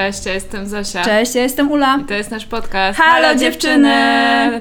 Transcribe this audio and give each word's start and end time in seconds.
Cześć, 0.00 0.26
ja 0.26 0.32
jestem 0.34 0.68
Zosia. 0.68 1.04
Cześć, 1.04 1.34
ja 1.34 1.42
jestem 1.42 1.70
Ula. 1.72 1.98
I 2.02 2.04
to 2.04 2.14
jest 2.14 2.30
nasz 2.30 2.46
podcast. 2.46 2.98
Halo, 2.98 3.34
dziewczyny! 3.34 3.92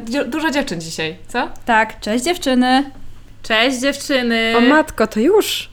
Dzio- 0.05 0.25
Dużo 0.29 0.51
dziewczyn 0.51 0.81
dzisiaj, 0.81 1.15
co? 1.27 1.49
Tak, 1.65 1.99
cześć 1.99 2.23
dziewczyny. 2.25 2.91
Cześć 3.43 3.77
dziewczyny! 3.79 4.53
O 4.57 4.61
matko, 4.61 5.07
to 5.07 5.19
już. 5.19 5.69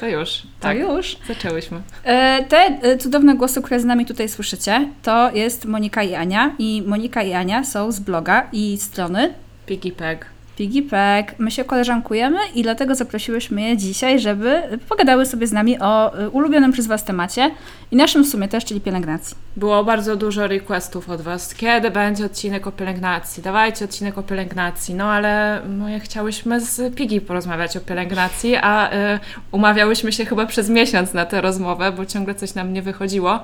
To 0.00 0.08
już. 0.08 0.30
To 0.38 0.46
Tak, 0.60 0.78
już. 0.78 1.16
zaczęłyśmy. 1.28 1.80
E, 2.04 2.44
te 2.48 2.56
e, 2.82 2.98
cudowne 2.98 3.34
głosy, 3.34 3.62
które 3.62 3.80
z 3.80 3.84
nami 3.84 4.06
tutaj 4.06 4.28
słyszycie, 4.28 4.88
to 5.02 5.30
jest 5.34 5.64
Monika 5.64 6.02
i 6.02 6.14
Ania. 6.14 6.50
I 6.58 6.82
Monika 6.86 7.22
i 7.22 7.32
Ania 7.32 7.64
są 7.64 7.92
z 7.92 8.00
bloga 8.00 8.48
i 8.52 8.78
strony 8.80 9.34
Piggy 9.66 9.92
Peg. 9.92 10.26
Piggy 10.56 10.82
Pack. 10.82 11.38
My 11.38 11.50
się 11.50 11.64
koleżankujemy 11.64 12.38
i 12.54 12.62
dlatego 12.62 12.94
zaprosiłyśmy 12.94 13.62
je 13.62 13.76
dzisiaj, 13.76 14.20
żeby 14.20 14.62
pogadały 14.88 15.26
sobie 15.26 15.46
z 15.46 15.52
nami 15.52 15.78
o 15.80 16.18
e, 16.18 16.30
ulubionym 16.30 16.72
przez 16.72 16.86
Was 16.86 17.04
temacie 17.04 17.50
i 17.90 17.96
naszym 17.96 18.24
sumie 18.24 18.48
też, 18.48 18.64
czyli 18.64 18.80
pielęgnacji. 18.80 19.36
Było 19.56 19.84
bardzo 19.84 20.16
dużo 20.16 20.46
requestów 20.46 21.10
od 21.10 21.20
Was. 21.20 21.54
Kiedy 21.54 21.90
będzie 21.90 22.24
odcinek 22.24 22.66
o 22.66 22.72
pielęgnacji? 22.72 23.42
Dawajcie 23.42 23.84
odcinek 23.84 24.18
o 24.18 24.22
pielęgnacji. 24.22 24.94
No 24.94 25.04
ale 25.04 25.62
my 25.68 26.00
chciałyśmy 26.00 26.60
z 26.60 26.94
Piggy 26.94 27.20
porozmawiać 27.20 27.76
o 27.76 27.80
pielęgnacji, 27.80 28.56
a 28.56 28.92
y, 29.14 29.18
umawiałyśmy 29.52 30.12
się 30.12 30.24
chyba 30.24 30.46
przez 30.46 30.68
miesiąc 30.68 31.14
na 31.14 31.26
tę 31.26 31.40
rozmowę, 31.40 31.92
bo 31.92 32.06
ciągle 32.06 32.34
coś 32.34 32.54
nam 32.54 32.72
nie 32.72 32.82
wychodziło. 32.82 33.42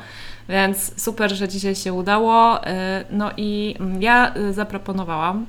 Więc 0.49 1.03
super, 1.03 1.35
że 1.35 1.49
dzisiaj 1.49 1.75
się 1.75 1.93
udało. 1.93 2.59
Y, 2.59 2.71
no 3.11 3.31
i 3.37 3.75
mm, 3.81 4.03
ja 4.03 4.35
y, 4.37 4.53
zaproponowałam, 4.53 5.47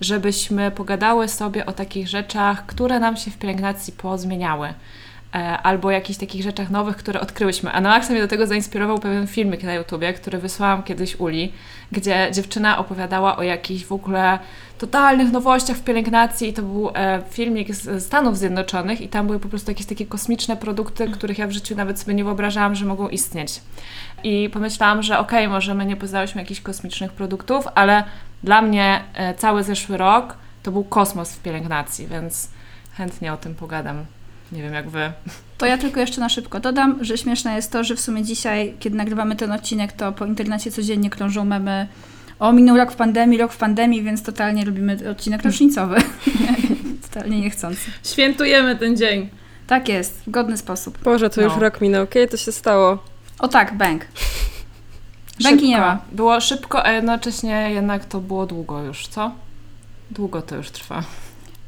żebyśmy 0.00 0.70
pogadały 0.70 1.28
sobie 1.28 1.66
o 1.66 1.72
takich 1.72 2.08
rzeczach, 2.08 2.66
które 2.66 3.00
nam 3.00 3.16
się 3.16 3.30
w 3.30 3.38
pielęgnacji 3.38 3.92
pozmieniały. 3.92 4.74
E, 5.34 5.58
albo 5.58 5.90
jakichś 5.90 6.18
takich 6.18 6.42
rzeczach 6.42 6.70
nowych, 6.70 6.96
które 6.96 7.20
odkryłyśmy. 7.20 7.72
A 7.72 7.80
na 7.80 7.98
mnie 7.98 8.20
do 8.20 8.28
tego 8.28 8.46
zainspirował 8.46 8.98
pewien 8.98 9.26
filmik 9.26 9.62
na 9.62 9.74
YouTubie, 9.74 10.12
który 10.12 10.38
wysłałam 10.38 10.82
kiedyś 10.82 11.16
Uli, 11.16 11.52
gdzie 11.92 12.28
dziewczyna 12.32 12.78
opowiadała 12.78 13.36
o 13.36 13.42
jakichś 13.42 13.84
w 13.84 13.92
ogóle 13.92 14.38
totalnych 14.78 15.32
nowościach 15.32 15.76
w 15.76 15.84
pielęgnacji 15.84 16.48
i 16.48 16.52
to 16.52 16.62
był 16.62 16.90
e, 16.94 17.22
filmik 17.30 17.74
z 17.74 18.04
Stanów 18.04 18.38
Zjednoczonych 18.38 19.00
i 19.00 19.08
tam 19.08 19.26
były 19.26 19.40
po 19.40 19.48
prostu 19.48 19.70
jakieś 19.70 19.86
takie 19.86 20.06
kosmiczne 20.06 20.56
produkty, 20.56 21.10
których 21.10 21.38
ja 21.38 21.46
w 21.46 21.52
życiu 21.52 21.76
nawet 21.76 22.00
sobie 22.00 22.14
nie 22.14 22.24
wyobrażałam, 22.24 22.74
że 22.74 22.84
mogą 22.84 23.08
istnieć. 23.08 23.60
I 24.24 24.50
pomyślałam, 24.52 25.02
że 25.02 25.18
okej, 25.18 25.48
może 25.48 25.74
my 25.74 25.86
nie 25.86 25.96
poznałyśmy 25.96 26.40
jakichś 26.40 26.60
kosmicznych 26.60 27.12
produktów, 27.12 27.64
ale 27.74 28.04
dla 28.44 28.62
mnie 28.62 29.04
e, 29.14 29.34
cały 29.34 29.62
zeszły 29.64 29.96
rok 29.96 30.36
to 30.62 30.72
był 30.72 30.84
kosmos 30.84 31.32
w 31.32 31.42
pielęgnacji, 31.42 32.06
więc 32.06 32.48
chętnie 32.92 33.32
o 33.32 33.36
tym 33.36 33.54
pogadam. 33.54 34.04
Nie 34.52 34.62
wiem 34.62 34.74
jak 34.74 34.90
wy. 34.90 35.12
To 35.58 35.66
ja 35.66 35.78
tylko 35.78 36.00
jeszcze 36.00 36.20
na 36.20 36.28
szybko 36.28 36.60
dodam, 36.60 37.04
że 37.04 37.18
śmieszne 37.18 37.56
jest 37.56 37.72
to, 37.72 37.84
że 37.84 37.94
w 37.96 38.00
sumie 38.00 38.24
dzisiaj, 38.24 38.74
kiedy 38.80 38.96
nagrywamy 38.96 39.36
ten 39.36 39.52
odcinek, 39.52 39.92
to 39.92 40.12
po 40.12 40.26
internecie 40.26 40.70
codziennie 40.70 41.10
krążą 41.10 41.44
memy 41.44 41.88
o 42.38 42.52
minął 42.52 42.76
rok 42.76 42.92
w 42.92 42.96
pandemii, 42.96 43.38
rok 43.38 43.52
w 43.52 43.56
pandemii, 43.56 44.02
więc 44.02 44.22
totalnie 44.22 44.64
robimy 44.64 45.10
odcinek 45.10 45.42
rocznicowy. 45.42 45.96
totalnie 47.10 47.40
niechcący. 47.40 47.90
Świętujemy 48.04 48.76
ten 48.76 48.96
dzień. 48.96 49.28
Tak 49.66 49.88
jest, 49.88 50.22
w 50.26 50.30
godny 50.30 50.56
sposób. 50.56 50.98
Boże, 51.02 51.30
to 51.30 51.42
już 51.42 51.52
No. 51.52 51.60
rok 51.60 51.80
minął. 51.80 52.06
Kiedy 52.06 52.28
to 52.28 52.36
się 52.36 52.52
stało? 52.52 52.98
O 53.38 53.48
tak, 53.48 53.76
bank. 53.76 54.06
Banki 55.42 55.68
nie 55.68 55.78
ma. 55.78 55.98
Było 56.12 56.40
szybko, 56.40 56.86
a 56.86 56.92
jednocześnie 56.92 57.70
jednak 57.70 58.04
to 58.04 58.20
było 58.20 58.46
długo 58.46 58.82
już, 58.82 59.06
co? 59.06 59.32
Długo 60.10 60.42
to 60.42 60.56
już 60.56 60.70
trwa. 60.70 61.02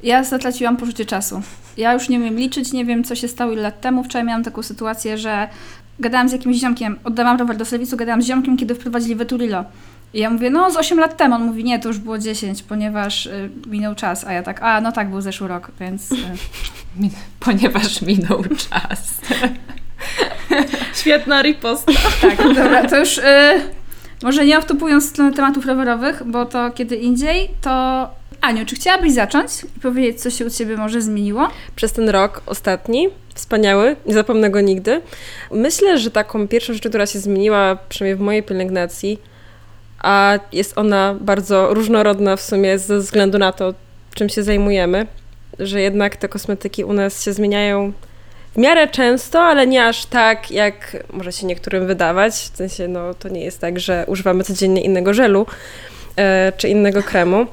Ja 0.02 0.24
zatraciłam 0.24 0.76
poczucie 0.76 1.06
czasu. 1.06 1.42
Ja 1.76 1.92
już 1.92 2.08
nie 2.08 2.20
wiem 2.20 2.36
liczyć, 2.36 2.72
nie 2.72 2.84
wiem 2.84 3.04
co 3.04 3.14
się 3.14 3.28
stało 3.28 3.52
ile 3.52 3.62
lat 3.62 3.80
temu. 3.80 4.04
Wczoraj 4.04 4.26
miałam 4.26 4.44
taką 4.44 4.62
sytuację, 4.62 5.18
że 5.18 5.48
gadałam 5.98 6.28
z 6.28 6.32
jakimś 6.32 6.56
ziomkiem, 6.56 6.98
oddałam 7.04 7.38
rower 7.38 7.56
do 7.56 7.64
serwisu, 7.64 7.96
gadałam 7.96 8.22
z 8.22 8.26
ziomkiem, 8.26 8.56
kiedy 8.56 8.74
wprowadzili 8.74 9.14
Veturilo. 9.14 9.64
I 10.14 10.18
ja 10.18 10.30
mówię, 10.30 10.50
no 10.50 10.70
z 10.70 10.76
8 10.76 10.98
lat 10.98 11.16
temu. 11.16 11.34
On 11.34 11.44
mówi, 11.44 11.64
nie, 11.64 11.78
to 11.78 11.88
już 11.88 11.98
było 11.98 12.18
10, 12.18 12.62
ponieważ 12.62 13.26
y, 13.26 13.50
minął 13.66 13.94
czas. 13.94 14.24
A 14.24 14.32
ja 14.32 14.42
tak, 14.42 14.62
a 14.62 14.80
no 14.80 14.92
tak, 14.92 15.10
był 15.10 15.20
zeszły 15.20 15.48
rok, 15.48 15.70
więc... 15.80 16.12
Y, 16.12 16.16
ponieważ 17.40 18.02
minął 18.02 18.44
czas. 18.44 19.20
Świetna 21.00 21.42
riposta. 21.42 21.92
tak, 22.20 22.54
dobra, 22.54 22.88
to 22.88 22.98
już... 22.98 23.18
Y, 23.18 23.22
może 24.22 24.44
nie 24.44 24.60
wtopując 24.60 25.06
w 25.06 25.08
stronę 25.08 25.32
tematów 25.32 25.66
rowerowych, 25.66 26.22
bo 26.26 26.46
to 26.46 26.70
kiedy 26.70 26.96
indziej, 26.96 27.50
to... 27.60 28.08
Aniu, 28.40 28.66
czy 28.66 28.76
chciałabyś 28.76 29.12
zacząć 29.12 29.50
i 29.76 29.80
powiedzieć, 29.80 30.22
co 30.22 30.30
się 30.30 30.46
u 30.46 30.50
Ciebie 30.50 30.76
może 30.76 31.02
zmieniło? 31.02 31.48
Przez 31.76 31.92
ten 31.92 32.08
rok 32.08 32.42
ostatni, 32.46 33.08
wspaniały, 33.34 33.96
nie 34.06 34.14
zapomnę 34.14 34.50
go 34.50 34.60
nigdy. 34.60 35.00
Myślę, 35.50 35.98
że 35.98 36.10
taką 36.10 36.48
pierwszą 36.48 36.74
rzeczą, 36.74 36.88
która 36.88 37.06
się 37.06 37.18
zmieniła, 37.18 37.76
przynajmniej 37.88 38.16
w 38.16 38.20
mojej 38.20 38.42
pielęgnacji, 38.42 39.18
a 39.98 40.38
jest 40.52 40.78
ona 40.78 41.14
bardzo 41.20 41.74
różnorodna 41.74 42.36
w 42.36 42.40
sumie 42.40 42.78
ze 42.78 42.98
względu 42.98 43.38
na 43.38 43.52
to, 43.52 43.74
czym 44.14 44.28
się 44.28 44.42
zajmujemy, 44.42 45.06
że 45.58 45.80
jednak 45.80 46.16
te 46.16 46.28
kosmetyki 46.28 46.84
u 46.84 46.92
nas 46.92 47.24
się 47.24 47.32
zmieniają 47.32 47.92
w 48.54 48.56
miarę 48.56 48.88
często, 48.88 49.40
ale 49.40 49.66
nie 49.66 49.86
aż 49.86 50.06
tak, 50.06 50.50
jak 50.50 50.96
może 51.12 51.32
się 51.32 51.46
niektórym 51.46 51.86
wydawać. 51.86 52.34
W 52.34 52.56
sensie, 52.56 52.88
no 52.88 53.14
to 53.14 53.28
nie 53.28 53.44
jest 53.44 53.60
tak, 53.60 53.80
że 53.80 54.04
używamy 54.06 54.44
codziennie 54.44 54.82
innego 54.82 55.14
żelu 55.14 55.46
e, 56.16 56.52
czy 56.56 56.68
innego 56.68 57.02
kremu. 57.02 57.46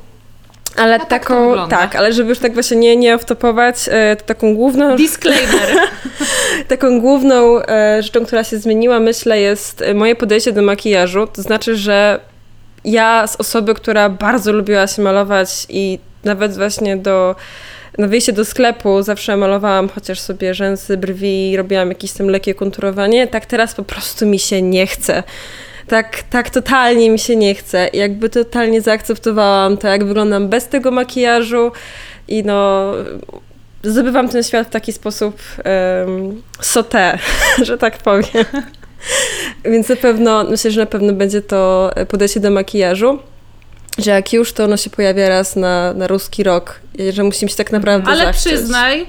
Ale 0.76 0.96
A 0.96 1.00
tak 1.00 1.10
taką, 1.10 1.50
wygląda. 1.50 1.78
tak, 1.78 1.96
ale 1.96 2.14
żeby 2.14 2.30
już 2.30 2.40
tak 2.40 2.54
właśnie 2.54 2.78
nie, 2.78 2.96
nie 2.96 3.18
wtopować, 3.18 3.76
e, 3.92 4.16
to 4.16 4.26
taką 4.26 4.56
główną, 4.56 4.96
Disclaimer. 4.96 5.70
taką 6.68 7.00
główną 7.02 7.62
e, 7.62 8.04
rzeczą, 8.04 8.26
która 8.26 8.44
się 8.44 8.58
zmieniła, 8.58 9.00
myślę, 9.00 9.42
jest 9.42 9.82
e, 9.82 9.94
moje 9.94 10.16
podejście 10.16 10.52
do 10.52 10.62
makijażu. 10.62 11.28
To 11.28 11.42
znaczy, 11.42 11.76
że 11.76 12.20
ja 12.86 13.28
z 13.28 13.36
osoby, 13.36 13.74
która 13.74 14.10
bardzo 14.10 14.52
lubiła 14.52 14.88
się 14.88 15.02
malować 15.02 15.66
i 15.70 16.00
nawet 16.24 16.58
właśnie 16.58 16.98
do 16.98 17.36
na 17.98 18.08
wyjście 18.08 18.34
do 18.34 18.46
sklepu 18.46 19.02
zawsze 19.02 19.38
malowałam 19.38 19.90
chociaż 19.90 20.20
sobie 20.20 20.54
rzęsy, 20.54 20.98
brwi, 20.98 21.58
robiłam 21.58 21.90
jakieś 21.90 22.12
tam 22.12 22.28
lekkie 22.28 22.56
konturowanie, 22.56 23.28
tak 23.28 23.46
teraz 23.46 23.76
po 23.76 23.84
prostu 23.84 24.26
mi 24.26 24.40
się 24.40 24.62
nie 24.62 24.88
chce. 24.88 25.24
Tak, 25.88 26.24
tak 26.30 26.50
totalnie 26.50 27.10
mi 27.10 27.20
się 27.20 27.36
nie 27.36 27.56
chce. 27.56 27.90
Jakby 27.94 28.30
totalnie 28.30 28.82
zaakceptowałam 28.82 29.78
to, 29.78 29.88
jak 29.88 30.06
wyglądam 30.06 30.48
bez 30.48 30.68
tego 30.68 30.92
makijażu 30.92 31.72
i 32.28 32.44
no 32.44 32.92
zdobywam 33.84 34.30
ten 34.30 34.44
świat 34.44 34.68
w 34.68 34.70
taki 34.70 34.94
sposób 34.94 35.42
um, 36.06 36.42
sauté, 36.62 37.18
że 37.68 37.78
tak 37.78 37.98
powiem. 37.98 38.46
Więc 39.66 39.90
na 39.90 39.96
pewno, 39.96 40.44
myślę, 40.44 40.72
że 40.72 40.80
na 40.80 40.86
pewno 40.86 41.14
będzie 41.14 41.42
to 41.42 41.92
podejście 42.08 42.40
do 42.40 42.52
makijażu, 42.52 43.20
że 44.04 44.12
jak 44.12 44.34
już, 44.34 44.54
to 44.54 44.64
ono 44.64 44.78
się 44.78 44.90
pojawia 44.90 45.30
raz 45.30 45.56
na, 45.56 45.94
na 45.94 46.08
ruski 46.08 46.44
rok, 46.44 46.80
że 47.14 47.24
musimy 47.24 47.50
się 47.50 47.56
tak 47.56 47.72
naprawdę 47.72 48.12
Ale 48.12 48.26
zachcieć. 48.26 48.54
przyznaj, 48.54 49.06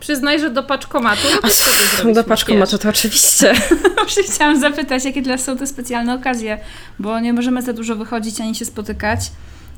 przyznaj, 0.00 0.40
że 0.40 0.50
do 0.50 0.62
paczkomatu 0.62 1.28
A, 1.32 1.46
lubisz 1.46 1.54
sobie 1.54 2.14
do 2.14 2.24
paczkomatu 2.24 2.78
to 2.78 2.88
oczywiście. 2.88 3.54
Chciałam 4.34 4.60
zapytać, 4.60 5.04
jakie 5.04 5.22
dla 5.22 5.38
są 5.38 5.56
te 5.56 5.66
specjalne 5.66 6.14
okazje, 6.14 6.58
bo 6.98 7.20
nie 7.20 7.32
możemy 7.32 7.62
za 7.62 7.72
dużo 7.72 7.96
wychodzić 7.96 8.40
ani 8.40 8.54
się 8.54 8.64
spotykać. 8.64 9.20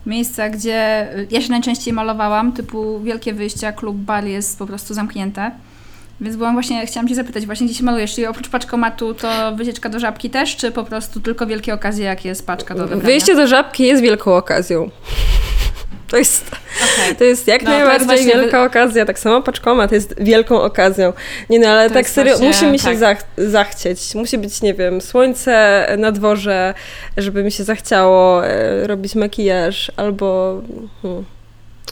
Miejsca, 0.06 0.48
gdzie 0.50 1.08
y, 1.18 1.26
ja 1.30 1.40
się 1.42 1.50
najczęściej 1.50 1.94
malowałam, 1.94 2.52
typu 2.52 3.00
wielkie 3.00 3.34
wyjścia, 3.34 3.72
klub, 3.72 3.96
bar 3.96 4.24
jest 4.24 4.58
po 4.58 4.66
prostu 4.66 4.94
zamknięte. 4.94 5.50
Więc 6.20 6.36
byłam 6.36 6.54
właśnie, 6.54 6.86
chciałam 6.86 7.08
Cię 7.08 7.14
zapytać 7.14 7.46
właśnie, 7.46 7.66
gdzie 7.66 7.74
się 7.76 7.84
malujesz? 7.84 8.14
Czyli 8.14 8.26
oprócz 8.26 8.48
paczkomatu 8.48 9.14
to 9.14 9.28
wycieczka 9.56 9.88
do 9.88 9.98
żabki 9.98 10.30
też, 10.30 10.56
czy 10.56 10.70
po 10.70 10.84
prostu 10.84 11.20
tylko 11.20 11.46
wielkie 11.46 11.74
okazje, 11.74 12.04
jak 12.04 12.24
jest 12.24 12.46
paczka 12.46 12.74
do 12.74 12.80
odebrania? 12.80 13.04
Wyjście 13.04 13.36
do 13.36 13.46
żabki 13.46 13.86
jest 13.86 14.02
wielką 14.02 14.36
okazją. 14.36 14.90
To 16.08 16.16
jest, 16.16 16.46
Okej. 16.94 17.16
to 17.16 17.24
jest 17.24 17.46
jak 17.46 17.62
No, 17.62 17.70
to 17.70 17.76
jest 17.76 17.86
najbardziej 17.88 18.06
właśnie 18.06 18.42
wielka 18.42 18.64
okazja. 18.64 19.06
Tak 19.06 19.18
samo 19.18 19.42
paczkomat 19.42 19.92
jest 19.92 20.14
wielką 20.22 20.62
okazją. 20.62 21.12
Nie 21.50 21.58
no, 21.58 21.68
ale 21.68 21.88
To 21.88 21.94
tak 21.94 22.08
serio, 22.08 22.32
właśnie- 22.38 22.48
musi 22.48 22.66
mi 22.66 22.78
się 22.78 22.84
tak. 22.84 22.98
zach 22.98 23.24
zachcieć. 23.38 24.14
Musi 24.14 24.38
być, 24.38 24.62
nie 24.62 24.74
wiem, 24.74 25.00
słońce 25.00 25.86
na 25.98 26.12
dworze, 26.12 26.74
żeby 27.16 27.44
mi 27.44 27.52
się 27.52 27.64
zachciało 27.64 28.46
e, 28.46 28.86
robić 28.86 29.14
makijaż, 29.14 29.92
albo... 29.96 30.60
Hmm. 31.02 31.24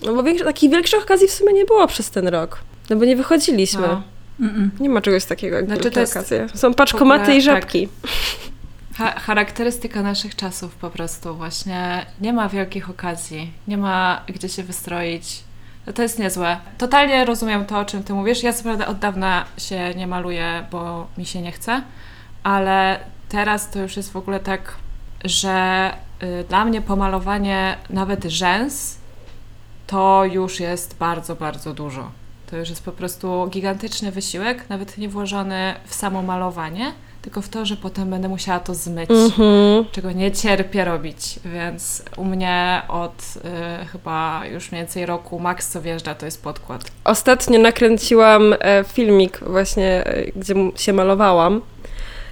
No 0.07 0.15
bo 0.15 0.23
większy, 0.23 0.45
takich 0.45 0.71
większych 0.71 1.03
okazji 1.03 1.29
w 1.29 1.33
sumie 1.33 1.53
nie 1.53 1.65
było 1.65 1.87
przez 1.87 2.11
ten 2.11 2.29
rok. 2.29 2.59
No 2.91 2.97
bo 2.97 3.05
nie 3.05 3.17
wychodziliśmy. 3.17 3.81
No. 3.89 4.03
Mm-mm. 4.41 4.69
Nie 4.81 4.89
ma 4.89 5.01
czegoś 5.01 5.25
takiego 5.25 5.57
jak 5.57 5.67
Znaczy, 5.67 5.91
to 5.91 6.01
jest 6.01 6.17
okazje. 6.17 6.49
Są 6.55 6.75
paczkomaty 6.75 7.23
ogóle 7.23 7.37
i 7.37 7.43
żabki. 7.43 7.89
Ha- 8.95 9.21
charakterystyka 9.21 10.03
naszych 10.03 10.37
czasów 10.37 10.75
po 10.75 10.91
prostu 10.91 11.35
właśnie. 11.37 12.07
Nie 12.21 12.33
ma 12.33 12.49
wielkich 12.49 12.91
okazji, 12.91 13.53
nie 13.69 13.77
ma 13.77 14.23
gdzie 14.27 14.49
się 14.49 14.63
wystroić. 14.63 15.45
No 15.87 15.93
to 15.93 16.03
jest 16.03 16.19
niezłe. 16.19 16.57
Totalnie 16.79 17.25
rozumiem 17.25 17.67
to, 17.67 17.79
o 17.79 17.85
czym 17.85 18.05
ty 18.05 18.13
mówisz. 18.13 18.43
Ja 18.43 18.53
co 18.53 18.63
prawda 18.63 18.87
od 18.87 18.99
dawna 18.99 19.45
się 19.59 19.95
nie 19.95 20.07
maluję, 20.07 20.67
bo 20.71 21.07
mi 21.19 21.27
się 21.27 21.43
nie 21.43 21.53
chce, 21.53 21.83
ale 22.43 23.01
teraz 23.29 23.71
to 23.71 23.79
już 23.79 23.97
jest 23.97 24.13
w 24.13 24.17
ogóle 24.17 24.41
tak, 24.41 24.75
że 25.25 25.91
y, 26.23 26.45
dla 26.49 26.65
mnie 26.65 26.83
pomalowanie 26.83 27.77
nawet 27.91 28.25
rzęs 28.25 28.97
to 29.87 30.25
już 30.25 30.61
jest 30.61 30.97
bardzo, 30.99 31.37
bardzo 31.37 31.75
dużo. 31.75 32.11
To 32.51 32.57
już 32.57 32.69
jest 32.69 32.83
po 32.85 32.93
prostu 32.93 33.47
gigantyczny 33.51 34.11
wysiłek, 34.13 34.65
nawet 34.69 34.99
nie 34.99 35.09
włożony 35.09 35.75
w 35.87 35.95
samo 35.95 36.23
malowanie, 36.23 36.93
tylko 37.23 37.43
w 37.43 37.49
to, 37.49 37.67
że 37.67 37.77
potem 37.77 38.11
będę 38.11 38.29
musiała 38.29 38.61
to 38.61 38.75
zmyć, 38.75 39.11
Mhm. 39.11 39.85
czego 39.93 40.13
nie 40.13 40.33
cierpię 40.33 40.85
robić. 40.85 41.39
Więc 41.45 42.03
u 42.17 42.25
mnie 42.25 42.83
od 42.89 43.23
y, 43.83 43.87
chyba 43.87 44.43
już 44.53 44.73
mniej 44.73 44.83
więcej 44.83 45.07
roku 45.07 45.39
maks 45.39 45.69
co 45.69 45.83
wjeżdża 45.83 46.15
to 46.15 46.27
jest 46.27 46.43
podkład. 46.43 46.85
Ostatnio 47.05 47.59
nakręciłam 47.59 48.55
e, 48.61 48.85
filmik 48.89 49.39
właśnie, 49.47 50.05
e, 50.07 50.25
gdzie 50.37 50.55
się 50.77 50.93
malowałam. 50.93 51.63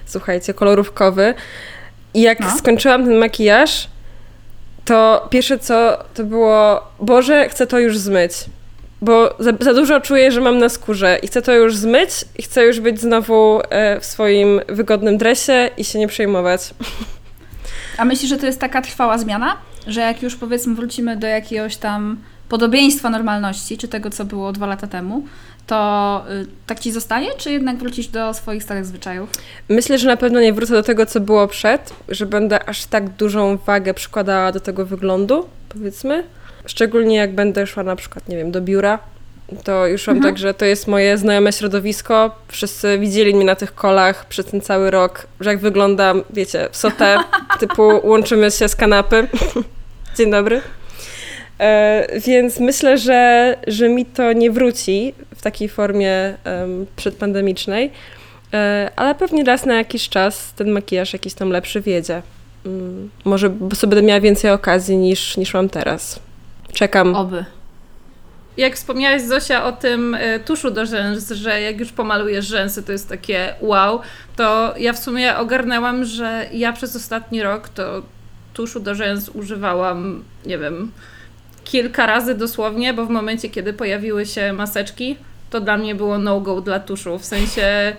Słuchajcie, 0.07 0.55
kolorówkowy. 0.55 1.35
I 2.15 2.21
jak 2.23 2.41
No. 2.41 2.59
skończyłam 2.59 3.05
ten 3.05 3.17
makijaż, 3.19 3.89
to 4.85 5.27
pierwsze 5.31 5.59
co 5.59 5.99
to 6.15 6.25
było, 6.25 6.81
Boże, 7.01 7.49
chcę 7.49 7.67
to 7.67 7.79
już 7.79 7.99
zmyć. 7.99 8.33
Bo 9.03 9.37
za, 9.39 9.53
za 9.61 9.75
dużo 9.75 10.01
czuję, 10.01 10.33
że 10.33 10.41
mam 10.41 10.59
na 10.59 10.69
skórze 10.69 11.19
i 11.23 11.27
chcę 11.27 11.43
to 11.43 11.53
już 11.53 11.77
zmyć 11.77 12.11
i 12.39 12.43
chcę 12.43 12.65
już 12.65 12.81
być 12.81 13.01
znowu 13.01 13.61
e, 13.71 14.01
w 14.01 14.05
swoim 14.05 14.61
wygodnym 14.69 15.19
dresie 15.19 15.71
i 15.77 15.85
się 15.85 15.99
nie 15.99 16.09
przejmować. 16.09 16.61
A 17.99 18.05
myślisz, 18.05 18.31
że 18.31 18.37
to 18.37 18.47
jest 18.47 18.61
taka 18.61 18.83
trwała 18.83 19.19
zmiana? 19.19 19.57
Że 19.87 20.01
jak 20.01 20.23
już 20.23 20.37
powiedzmy 20.37 20.75
wrócimy 20.75 21.17
do 21.17 21.27
jakiegoś 21.27 21.77
tam 21.77 22.17
podobieństwa 22.49 23.11
normalności, 23.11 23.79
czy 23.79 23.89
tego, 23.89 24.11
co 24.11 24.25
było 24.25 24.53
dwa 24.53 24.67
lata 24.67 24.87
temu, 24.87 25.23
to 25.67 26.25
y, 26.43 26.47
tak 26.67 26.81
ci 26.81 26.93
zostanie, 26.93 27.29
czy 27.39 27.53
jednak 27.53 27.77
wrócisz 27.77 28.07
do 28.07 28.35
swoich 28.35 28.63
starych 28.63 28.87
zwyczajów? 28.87 29.31
Myślę, 29.69 29.99
że 29.99 30.09
na 30.09 30.17
pewno 30.17 30.41
nie 30.41 30.53
wrócę 30.53 30.73
do 30.73 30.83
tego, 30.83 31.07
co 31.07 31.21
było 31.21 31.49
przed, 31.49 31.95
że 32.09 32.27
będę 32.27 32.69
aż 32.69 32.85
tak 32.85 33.09
dużą 33.09 33.57
wagę 33.57 33.95
przykładała 33.95 34.53
do 34.53 34.61
tego 34.61 34.87
wyglądu, 34.87 35.49
powiedzmy. 35.69 36.25
Szczególnie 36.67 37.17
jak 37.17 37.35
będę 37.35 37.67
szła 37.67 37.83
na 37.83 37.97
przykład, 37.97 38.29
nie 38.29 38.37
wiem, 38.37 38.51
do 38.53 38.61
biura, 38.61 38.99
to 39.65 39.87
już 39.87 40.07
mam 40.07 40.17
Mhm. 40.17 40.35
tak, 40.35 40.39
że 40.41 40.55
to 40.55 40.65
jest 40.65 40.87
moje 40.89 41.19
znajome 41.19 41.53
środowisko. 41.53 42.35
Wszyscy 42.49 42.99
widzieli 42.99 43.35
mnie 43.35 43.45
na 43.45 43.55
tych 43.55 43.75
kolach 43.75 44.25
przez 44.29 44.47
ten 44.47 44.61
cały 44.61 44.91
rok, 44.91 45.27
że 45.41 45.51
jak 45.51 45.59
wyglądam, 45.59 46.23
wiecie, 46.31 46.69
w 46.73 46.77
sotę, 46.77 47.19
typu 47.61 47.83
łączymy 48.03 48.51
się 48.51 48.69
z 48.69 48.77
kanapy. 48.77 49.29
Dzień 50.19 50.31
dobry. 50.31 50.61
E, 51.61 52.07
więc 52.21 52.61
myślę, 52.61 52.99
że, 52.99 53.57
że 53.67 53.89
mi 53.89 54.07
to 54.07 54.33
nie 54.33 54.51
wróci 54.51 55.15
w 55.37 55.43
takiej 55.43 55.69
formie 55.69 56.35
em, 56.45 56.87
przedpandemicznej. 56.97 57.91
E, 58.55 58.91
Ale 58.97 59.15
pewnie 59.15 59.45
raz 59.45 59.67
na 59.67 59.75
jakiś 59.75 60.09
czas 60.09 60.53
ten 60.57 60.71
makijaż 60.71 61.13
jakiś 61.13 61.35
tam 61.35 61.51
lepszy 61.51 61.81
wiedzie. 61.81 62.23
Mm, 62.67 63.11
Może 63.25 63.51
sobie 63.75 63.91
będę 63.91 64.03
miała 64.09 64.21
więcej 64.21 64.51
okazji 64.51 64.97
niż, 64.97 65.37
niż 65.37 65.55
mam 65.55 65.69
teraz. 65.69 66.21
Czekam. 66.75 67.15
Oby. 67.15 67.45
Jak 68.57 68.75
wspomniałaś 68.75 69.23
Zosia 69.23 69.65
o 69.65 69.73
tym 69.73 70.15
e, 70.15 70.41
tuszu 70.41 70.71
do 70.71 70.87
rzęs, 70.87 71.31
że 71.31 71.61
jak 71.61 71.81
już 71.81 71.93
pomalujesz 71.93 72.47
rzęsy, 72.47 72.83
to 72.83 72.93
jest 72.93 73.09
takie 73.09 73.55
wow, 73.61 74.01
to 74.37 74.75
ja 74.79 74.93
w 74.93 74.99
sumie 74.99 75.37
ogarnęłam, 75.37 76.05
że 76.05 76.47
ja 76.53 76.73
przez 76.73 76.97
ostatni 76.97 77.43
rok 77.43 77.69
to 77.69 78.03
tuszu 78.55 78.81
do 78.81 78.95
rzęs 78.95 79.29
używałam, 79.29 80.25
nie 80.47 80.59
wiem, 80.59 80.93
kilka 81.65 82.07
razy 82.07 82.35
dosłownie, 82.35 82.95
bo 82.95 83.07
w 83.07 83.11
momencie, 83.11 83.49
kiedy 83.49 83.73
pojawiły 83.73 84.27
się 84.27 84.53
maseczki, 84.53 85.17
to 85.51 85.61
dla 85.61 85.77
mnie 85.77 85.95
było 85.95 86.19
no-go 86.19 86.61
dla 86.61 86.81
tuszu, 86.81 87.19
w 87.19 87.25
sensie 87.25 87.97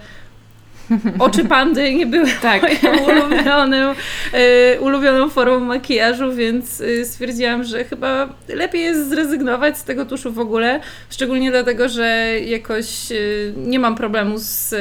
oczy 1.20 1.46
pandy 1.46 1.94
nie 1.94 2.06
były 2.06 2.26
Tak. 2.42 2.64
ulubioną, 3.08 3.96
e, 4.34 4.80
ulubioną 4.80 5.30
formą 5.30 5.60
makijażu, 5.60 6.34
więc 6.34 6.82
e, 6.82 7.06
stwierdziłam, 7.06 7.64
że 7.64 7.84
chyba 7.84 8.30
lepiej 8.50 8.84
jest 8.84 9.10
zrezygnować 9.10 9.78
z 9.78 9.84
tego 9.84 10.06
tuszu 10.06 10.32
w 10.32 10.40
ogóle, 10.40 10.80
szczególnie 11.10 11.52
dlatego, 11.52 11.90
że 11.90 12.40
jakoś 12.46 13.12
e, 13.12 13.16
nie 13.58 13.80
mam 13.80 13.96
problemu 13.96 14.36
z 14.38 14.76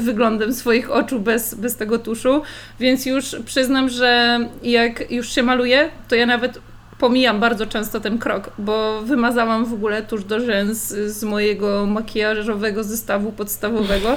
wyglądem 0.00 0.54
swoich 0.54 0.90
oczu 0.90 1.20
bez, 1.20 1.54
bez 1.54 1.76
tego 1.76 1.98
tuszu, 1.98 2.42
więc 2.80 3.06
już 3.06 3.36
przyznam, 3.46 3.88
że 3.88 4.38
jak 4.62 5.10
już 5.10 5.34
się 5.34 5.42
maluję, 5.42 5.88
to 6.08 6.14
ja 6.14 6.26
nawet 6.26 6.58
pomijam 6.98 7.40
bardzo 7.40 7.66
często 7.66 8.00
ten 8.00 8.18
krok, 8.18 8.50
bo 8.58 9.02
wymazałam 9.02 9.64
w 9.64 9.72
ogóle 9.72 10.02
tusz 10.02 10.24
do 10.24 10.40
rzęs 10.40 10.88
z 10.88 11.24
mojego 11.24 11.86
makijażowego 11.86 12.84
zestawu 12.84 13.32
podstawowego 13.32 14.16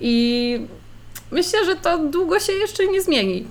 i 0.00 0.60
myślę, 1.30 1.64
że 1.64 1.76
to 1.76 1.98
długo 1.98 2.40
się 2.40 2.52
jeszcze 2.52 2.86
nie 2.86 3.02
zmieni. 3.02 3.46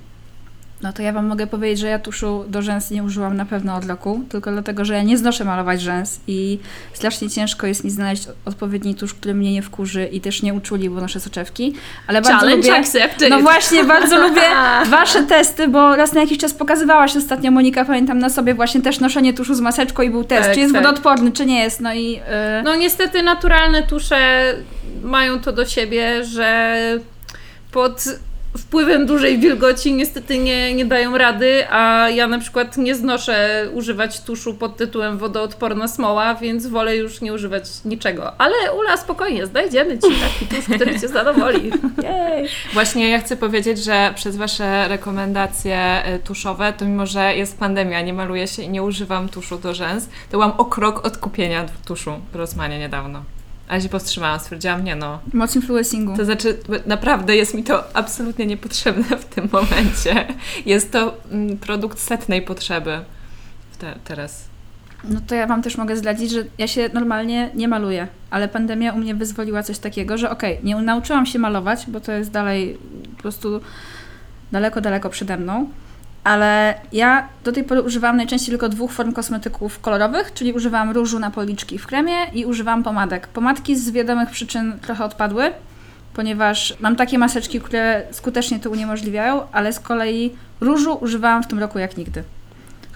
No 0.82 0.94
to 0.94 1.02
ja 1.02 1.14
Wam 1.14 1.28
mogę 1.28 1.48
powiedzieć, 1.48 1.80
że 1.80 1.88
ja 1.88 2.00
tuszu 2.00 2.46
do 2.48 2.62
rzęs 2.62 2.92
nie 2.92 3.04
użyłam 3.04 3.38
na 3.38 3.46
pewno 3.46 3.76
od 3.76 3.86
roku, 3.86 4.22
tylko 4.30 4.52
dlatego, 4.52 4.86
że 4.86 4.94
ja 4.94 5.04
nie 5.04 5.18
znoszę 5.18 5.46
malować 5.46 5.82
rzęs 5.82 6.20
i 6.28 6.60
strasznie 6.94 7.30
ciężko 7.30 7.68
jest 7.68 7.84
mi 7.84 7.92
znaleźć 7.92 8.28
odpowiedni 8.46 8.96
tusz, 8.96 9.14
który 9.14 9.34
mnie 9.34 9.54
nie 9.54 9.62
wkurzy 9.62 10.06
i 10.06 10.22
też 10.22 10.42
nie 10.42 10.54
uczuli, 10.54 10.90
bo 10.90 11.02
noszę 11.02 11.20
soczewki, 11.20 11.74
ale 12.08 12.22
bardzo 12.22 12.38
Challenge 12.38 12.68
lubię... 12.68 12.80
accepted. 12.80 13.30
No 13.30 13.40
właśnie, 13.40 13.84
bardzo 13.84 14.20
lubię 14.28 14.42
Wasze 14.86 15.24
testy, 15.24 15.68
bo 15.68 15.96
raz 15.96 16.14
na 16.14 16.22
jakiś 16.22 16.38
czas 16.38 16.54
pokazywałaś 16.54 17.16
ostatnio 17.16 17.52
Monika, 17.52 17.86
pamiętam 17.86 18.20
na 18.20 18.30
sobie 18.30 18.54
właśnie 18.54 18.82
też 18.82 19.00
noszenie 19.00 19.34
tuszu 19.34 19.56
z 19.56 19.62
maseczką 19.62 20.04
i 20.04 20.10
był 20.10 20.24
test, 20.24 20.44
Tak, 20.44 20.54
czy 20.54 20.60
jest 20.60 20.74
tak. 20.74 20.84
wodoodporny, 20.84 21.32
czy 21.32 21.46
nie 21.46 21.64
jest, 21.64 21.80
no 21.82 21.94
i... 21.94 22.12
Yy, 22.12 22.20
No 22.64 22.76
niestety 22.76 23.24
naturalne 23.24 23.84
tusze 23.84 24.54
mają 25.04 25.40
to 25.40 25.52
do 25.52 25.66
siebie, 25.66 26.26
że 26.26 27.00
pod 27.72 28.06
wpływem 28.58 29.06
dużej 29.06 29.40
wilgoci 29.40 29.94
niestety 29.94 30.38
nie, 30.38 30.74
nie 30.74 30.86
dają 30.86 31.18
rady, 31.18 31.66
a 31.70 32.10
ja 32.10 32.28
na 32.28 32.40
przykład 32.40 32.78
nie 32.78 32.96
znoszę 32.96 33.68
używać 33.74 34.22
tuszu 34.22 34.54
pod 34.54 34.78
tytułem 34.78 35.18
wodoodporna 35.18 35.88
smoła, 35.88 36.36
więc 36.36 36.68
wolę 36.68 36.98
już 36.98 37.22
nie 37.22 37.34
używać 37.34 37.64
niczego. 37.86 38.42
Ale 38.42 38.54
Ula, 38.78 38.98
spokojnie, 38.98 39.46
znajdziemy 39.46 40.00
Ci 40.00 40.08
taki 40.22 40.46
tusz, 40.46 40.76
który 40.76 41.00
Cię 41.00 41.08
zadowoli. 41.08 41.72
jej. 42.04 42.50
Właśnie 42.74 43.10
ja 43.10 43.20
chcę 43.20 43.38
powiedzieć, 43.38 43.84
że 43.84 44.14
przez 44.16 44.36
Wasze 44.38 44.88
rekomendacje 44.88 46.04
y, 46.16 46.20
tuszowe, 46.20 46.74
to 46.74 46.86
mimo, 46.86 47.06
że 47.06 47.36
jest 47.36 47.60
pandemia, 47.60 48.02
nie 48.02 48.14
maluję 48.14 48.48
się 48.48 48.62
i 48.62 48.70
nie 48.70 48.84
używam 48.84 49.30
tuszu 49.30 49.58
do 49.58 49.74
rzęs, 49.74 50.06
to 50.06 50.32
byłam 50.32 50.52
o 50.58 50.66
krok 50.66 51.06
od 51.06 51.18
kupienia 51.18 51.66
tuszu 51.86 52.12
w 52.32 52.36
Rossmanie 52.36 52.80
niedawno. 52.80 53.24
Ale 53.70 53.82
się 53.82 53.90
powstrzymałam, 53.90 54.40
stwierdziłam, 54.40 54.84
nie 54.84 54.96
no. 54.96 55.20
Moc 55.34 55.56
influencingu. 55.56 56.18
To 56.18 56.26
znaczy, 56.26 56.58
naprawdę 56.86 57.36
jest 57.36 57.54
mi 57.54 57.64
to 57.64 57.96
absolutnie 57.96 58.46
niepotrzebne 58.46 59.18
w 59.18 59.26
tym 59.26 59.50
momencie. 59.52 60.28
Jest 60.66 60.92
to 60.92 61.18
mm, 61.32 61.58
produkt 61.58 62.00
setnej 62.00 62.42
potrzeby 62.42 63.00
te, 63.80 63.96
teraz. 64.04 64.46
No 65.04 65.20
to 65.28 65.36
ja 65.36 65.48
Wam 65.48 65.62
też 65.62 65.78
mogę 65.78 65.98
zdradzić, 65.98 66.32
że 66.32 66.44
ja 66.58 66.68
się 66.68 66.90
normalnie 66.94 67.50
nie 67.56 67.68
maluję, 67.68 68.08
ale 68.30 68.48
pandemia 68.48 68.94
u 68.94 68.98
mnie 68.98 69.16
wyzwoliła 69.16 69.64
coś 69.64 69.80
takiego, 69.80 70.18
że 70.18 70.30
okej, 70.30 70.60
nie 70.64 70.76
nauczyłam 70.76 71.26
się 71.26 71.40
malować, 71.40 71.86
bo 71.88 72.00
to 72.00 72.12
jest 72.12 72.32
dalej 72.32 72.78
po 73.16 73.22
prostu 73.22 73.62
daleko, 74.52 74.82
daleko 74.82 75.10
przede 75.10 75.38
mną, 75.38 75.70
ale 76.30 76.74
ja 76.92 77.28
do 77.44 77.52
tej 77.52 77.64
pory 77.64 77.82
używałam 77.82 78.18
najczęściej 78.18 78.50
tylko 78.50 78.70
dwóch 78.70 78.92
form 78.92 79.14
kosmetyków 79.14 79.80
kolorowych, 79.80 80.34
czyli 80.34 80.54
używałam 80.54 80.92
różu 80.92 81.20
na 81.20 81.32
policzki 81.32 81.78
w 81.78 81.88
kremie 81.88 82.14
i 82.34 82.46
używam 82.46 82.84
pomadek. 82.84 83.28
Pomadki 83.28 83.76
z 83.76 83.92
wiadomych 83.92 84.30
przyczyn 84.30 84.80
trochę 84.82 85.06
odpadły, 85.06 85.52
ponieważ 86.14 86.74
mam 86.80 86.96
takie 86.96 87.18
maseczki, 87.18 87.62
które 87.62 88.04
skutecznie 88.12 88.60
to 88.60 88.70
uniemożliwiają, 88.70 89.42
ale 89.52 89.74
z 89.74 89.80
kolei 89.80 90.36
różu 90.62 90.98
używałam 91.02 91.44
w 91.44 91.48
tym 91.48 91.60
roku 91.60 91.80
jak 91.80 91.98
nigdy. 91.98 92.24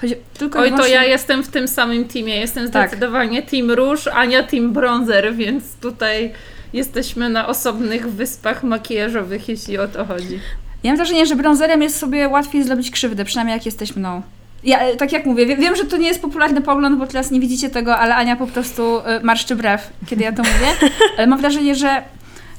Chodzi 0.01 0.15
tylko 0.33 0.59
Oj, 0.59 0.71
to 0.71 0.87
ja 0.87 1.03
jestem 1.03 1.43
w 1.43 1.47
tym 1.47 1.67
samym 1.67 2.05
teamie. 2.05 2.35
Jestem 2.39 2.71
Tak. 2.71 2.89
zdecydowanie 2.89 3.43
team 3.43 3.71
róż, 3.71 4.07
Ania 4.07 4.43
team 4.43 4.73
bronzer, 4.73 5.35
więc 5.35 5.75
tutaj 5.75 6.33
jesteśmy 6.73 7.29
na 7.29 7.47
osobnych 7.47 8.11
wyspach 8.11 8.63
makijażowych, 8.63 9.49
jeśli 9.49 9.77
o 9.77 9.87
to 9.87 10.05
chodzi. 10.05 10.39
Ja 10.83 10.89
mam 10.91 10.97
wrażenie, 10.97 11.25
że 11.25 11.35
brązerem 11.35 11.81
jest 11.81 11.97
sobie 11.99 12.29
łatwiej 12.29 12.63
zrobić 12.63 12.91
krzywdę, 12.91 13.25
przynajmniej 13.25 13.57
jak 13.57 13.65
jesteś 13.65 13.95
mną. 13.95 14.21
Ja, 14.63 14.79
e, 14.79 14.95
tak 14.95 15.11
jak 15.11 15.25
mówię, 15.25 15.45
wie- 15.45 15.57
wiem, 15.57 15.75
że 15.75 15.85
to 15.85 15.97
nie 15.97 16.07
jest 16.07 16.21
popularny 16.21 16.61
pogląd, 16.61 16.99
bo 16.99 17.07
teraz 17.07 17.31
nie 17.31 17.39
widzicie 17.39 17.69
tego, 17.69 17.97
ale 17.97 18.15
Ania 18.15 18.35
po 18.35 18.47
prostu 18.47 18.99
e, 19.05 19.19
marszczy 19.23 19.55
brew, 19.55 19.89
kiedy 20.07 20.23
ja 20.23 20.31
to 20.31 20.43
mówię. 20.43 20.89
Ale 21.17 21.27
mam 21.27 21.39
wrażenie, 21.39 21.75
że 21.75 22.03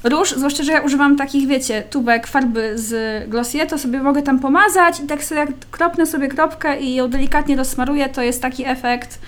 róż, 0.03 0.31
zwłaszcza, 0.31 0.63
że 0.63 0.71
ja 0.71 0.81
używam 0.81 1.15
takich, 1.15 1.47
wiecie, 1.47 1.81
tubek 1.89 2.27
farby 2.27 2.71
z 2.75 3.29
Glossier, 3.29 3.67
to 3.67 3.77
sobie 3.77 3.99
mogę 4.03 4.21
tam 4.21 4.39
pomazać 4.39 4.99
i 4.99 5.03
tak 5.07 5.23
sobie 5.23 5.39
jak 5.41 5.49
kropnę 5.71 6.05
sobie 6.05 6.27
kropkę 6.27 6.79
i 6.81 6.95
ją 6.95 7.07
delikatnie 7.09 7.55
rozsmaruję, 7.55 8.09
to 8.09 8.21
jest 8.21 8.41
taki 8.41 8.65
efekt 8.67 9.19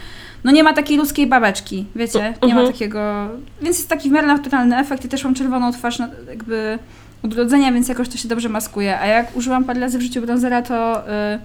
no 0.43 0.51
nie 0.51 0.63
ma 0.63 0.73
takiej 0.73 0.97
ludzkiej 0.97 1.27
babeczki, 1.27 1.85
wiecie? 1.95 2.19
Nie 2.43 2.53
ma 2.53 2.59
Mhm. 2.61 2.67
takiego... 2.67 3.27
Więc 3.61 3.77
jest 3.77 3.89
taki 3.89 4.09
w 4.09 4.11
miarę 4.11 4.27
naturalny 4.27 4.77
efekt 4.77 5.05
i 5.05 5.09
też 5.09 5.23
mam 5.23 5.33
czerwoną 5.33 5.71
twarz 5.73 5.99
na, 5.99 6.09
jakby 6.29 6.79
urodzenia, 7.33 7.71
więc 7.71 7.87
jakoś 7.87 8.09
to 8.09 8.17
się 8.17 8.27
dobrze 8.27 8.49
maskuje. 8.49 8.99
A 8.99 9.05
jak 9.05 9.35
użyłam 9.35 9.63
parę 9.63 9.79
razy 9.79 9.97
w 9.97 10.01
życiu 10.01 10.21
bronzera, 10.21 10.61
to 10.61 11.07
y, 11.09 11.39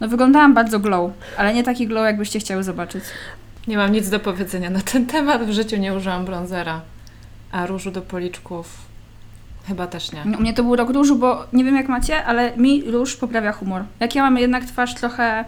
no 0.00 0.08
wyglądałam 0.08 0.54
bardzo 0.54 0.80
glow, 0.80 1.12
ale 1.36 1.54
nie 1.54 1.62
taki 1.62 1.86
glow, 1.86 2.04
jakbyście 2.06 2.38
chciały 2.38 2.62
zobaczyć. 2.62 3.04
Nie 3.66 3.76
mam 3.76 3.92
nic 3.92 4.08
do 4.08 4.20
powiedzenia 4.20 4.70
na 4.70 4.80
ten 4.80 5.06
temat. 5.06 5.42
W 5.42 5.52
życiu 5.52 5.76
nie 5.76 5.94
użyłam 5.94 6.24
bronzera. 6.24 6.80
A 7.52 7.66
różu 7.66 7.90
do 7.90 8.02
policzków 8.02 8.78
chyba 9.68 9.86
też 9.86 10.12
nie. 10.12 10.22
U 10.38 10.40
mnie 10.40 10.54
to 10.54 10.62
był 10.62 10.76
rok 10.76 10.90
różu, 10.90 11.16
bo 11.16 11.46
nie 11.52 11.64
wiem 11.64 11.76
jak 11.76 11.88
macie, 11.88 12.24
ale 12.24 12.56
mi 12.56 12.82
róż 12.90 13.16
poprawia 13.16 13.52
humor. 13.52 13.84
Jak 14.00 14.14
ja 14.14 14.22
mam 14.22 14.38
jednak 14.38 14.64
twarz 14.64 14.94
trochę 14.94 15.44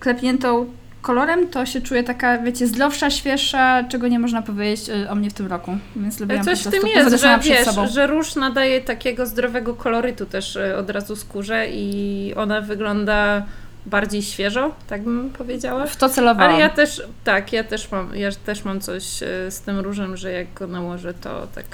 klepniętą 0.00 0.66
kolorem, 1.02 1.48
to 1.48 1.66
się 1.66 1.80
czuję 1.80 2.04
taka, 2.04 2.38
wiecie, 2.38 2.66
zdrowsza, 2.66 3.10
świeższa, 3.10 3.84
czego 3.84 4.08
nie 4.08 4.18
można 4.18 4.42
powiedzieć 4.42 4.88
y, 4.88 5.10
o 5.10 5.14
mnie 5.14 5.30
w 5.30 5.34
tym 5.34 5.46
roku. 5.46 5.78
Więc 5.96 6.20
lubiłam 6.20 6.44
Coś 6.44 6.60
w 6.60 6.70
tym 6.70 6.86
jest, 6.86 7.20
że 7.22 7.38
wiesz, 7.42 7.64
sobą. 7.64 7.88
że 7.88 8.06
róż 8.06 8.34
nadaje 8.36 8.80
takiego 8.80 9.26
zdrowego 9.26 9.74
kolorytu 9.74 10.26
też 10.26 10.56
y, 10.56 10.76
od 10.76 10.90
razu 10.90 11.16
skórze 11.16 11.66
i 11.70 12.32
ona 12.36 12.60
wygląda 12.60 13.42
bardziej 13.86 14.22
świeżo, 14.22 14.74
tak 14.86 15.02
bym 15.02 15.30
powiedziała. 15.30 15.86
W 15.86 15.96
to 15.96 16.08
celowałam. 16.08 16.50
Ale 16.50 16.60
ja 16.60 16.68
też, 16.68 17.02
tak, 17.24 17.52
ja 17.52 17.64
też 17.64 17.90
mam, 17.90 18.16
ja 18.16 18.30
też 18.32 18.64
mam 18.64 18.80
coś 18.80 19.22
y, 19.22 19.50
z 19.50 19.60
tym 19.60 19.78
różem, 19.78 20.16
że 20.16 20.32
jak 20.32 20.54
go 20.54 20.66
nałożę, 20.66 21.14
to 21.14 21.46
tak 21.54 21.64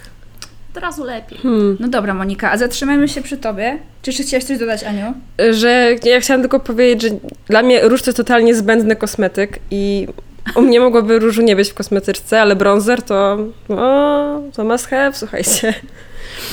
od 0.77 0.83
razu 0.83 1.05
lepiej. 1.05 1.39
Hmm. 1.39 1.77
No 1.81 1.89
dobra, 1.89 2.15
Monika, 2.15 2.51
a 2.51 2.57
zatrzymajmy 2.57 3.09
się 3.09 3.23
przy 3.23 3.37
tobie. 3.37 3.79
Czy 4.03 4.11
jeszcze 4.11 4.23
chciałaś 4.23 4.45
coś 4.45 4.59
dodać, 4.59 4.85
Aniu? 4.85 5.15
Że 5.51 5.95
ja 6.05 6.21
chciałam 6.21 6.41
tylko 6.41 6.61
powiedzieć, 6.61 7.03
że 7.03 7.19
dla 7.49 7.63
mnie 7.63 7.81
róż 7.89 8.03
to 8.03 8.11
jest 8.11 8.17
totalnie 8.17 8.55
zbędny 8.55 8.97
kosmetyk 8.97 9.59
i 9.71 10.09
u 10.57 10.63
mnie 10.63 10.81
mogłoby 10.81 11.19
różu 11.19 11.43
nie 11.43 11.57
być 11.57 11.71
w 11.71 11.75
kosmetyczce, 11.75 12.41
ale 12.41 12.57
bronzer 12.57 13.03
to, 13.03 13.39
o, 13.69 14.41
to 14.57 14.65
must 14.65 14.87
have, 14.87 15.13
słuchajcie. 15.15 15.75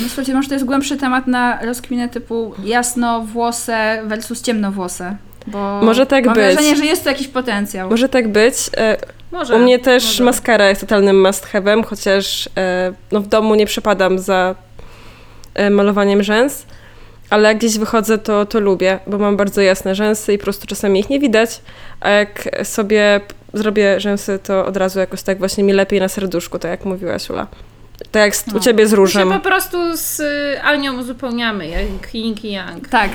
No 0.01 0.07
słuchajcie, 0.07 0.33
może 0.33 0.47
to 0.49 0.55
jest 0.55 0.65
głębszy 0.65 0.97
temat 0.97 1.27
na 1.27 1.59
rozkminę 1.65 2.09
typu 2.09 2.53
jasnowłose 2.63 4.01
versus 4.05 4.41
ciemnowłose. 4.41 5.15
Bo 5.47 5.79
Może 5.83 6.05
tak 6.05 6.25
mam 6.25 6.35
być. 6.35 6.43
wrażenie, 6.43 6.75
że 6.75 6.85
jest 6.85 7.03
tu 7.03 7.09
jakiś 7.09 7.27
potencjał. 7.27 7.89
Może 7.89 8.09
tak 8.09 8.31
być. 8.31 8.55
Może. 9.31 9.55
U 9.55 9.59
mnie 9.59 9.79
też 9.79 10.03
może. 10.03 10.23
maskara 10.23 10.69
jest 10.69 10.81
totalnym 10.81 11.21
must 11.21 11.47
have'em, 11.53 11.85
chociaż 11.85 12.49
e, 12.57 12.93
no, 13.11 13.21
w 13.21 13.27
domu 13.27 13.55
nie 13.55 13.65
przepadam 13.65 14.19
za 14.19 14.55
e, 15.53 15.69
malowaniem 15.69 16.23
rzęs, 16.23 16.65
ale 17.29 17.47
jak 17.47 17.57
gdzieś 17.57 17.77
wychodzę, 17.77 18.17
to, 18.17 18.45
to 18.45 18.59
lubię, 18.59 18.99
bo 19.07 19.17
mam 19.17 19.37
bardzo 19.37 19.61
jasne 19.61 19.95
rzęsy 19.95 20.33
i 20.33 20.37
po 20.37 20.43
prostu 20.43 20.67
czasami 20.67 20.99
ich 20.99 21.09
nie 21.09 21.19
widać, 21.19 21.61
a 21.99 22.09
jak 22.09 22.49
sobie 22.63 23.21
zrobię 23.53 23.99
rzęsy, 23.99 24.39
to 24.43 24.65
od 24.65 24.77
razu 24.77 24.99
jakoś 24.99 25.23
tak 25.23 25.39
właśnie 25.39 25.63
mi 25.63 25.73
lepiej 25.73 25.99
na 25.99 26.07
serduszku, 26.07 26.59
tak 26.59 26.71
jak 26.71 26.85
mówiłaś, 26.85 27.29
Ula. 27.29 27.47
Tak 28.11 28.21
jak 28.21 28.35
z, 28.35 28.47
u 28.47 28.53
No. 28.53 28.59
ciebie 28.59 28.87
z 28.87 28.91
My 28.91 28.95
się 28.95 29.01
różem. 29.01 29.29
po 29.29 29.39
prostu 29.39 29.77
z 29.97 30.19
y, 30.19 30.61
Anią 30.63 30.99
uzupełniamy, 30.99 31.67
jak 31.67 32.15
yin 32.15 32.35
i 32.43 32.47
yang. 32.51 32.87
Tak. 32.89 33.11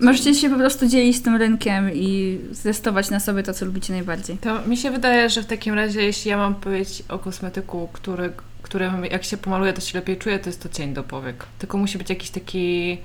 Możecie 0.00 0.34
się 0.34 0.50
po 0.50 0.56
prostu 0.56 0.86
dzielić 0.86 1.16
z 1.16 1.22
tym 1.22 1.36
rynkiem 1.36 1.90
i 1.94 2.38
testować 2.62 3.10
na 3.10 3.20
sobie 3.20 3.42
to, 3.42 3.54
co 3.54 3.64
lubicie 3.64 3.92
najbardziej. 3.92 4.38
To 4.38 4.62
mi 4.66 4.76
się 4.76 4.90
wydaje, 4.90 5.30
że 5.30 5.42
w 5.42 5.46
takim 5.46 5.74
razie, 5.74 6.02
jeśli 6.02 6.30
ja 6.30 6.36
mam 6.36 6.54
powiedzieć 6.54 7.02
o 7.08 7.18
kosmetyku, 7.18 7.88
który, 7.92 8.32
którym 8.62 9.04
jak 9.04 9.24
się 9.24 9.36
pomaluje, 9.36 9.72
to 9.72 9.80
się 9.80 9.98
lepiej 9.98 10.16
czuję, 10.16 10.38
to 10.38 10.48
jest 10.48 10.62
to 10.62 10.68
cień 10.68 10.94
do 10.94 11.02
powiek. 11.02 11.44
Tylko 11.58 11.78
musi 11.78 11.98
być 11.98 12.10
jakiś 12.10 12.30
taki 12.30 12.98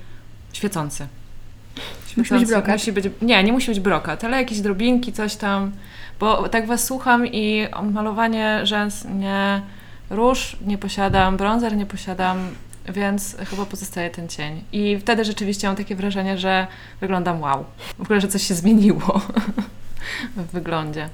świecący. 0.52 1.06
Musi 2.16 2.34
być 2.34 2.46
brokat? 2.46 2.74
Musi 2.74 2.92
być, 2.92 3.04
nie, 3.22 3.44
nie 3.44 3.52
musi 3.52 3.68
być 3.70 3.80
brokat, 3.80 4.24
ale 4.24 4.36
jakieś 4.36 4.60
drobinki, 4.60 5.12
coś 5.12 5.36
tam. 5.36 5.72
Bo 6.20 6.48
tak 6.48 6.66
was 6.66 6.84
słucham 6.84 7.26
i 7.26 7.66
malowanie 7.92 8.60
rzęs 8.64 9.04
nie... 9.14 9.62
Róż 10.10 10.56
nie 10.66 10.78
posiadam, 10.78 11.36
bronzer 11.36 11.76
nie 11.76 11.86
posiadam, 11.86 12.38
więc 12.88 13.36
chyba 13.50 13.66
pozostaje 13.66 14.10
ten 14.10 14.28
cień. 14.28 14.64
I 14.72 14.98
wtedy 14.98 15.24
rzeczywiście 15.24 15.66
mam 15.66 15.76
takie 15.76 15.94
wrażenie, 15.96 16.38
że 16.38 16.66
wyglądam 17.00 17.40
wow. 17.40 17.64
W 17.98 18.00
ogóle, 18.02 18.20
że 18.20 18.28
coś 18.28 18.42
się 18.42 18.54
zmieniło 18.54 19.20
w 20.36 20.52
wyglądzie. 20.52 21.08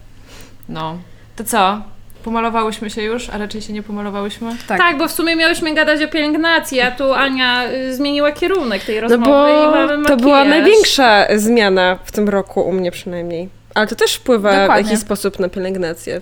No. 0.69 0.99
To 1.37 1.45
co? 1.45 1.83
Pomalowałyśmy 2.25 2.91
się 2.91 3.03
już, 3.03 3.31
a 3.31 3.39
raczej 3.39 3.63
się 3.63 3.73
nie 3.73 3.83
pomalowałyśmy? 3.83 4.57
Tak. 4.69 4.99
bo 4.99 5.09
w 5.09 5.13
sumie 5.13 5.37
miałyśmy 5.37 5.75
gadać 5.75 6.03
o 6.03 6.09
pielęgnacji, 6.09 6.81
a 6.81 6.91
tu 6.91 7.13
Ania 7.13 7.69
y, 7.73 7.95
zmieniła 7.95 8.33
kierunek 8.33 8.85
tej 8.85 8.95
No 8.95 9.01
rozmowy 9.01 9.31
bo 9.31 9.49
i 9.49 9.71
mamy 9.87 10.07
to 10.07 10.17
była 10.17 10.45
największa 10.45 11.27
zmiana 11.37 11.99
w 12.05 12.13
tym 12.13 12.29
roku 12.29 12.61
u 12.61 12.73
mnie 12.73 12.91
przynajmniej. 12.91 13.49
Ale 13.75 13.87
to 13.87 13.95
też 13.97 14.15
wpływa 14.15 14.53
w 14.53 14.57
Dokładnie. 14.61 14.85
jakiś 14.91 15.01
sposób 15.05 15.39
na 15.39 15.49
pielęgnację. 15.49 16.21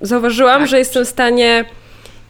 Zauważyłam, 0.00 0.60
Tak. 0.60 0.68
że 0.68 0.78
jestem 0.78 1.04
w 1.04 1.08
stanie, 1.08 1.64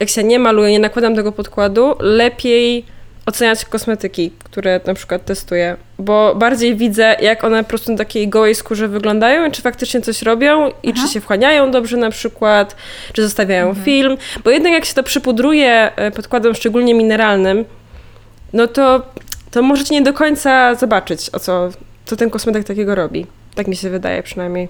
jak 0.01 0.09
się 0.09 0.23
nie 0.23 0.39
maluję, 0.39 0.71
nie 0.71 0.79
nakładam 0.79 1.15
tego 1.15 1.31
podkładu, 1.31 1.95
lepiej 1.99 2.85
oceniać 3.25 3.65
kosmetyki, 3.65 4.31
które 4.43 4.79
na 4.85 4.93
przykład 4.93 5.25
testuję, 5.25 5.77
bo 5.99 6.35
bardziej 6.35 6.75
widzę, 6.75 7.15
jak 7.21 7.43
one 7.43 7.63
po 7.63 7.69
prostu 7.69 7.91
na 7.91 7.97
takiej 7.97 8.27
gołej 8.27 8.55
skórze 8.55 8.87
wyglądają 8.87 9.45
i 9.47 9.51
czy 9.51 9.61
faktycznie 9.61 10.01
coś 10.01 10.21
robią 10.21 10.69
i 10.83 10.91
Aha. 10.95 11.01
czy 11.07 11.13
się 11.13 11.21
wchłaniają 11.21 11.71
dobrze 11.71 11.97
na 11.97 12.09
przykład, 12.09 12.75
czy 13.13 13.23
zostawiają 13.23 13.67
Mhm. 13.67 13.85
film, 13.85 14.17
bo 14.43 14.49
jednak 14.49 14.73
jak 14.73 14.85
się 14.85 14.93
to 14.93 15.03
przypudruje 15.03 15.95
e, 15.95 16.11
podkładem 16.11 16.55
szczególnie 16.55 16.93
mineralnym, 16.93 17.65
no 18.53 18.67
to, 18.67 19.01
to 19.51 19.61
możecie 19.61 19.95
nie 19.95 20.01
do 20.01 20.13
końca 20.13 20.75
zobaczyć, 20.75 21.29
o 21.33 21.39
co, 21.39 21.69
co 22.05 22.15
ten 22.15 22.29
kosmetyk 22.29 22.63
takiego 22.67 22.95
robi. 22.95 23.25
Tak 23.55 23.67
mi 23.67 23.75
się 23.75 23.89
wydaje 23.89 24.23
przynajmniej. 24.23 24.67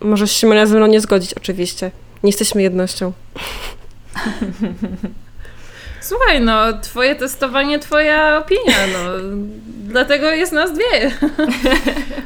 Możesz 0.00 0.32
się 0.32 0.66
ze 0.66 0.76
mną 0.76 0.86
nie 0.86 1.00
zgodzić, 1.00 1.34
oczywiście. 1.34 1.90
Nie 2.22 2.28
jesteśmy 2.28 2.62
jednością. 2.62 3.12
Słuchaj, 6.00 6.40
no, 6.40 6.72
twoje 6.72 7.14
testowanie, 7.14 7.78
twoja 7.78 8.38
opinia, 8.38 8.76
no. 8.92 9.10
Dlatego 9.84 10.30
jest 10.30 10.52
nas 10.52 10.72
dwie. 10.72 11.10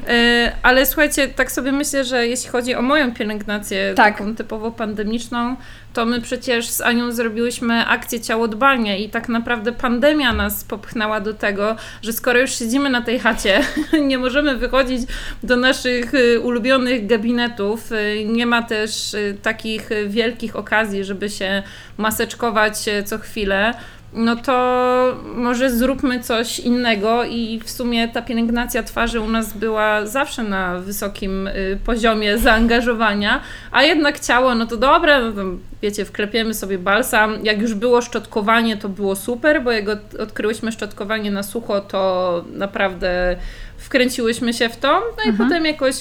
E, 0.09 0.53
Ale 0.63 0.87
słuchajcie, 0.87 1.29
tak 1.29 1.53
sobie 1.53 1.73
myślę, 1.73 2.05
że 2.05 2.27
jeśli 2.29 2.51
chodzi 2.51 2.75
o 2.75 2.83
moją 2.83 3.15
pielęgnację 3.15 3.93
Tak. 3.97 4.19
taką 4.19 4.35
typowo 4.35 4.71
pandemiczną, 4.71 5.57
to 5.95 6.07
my 6.07 6.21
przecież 6.21 6.69
z 6.69 6.81
Anią 6.81 7.13
zrobiłyśmy 7.13 7.87
akcję 7.87 8.21
ciało 8.21 8.49
dbania 8.49 8.97
i 8.97 9.09
tak 9.09 9.29
naprawdę 9.29 9.73
pandemia 9.73 10.33
nas 10.33 10.65
popchnęła 10.65 11.21
do 11.21 11.35
tego, 11.35 11.77
że 12.03 12.13
skoro 12.13 12.41
już 12.41 12.55
siedzimy 12.55 12.91
na 12.91 13.03
tej 13.03 13.19
chacie, 13.19 13.61
nie 14.09 14.19
możemy 14.19 14.57
wychodzić 14.57 15.03
do 15.43 15.57
naszych 15.57 16.15
y, 16.15 16.41
ulubionych 16.41 17.07
gabinetów, 17.07 17.93
y, 17.93 18.25
nie 18.25 18.47
ma 18.47 18.63
też 18.63 19.15
y, 19.15 19.37
takich 19.43 19.89
wielkich 20.07 20.57
okazji, 20.57 21.05
żeby 21.05 21.31
się 21.31 21.63
maseczkować 21.99 22.75
co 23.05 23.19
chwilę, 23.19 23.75
no 24.15 24.37
to 24.37 25.17
może 25.37 25.71
zróbmy 25.71 26.21
coś 26.21 26.59
innego 26.61 27.25
i 27.25 27.61
w 27.65 27.71
sumie 27.71 28.09
ta 28.09 28.23
pielęgnacja 28.23 28.83
twarzy 28.83 29.21
u 29.21 29.29
nas 29.29 29.53
była 29.53 30.07
zawsze 30.07 30.43
na 30.43 30.79
wysokim 30.79 31.47
y, 31.47 31.79
poziomie 31.85 32.39
zaangażowania, 32.39 33.41
a 33.73 33.83
jednak 33.83 34.21
ciało, 34.21 34.55
no 34.55 34.67
to 34.67 34.77
dobra, 34.77 35.21
no 35.21 35.33
to 35.33 35.43
wiecie, 35.83 36.05
wklepiemy 36.05 36.55
sobie 36.55 36.79
balsam. 36.79 37.39
Jak 37.45 37.63
już 37.63 37.75
było 37.75 38.03
szczotkowanie, 38.03 38.77
to 38.77 38.89
było 38.89 39.17
super, 39.17 39.63
bo 39.63 39.73
jak 39.73 39.89
od, 39.89 40.15
odkryłyśmy 40.15 40.73
szczotkowanie 40.73 41.31
na 41.31 41.43
sucho, 41.43 41.81
to 41.81 42.45
naprawdę 42.53 43.37
wkręciłyśmy 43.79 44.53
się 44.55 44.69
w 44.69 44.77
to. 44.77 45.03
No 45.17 45.25
i 45.25 45.29
Mhm. 45.29 45.49
potem 45.49 45.65
jakoś 45.67 45.95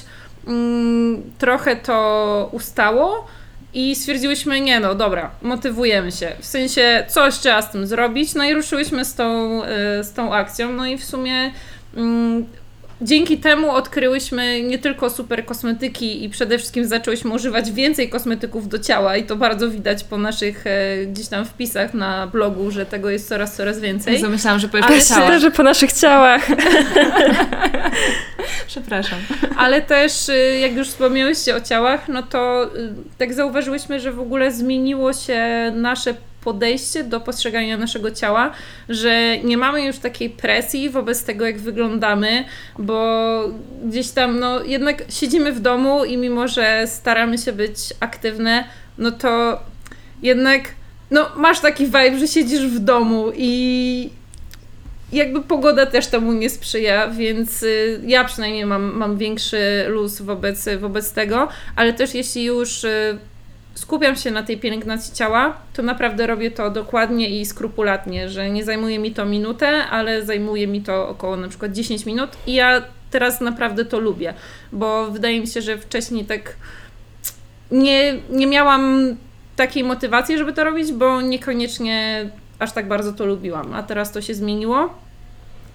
mm, 0.48 1.24
trochę 1.38 1.75
to 1.75 2.50
ustało. 2.51 3.27
I 3.74 3.96
stwierdziłyśmy, 3.96 4.62
nie 4.62 4.80
no, 4.80 4.96
dobra, 4.96 5.32
motywujemy 5.42 6.12
się. 6.12 6.32
W 6.39 6.46
sensie, 6.46 7.06
coś 7.08 7.38
trzeba 7.38 7.62
z 7.62 7.72
tym 7.72 7.88
zrobić. 7.88 8.34
No 8.34 8.44
i 8.44 8.53
ruszyłyśmy 8.53 9.06
z 9.06 9.15
tą, 9.15 9.62
y, 9.63 10.03
z 10.03 10.13
tą 10.13 10.34
akcją. 10.34 10.74
No 10.74 10.88
i 10.88 10.98
w 10.98 11.06
sumie 11.06 11.51
mm, 11.96 12.46
dzięki 13.04 13.38
temu 13.38 13.72
odkryłyśmy 13.72 14.64
nie 14.64 14.80
tylko 14.80 15.10
super 15.10 15.46
kosmetyki 15.46 16.24
i 16.24 16.30
przede 16.30 16.58
wszystkim 16.58 16.86
zaczęłyśmy 16.86 17.34
używać 17.34 17.72
więcej 17.72 18.10
kosmetyków 18.10 18.68
do 18.68 18.80
ciała 18.80 19.18
i 19.18 19.24
to 19.24 19.36
bardzo 19.36 19.70
widać 19.70 20.04
po 20.04 20.18
naszych 20.18 20.68
e, 20.68 21.06
gdzieś 21.06 21.28
tam 21.28 21.46
wpisach 21.46 21.94
na 21.94 22.28
blogu, 22.28 22.72
że 22.72 22.86
tego 22.86 23.10
jest 23.10 23.30
coraz, 23.30 23.56
coraz 23.56 23.80
więcej. 23.80 24.20
Zamyślałam, 24.20 24.60
że 24.60 24.68
powiesz 24.68 25.12
Ale 25.12 25.40
że 25.40 25.52
po 25.52 25.64
naszych 25.64 25.94
ciałach. 25.94 26.48
Przepraszam. 28.68 29.20
Ale 29.58 29.82
też, 29.82 30.30
y, 30.30 30.60
jak 30.60 30.74
już 30.76 30.88
wspomniałyście 30.88 31.56
o 31.56 31.62
ciałach, 31.62 32.10
no 32.10 32.24
to 32.24 32.70
y, 32.76 32.94
tak 33.18 33.34
zauważyłyśmy, 33.34 34.00
że 34.00 34.12
w 34.12 34.20
ogóle 34.20 34.52
zmieniło 34.52 35.14
się 35.14 35.72
nasze 35.76 36.14
podejście 36.44 37.04
do 37.04 37.20
postrzegania 37.20 37.78
naszego 37.78 38.12
ciała, 38.12 38.52
że 38.90 39.38
nie 39.38 39.58
mamy 39.58 39.86
już 39.86 39.98
takiej 39.98 40.30
presji 40.30 40.90
wobec 40.90 41.24
tego, 41.24 41.46
jak 41.46 41.60
wyglądamy, 41.60 42.46
bo 42.80 43.44
gdzieś 43.86 44.10
tam, 44.10 44.40
no 44.40 44.64
jednak 44.64 45.04
siedzimy 45.10 45.52
w 45.54 45.60
domu 45.60 46.06
i 46.06 46.18
mimo, 46.18 46.48
że 46.48 46.84
staramy 46.88 47.38
się 47.38 47.54
być 47.54 47.78
aktywne, 48.00 48.64
no 48.98 49.12
to 49.12 49.60
jednak, 50.22 50.62
no 51.12 51.30
masz 51.36 51.60
taki 51.60 51.86
vibe, 51.86 52.20
że 52.20 52.28
siedzisz 52.28 52.68
w 52.68 52.80
domu 52.80 53.32
i 53.36 54.10
jakby 55.14 55.42
pogoda 55.42 55.86
też 55.86 56.08
temu 56.08 56.34
nie 56.34 56.50
sprzyja, 56.50 57.08
więc 57.08 57.64
y, 57.64 58.02
ja 58.06 58.24
przynajmniej 58.24 58.66
mam, 58.66 58.98
mam 58.98 59.18
większy 59.18 59.86
luz 59.88 60.22
wobec, 60.22 60.70
wobec 60.80 61.14
tego, 61.14 61.48
ale 61.76 61.94
też 61.94 62.14
jeśli 62.14 62.44
już 62.44 62.84
y, 62.84 63.18
skupiam 63.75 64.15
się 64.15 64.32
na 64.32 64.44
tej 64.44 64.58
pielęgnacji 64.58 65.13
ciała, 65.13 65.58
to 65.74 65.82
naprawdę 65.82 66.27
robię 66.27 66.51
to 66.51 66.70
dokładnie 66.70 67.30
i 67.39 67.46
skrupulatnie, 67.46 68.30
że 68.30 68.50
nie 68.50 68.63
zajmuje 68.63 69.00
mi 69.00 69.12
to 69.12 69.25
minutę, 69.25 69.68
ale 69.68 70.25
zajmuje 70.25 70.68
mi 70.68 70.82
to 70.82 71.10
około 71.10 71.38
na 71.38 71.48
przykład 71.48 71.72
10 71.72 72.06
minut 72.06 72.30
i 72.48 72.53
ja 72.53 72.82
teraz 73.12 73.42
naprawdę 73.42 73.86
to 73.86 74.00
lubię, 74.00 74.34
bo 74.72 75.12
wydaje 75.12 75.39
mi 75.39 75.48
się, 75.48 75.62
że 75.62 75.77
wcześniej 75.77 76.25
tak 76.25 76.56
nie, 77.72 78.13
nie 78.30 78.48
miałam 78.48 79.15
takiej 79.56 79.84
motywacji, 79.84 80.38
żeby 80.38 80.53
to 80.53 80.63
robić, 80.63 80.92
bo 80.92 81.22
niekoniecznie 81.22 82.30
aż 82.60 82.72
tak 82.72 82.88
bardzo 82.88 83.13
to 83.13 83.25
lubiłam, 83.25 83.74
a 83.74 83.84
teraz 83.84 84.12
to 84.12 84.22
się 84.22 84.34
zmieniło. 84.34 85.03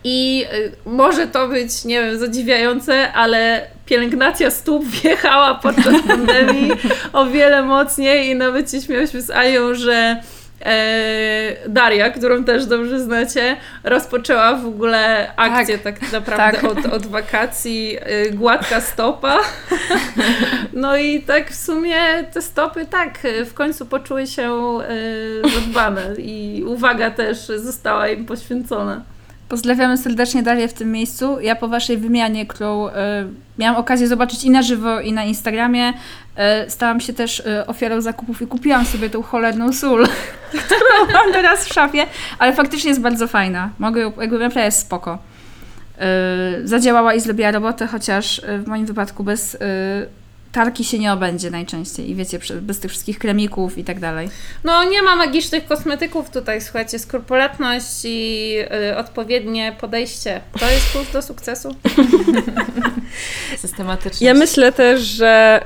I 0.05 0.47
y, 0.55 0.73
może 0.87 1.27
to 1.27 1.49
być, 1.49 1.85
nie 1.85 2.01
wiem, 2.03 2.19
zadziwiające, 2.19 3.13
ale 3.13 3.67
pielęgnacja 3.87 4.51
stóp 4.51 4.85
wjechała 5.03 5.55
podczas 5.55 6.03
pandemii 6.09 6.73
o 7.13 7.27
wiele 7.27 7.63
mocniej 7.63 8.31
i 8.31 8.35
nawet 8.35 8.71
się 8.71 8.81
śmiałyśmy 8.81 9.23
z 9.23 9.31
Ają, 9.31 9.75
że 9.75 10.23
e, 10.65 11.69
Daria, 11.69 12.11
którą 12.11 12.45
też 12.45 12.67
dobrze 12.67 13.01
znacie, 13.01 13.57
rozpoczęła 13.85 14.55
w 14.55 14.67
ogóle 14.67 15.33
akcję 15.37 15.79
tak, 15.79 15.99
tak 15.99 16.13
naprawdę 16.13 16.61
Tak. 16.61 16.71
Od, 16.71 16.87
od 16.87 17.07
wakacji 17.07 17.97
e, 18.01 18.31
gładka 18.31 18.81
stopa. 18.81 19.39
No 20.73 20.97
i 20.97 21.23
tak 21.23 21.51
w 21.51 21.65
sumie 21.65 21.97
te 22.33 22.43
stopy 22.43 22.87
tak 22.87 23.19
w 23.47 23.55
końcu 23.55 23.87
poczuły 23.87 24.27
się 24.27 24.53
e, 24.53 25.51
zadbane 25.55 26.15
i 26.19 26.65
uwaga 26.67 27.11
też 27.11 27.39
została 27.47 28.09
im 28.09 28.27
poświęcona. 28.27 29.03
Pozdrawiamy 29.49 29.99
serdecznie 29.99 30.43
Darię 30.43 30.69
w 30.69 30.73
tym 30.73 30.93
miejscu. 30.93 31.41
Ja 31.41 31.57
po 31.57 31.69
waszej 31.69 31.99
wymianie, 31.99 32.47
którą 32.47 32.89
y, 32.89 32.93
miałam 33.59 33.77
okazję 33.77 34.09
zobaczyć 34.09 34.45
i 34.45 34.51
na 34.51 34.63
żywo, 34.63 35.01
i 35.01 35.13
na 35.13 35.25
Instagramie, 35.25 35.89
y, 36.67 36.71
stałam 36.71 37.01
się 37.01 37.13
też 37.13 37.41
y, 37.41 37.67
ofiarą 37.67 38.01
zakupów 38.01 38.43
i 38.43 38.47
kupiłam 38.47 38.85
sobie 38.85 39.11
tą 39.11 39.23
cholerną 39.23 39.73
sól, 39.73 40.07
którą 40.67 41.13
mam 41.13 41.33
teraz 41.33 41.65
w 41.65 41.73
szafie, 41.73 42.07
ale 42.39 42.53
faktycznie 42.53 42.89
jest 42.89 43.01
bardzo 43.01 43.29
fajna. 43.29 43.71
Mogę 43.79 44.01
ją, 44.01 44.13
jakby 44.21 44.39
naprawdę 44.39 44.65
jest 44.65 44.79
spoko. 44.79 45.19
Y, 46.63 46.69
zadziałała 46.69 47.15
i 47.15 47.21
zrobiła 47.21 47.51
robotę, 47.51 47.87
chociaż 47.87 48.41
w 48.59 48.67
moim 48.67 48.87
wypadku 48.87 49.25
bez 49.25 49.57
tarki 50.53 50.85
się 50.85 50.99
nie 50.99 51.13
obędzie 51.13 51.51
najczęściej 51.51 52.11
i 52.11 52.15
wiecie, 52.15 52.39
bez 52.61 52.81
tych 52.81 52.91
wszystkich 52.91 53.19
kremików 53.19 53.79
i 53.79 53.85
tak 53.85 54.01
dalej. 54.01 54.29
No 54.65 54.85
nie 54.85 55.03
ma 55.03 55.17
magicznych 55.17 55.67
kosmetyków 55.67 56.31
tutaj, 56.31 56.61
słuchajcie, 56.61 56.99
skrupulatność 56.99 58.05
i 58.05 58.55
y, 58.91 58.97
odpowiednie 58.97 59.77
podejście. 59.81 60.41
To 60.61 60.71
jest 60.71 60.93
klucz 60.93 61.11
do 61.13 61.23
sukcesu. 61.23 61.75
Systematycznie. 63.57 64.27
Ja 64.27 64.35
myślę 64.35 64.73
też, 64.73 65.01
że 65.01 65.61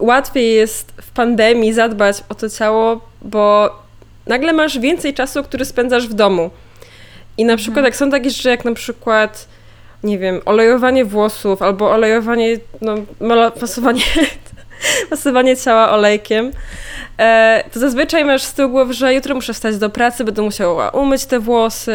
y, 0.00 0.04
łatwiej 0.04 0.54
jest 0.54 0.92
w 1.02 1.10
pandemii 1.10 1.72
zadbać 1.72 2.16
o 2.28 2.34
to 2.34 2.50
ciało, 2.50 3.00
bo 3.22 3.70
nagle 4.26 4.52
masz 4.52 4.78
więcej 4.78 5.14
czasu, 5.14 5.42
który 5.42 5.64
spędzasz 5.64 6.08
w 6.08 6.14
domu. 6.14 6.50
I 7.38 7.44
na 7.44 7.56
przykład 7.56 7.84
jak 7.84 7.96
są 7.96 8.10
takie 8.10 8.30
rzeczy 8.30 8.48
jak 8.48 8.64
na 8.64 8.74
przykład, 8.74 9.48
nie 10.06 10.18
wiem, 10.18 10.40
olejowanie 10.44 11.04
włosów 11.04 11.62
albo 11.62 11.90
olejowanie, 11.90 12.58
no, 12.80 12.94
masowanie, 13.60 14.02
masowanie 15.10 15.56
ciała 15.64 15.90
olejkiem, 15.90 16.52
e, 17.18 17.64
to 17.72 17.80
zazwyczaj 17.80 18.24
masz 18.24 18.42
z 18.42 18.52
tyłu 18.52 18.70
głowy, 18.70 18.94
że 18.94 19.14
jutro 19.14 19.34
muszę 19.34 19.54
wstać 19.54 19.78
do 19.78 19.90
pracy, 19.90 20.24
będę 20.24 20.42
musiała 20.42 20.90
umyć 20.90 21.24
te 21.26 21.40
włosy, 21.40 21.92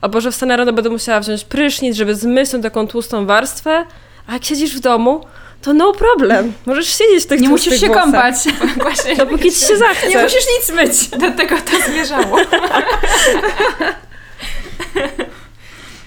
albo 0.00 0.20
że 0.20 0.30
wstanę 0.30 0.56
rano, 0.56 0.72
będę 0.72 0.90
musiała 0.90 1.20
wziąć 1.20 1.44
prysznic, 1.44 1.96
żeby 1.96 2.14
zmyć 2.14 2.50
tą 2.50 2.60
taką 2.62 2.86
tłustą 2.86 3.26
warstwę, 3.26 3.84
a 4.26 4.32
jak 4.32 4.44
siedzisz 4.44 4.76
w 4.76 4.80
domu, 4.80 5.20
to 5.62 5.72
no 5.72 5.92
problem. 5.92 6.52
Możesz 6.66 6.86
siedzieć 6.98 7.24
w 7.24 7.26
tych 7.26 7.40
Nie 7.40 7.48
musisz 7.48 7.80
się 7.80 7.86
włosach. 7.86 8.04
kąpać. 8.04 8.34
Właśnie 8.82 9.16
Dopóki 9.16 9.52
ci 9.52 9.66
się 9.66 9.76
zachce. 9.76 10.08
Nie 10.08 10.22
musisz 10.22 10.44
nic 10.58 10.70
myć. 10.76 11.08
do 11.08 11.30
tego 11.30 11.56
to 11.56 11.90
zmierzało. 11.92 12.36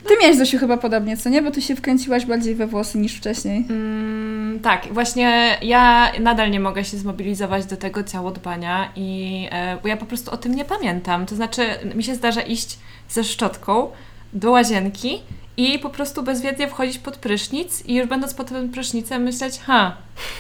Ty 0.07 0.13
miałeś 0.21 0.37
Zosiu 0.37 0.57
chyba 0.57 0.77
podobnie, 0.77 1.17
co 1.17 1.29
nie? 1.29 1.41
Bo 1.41 1.51
ty 1.51 1.61
się 1.61 1.75
wkręciłaś 1.75 2.25
bardziej 2.25 2.55
we 2.55 2.67
włosy 2.67 2.97
niż 2.97 3.13
wcześniej. 3.13 3.65
Mm, 3.69 4.59
tak, 4.59 4.87
właśnie 4.91 5.57
ja 5.61 6.11
nadal 6.19 6.51
nie 6.51 6.59
mogę 6.59 6.85
się 6.85 6.97
zmobilizować 6.97 7.65
do 7.65 7.77
tego 7.77 8.03
ciałodbania 8.03 8.91
i 8.95 9.47
e, 9.51 9.77
bo 9.81 9.87
ja 9.87 9.97
po 9.97 10.05
prostu 10.05 10.31
o 10.31 10.37
tym 10.37 10.55
nie 10.55 10.65
pamiętam. 10.65 11.25
To 11.25 11.35
znaczy, 11.35 11.61
mi 11.95 12.03
się 12.03 12.15
zdarza 12.15 12.41
iść 12.41 12.79
ze 13.09 13.23
szczotką 13.23 13.91
do 14.33 14.51
łazienki 14.51 15.21
i 15.57 15.79
po 15.79 15.89
prostu 15.89 16.23
bezwiednie 16.23 16.67
wchodzić 16.67 16.97
pod 16.97 17.17
prysznic 17.17 17.85
i 17.85 17.95
już 17.95 18.07
będąc 18.07 18.33
pod 18.33 18.49
tym 18.49 18.69
prysznicem 18.69 19.23
myśleć, 19.23 19.59
ha, 19.65 19.97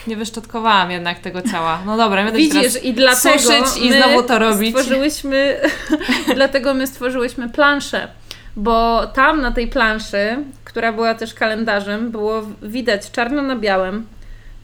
nie 0.07 0.15
wyszczotkowałam 0.15 0.91
jednak 0.91 1.19
tego 1.19 1.41
ciała. 1.41 1.79
No 1.85 1.97
dobra, 1.97 2.23
będę 2.23 2.41
się 2.41 2.49
teraz 2.49 2.65
Widzisz, 2.65 2.83
i 2.83 2.93
dlatego 2.93 3.39
suszyć 3.39 3.83
i 3.83 3.93
znowu 3.93 4.23
to 4.23 4.39
robić. 4.39 4.69
Stworzyłyśmy, 4.69 5.59
dlatego 6.35 6.73
my 6.73 6.87
stworzyłyśmy 6.87 7.49
planszę, 7.49 8.07
bo 8.55 9.07
tam 9.07 9.41
na 9.41 9.51
tej 9.51 9.67
planszy, 9.67 10.37
która 10.63 10.93
była 10.93 11.15
też 11.15 11.33
kalendarzem, 11.33 12.11
było 12.11 12.41
widać 12.61 13.11
czarno 13.11 13.41
na 13.41 13.55
białym, 13.55 14.07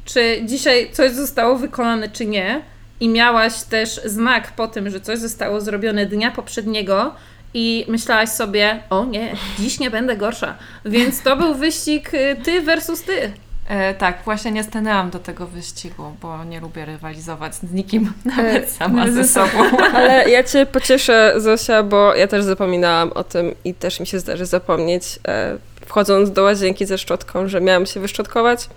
czy 0.05 0.41
dzisiaj 0.45 0.89
coś 0.91 1.11
zostało 1.11 1.55
wykonane, 1.55 2.09
czy 2.09 2.25
nie. 2.25 2.61
I 2.99 3.09
miałaś 3.09 3.63
też 3.63 4.01
znak 4.05 4.51
po 4.51 4.67
tym, 4.67 4.89
że 4.89 4.99
coś 4.99 5.19
zostało 5.19 5.61
zrobione 5.61 6.05
dnia 6.05 6.31
poprzedniego. 6.31 7.15
I 7.53 7.85
myślałaś 7.87 8.29
sobie, 8.29 8.83
o 8.89 9.05
nie, 9.05 9.33
dziś 9.59 9.79
nie 9.79 9.89
będę 9.89 10.17
gorsza. 10.17 10.55
Więc 10.85 11.21
to 11.21 11.37
był 11.37 11.55
wyścig 11.55 12.13
y, 12.13 12.35
ty 12.43 12.61
versus 12.61 13.03
ty. 13.03 13.31
E, 13.67 13.93
tak, 13.93 14.17
właśnie 14.25 14.51
nie 14.51 14.63
stanęłam 14.63 15.09
do 15.09 15.19
tego 15.19 15.47
wyścigu, 15.47 16.03
bo 16.21 16.43
nie 16.43 16.59
lubię 16.59 16.85
rywalizować 16.85 17.55
z 17.55 17.73
nikim, 17.73 18.13
nawet 18.37 18.69
sama 18.69 19.11
ze 19.11 19.23
sobą. 19.23 19.77
Ale 19.93 20.29
ja 20.29 20.43
Cię 20.43 20.65
pocieszę, 20.65 21.33
Zosia, 21.37 21.83
bo 21.83 22.15
ja 22.15 22.27
też 22.27 22.43
zapominałam 22.43 23.11
o 23.11 23.23
tym 23.23 23.55
i 23.65 23.73
też 23.73 23.99
mi 23.99 24.07
się 24.07 24.19
zdarzy 24.19 24.45
zapomnieć, 24.45 25.03
e, 25.27 25.57
wchodząc 25.85 26.31
do 26.31 26.43
łazienki 26.43 26.85
ze 26.85 26.97
szczotką, 26.97 27.47
że 27.47 27.61
miałam 27.61 27.85
się 27.85 27.99
wyszczotkować. 27.99 28.69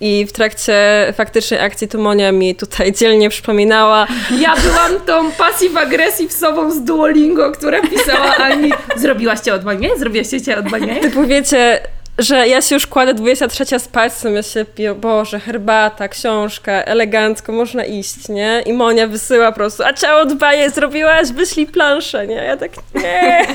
I 0.00 0.26
w 0.26 0.32
trakcie 0.32 0.74
faktycznej 1.16 1.60
akcji 1.60 1.88
to 1.88 1.98
Monia 1.98 2.32
mi 2.32 2.54
tutaj 2.54 2.92
dzielnie 2.92 3.30
przypominała, 3.30 4.06
Ja 4.38 4.54
byłam 4.56 5.00
tą 5.06 5.30
passive-aggressive 5.30 6.30
sobą 6.30 6.70
z 6.70 6.84
Duolingo, 6.84 7.52
która 7.52 7.82
pisała 7.82 8.36
Ani, 8.36 8.72
zrobiłaś 8.96 9.40
cię 9.40 9.54
od 9.54 9.64
banie? 9.64 9.90
Zrobiłaś 9.98 10.26
cię 10.28 10.58
od 10.58 10.70
banie? 10.70 11.00
typu 11.00 11.26
wiecie, 11.26 11.80
że 12.18 12.48
ja 12.48 12.62
się 12.62 12.74
już 12.74 12.86
kładę 12.86 13.14
23 13.14 13.78
spać, 13.78 14.12
sobie 14.12 14.34
myślę, 14.34 14.64
Boże, 15.00 15.40
herbata, 15.40 16.08
książka, 16.08 16.72
elegancko, 16.72 17.52
można 17.52 17.84
iść, 17.84 18.28
nie? 18.28 18.62
I 18.66 18.72
Monia 18.72 19.06
wysyła 19.06 19.52
po 19.52 19.56
prostu, 19.56 19.82
a 19.82 19.92
ciało 19.92 20.26
dbaje, 20.26 20.70
zrobiłaś, 20.70 21.32
wyślij 21.32 21.66
planszę, 21.66 22.26
nie? 22.26 22.34
Ja 22.34 22.56
tak, 22.56 22.70
nie. 22.94 23.46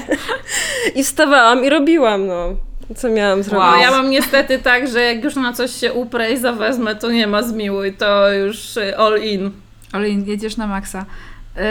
I 0.96 1.04
wstawałam 1.04 1.66
i 1.66 1.70
robiłam, 1.70 2.28
no. 2.28 2.56
Co 2.96 3.10
miałam 3.10 3.44
zrobić? 3.44 3.60
Wow. 3.60 3.72
No 3.72 3.82
ja 3.82 3.92
mam 3.92 4.10
niestety 4.10 4.60
tak, 4.60 4.88
że 4.88 5.02
jak 5.02 5.24
już 5.24 5.36
na 5.36 5.54
coś 5.54 5.72
się 5.72 5.94
uprę 5.94 6.32
i 6.32 6.38
zawezmę, 6.38 6.96
to 6.96 7.12
nie 7.12 7.28
ma 7.28 7.44
zmiłuj, 7.44 7.94
to 7.94 8.34
już 8.34 8.78
y, 8.78 8.98
all 8.98 9.22
in. 9.22 9.52
Ale 9.92 10.10
jedziesz 10.10 10.58
na 10.58 10.68
maksa. 10.68 11.06
Y, 11.58 11.62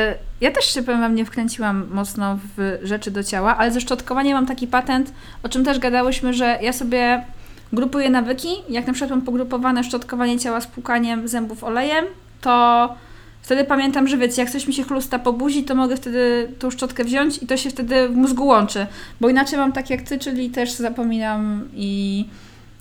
Ja 0.41 0.51
też 0.51 0.75
się, 0.75 0.83
powiem 0.83 1.15
nie 1.15 1.25
wkręciłam 1.25 1.87
mocno 1.91 2.39
w 2.57 2.79
rzeczy 2.83 3.11
do 3.11 3.25
ciała, 3.25 3.57
ale 3.57 3.73
ze 3.73 3.81
szczotkowaniem 3.81 4.35
mam 4.35 4.47
taki 4.47 4.67
patent, 4.67 5.13
o 5.43 5.49
czym 5.49 5.65
też 5.65 5.79
gadałyśmy, 5.79 6.35
że 6.35 6.59
ja 6.63 6.73
sobie 6.73 7.25
grupuję 7.73 8.11
nawyki. 8.11 8.49
Jak 8.69 8.87
na 8.87 8.93
przykład 8.93 9.11
mam 9.11 9.23
pogrupowane 9.23 9.85
szczotkowanie 9.85 10.39
ciała 10.39 10.61
z 10.61 10.67
płukaniem 10.67 11.29
zębów 11.29 11.65
olejem, 11.65 12.05
to 12.41 12.95
wtedy 13.43 13.65
pamiętam, 13.65 14.09
że 14.09 14.17
wiecie, 14.17 14.43
jak 14.43 14.51
coś 14.51 14.67
mi 14.67 14.75
się 14.75 14.83
chlusta 14.83 15.19
po 15.19 15.33
buzi, 15.33 15.65
to 15.65 15.75
mogę 15.75 15.97
wtedy 15.97 16.49
tą 16.59 16.71
szczotkę 16.71 17.05
wziąć 17.05 17.43
i 17.43 17.47
to 17.47 17.57
się 17.57 17.71
wtedy 17.71 18.09
w 18.09 18.17
mózgu 18.17 18.47
łączy. 18.47 18.87
Bo 19.21 19.29
inaczej 19.29 19.59
mam 19.59 19.73
tak 19.73 19.91
jak 19.91 20.03
Ty, 20.03 20.19
czyli 20.19 20.51
też 20.51 20.73
zapominam 20.73 21.69
i 21.75 22.25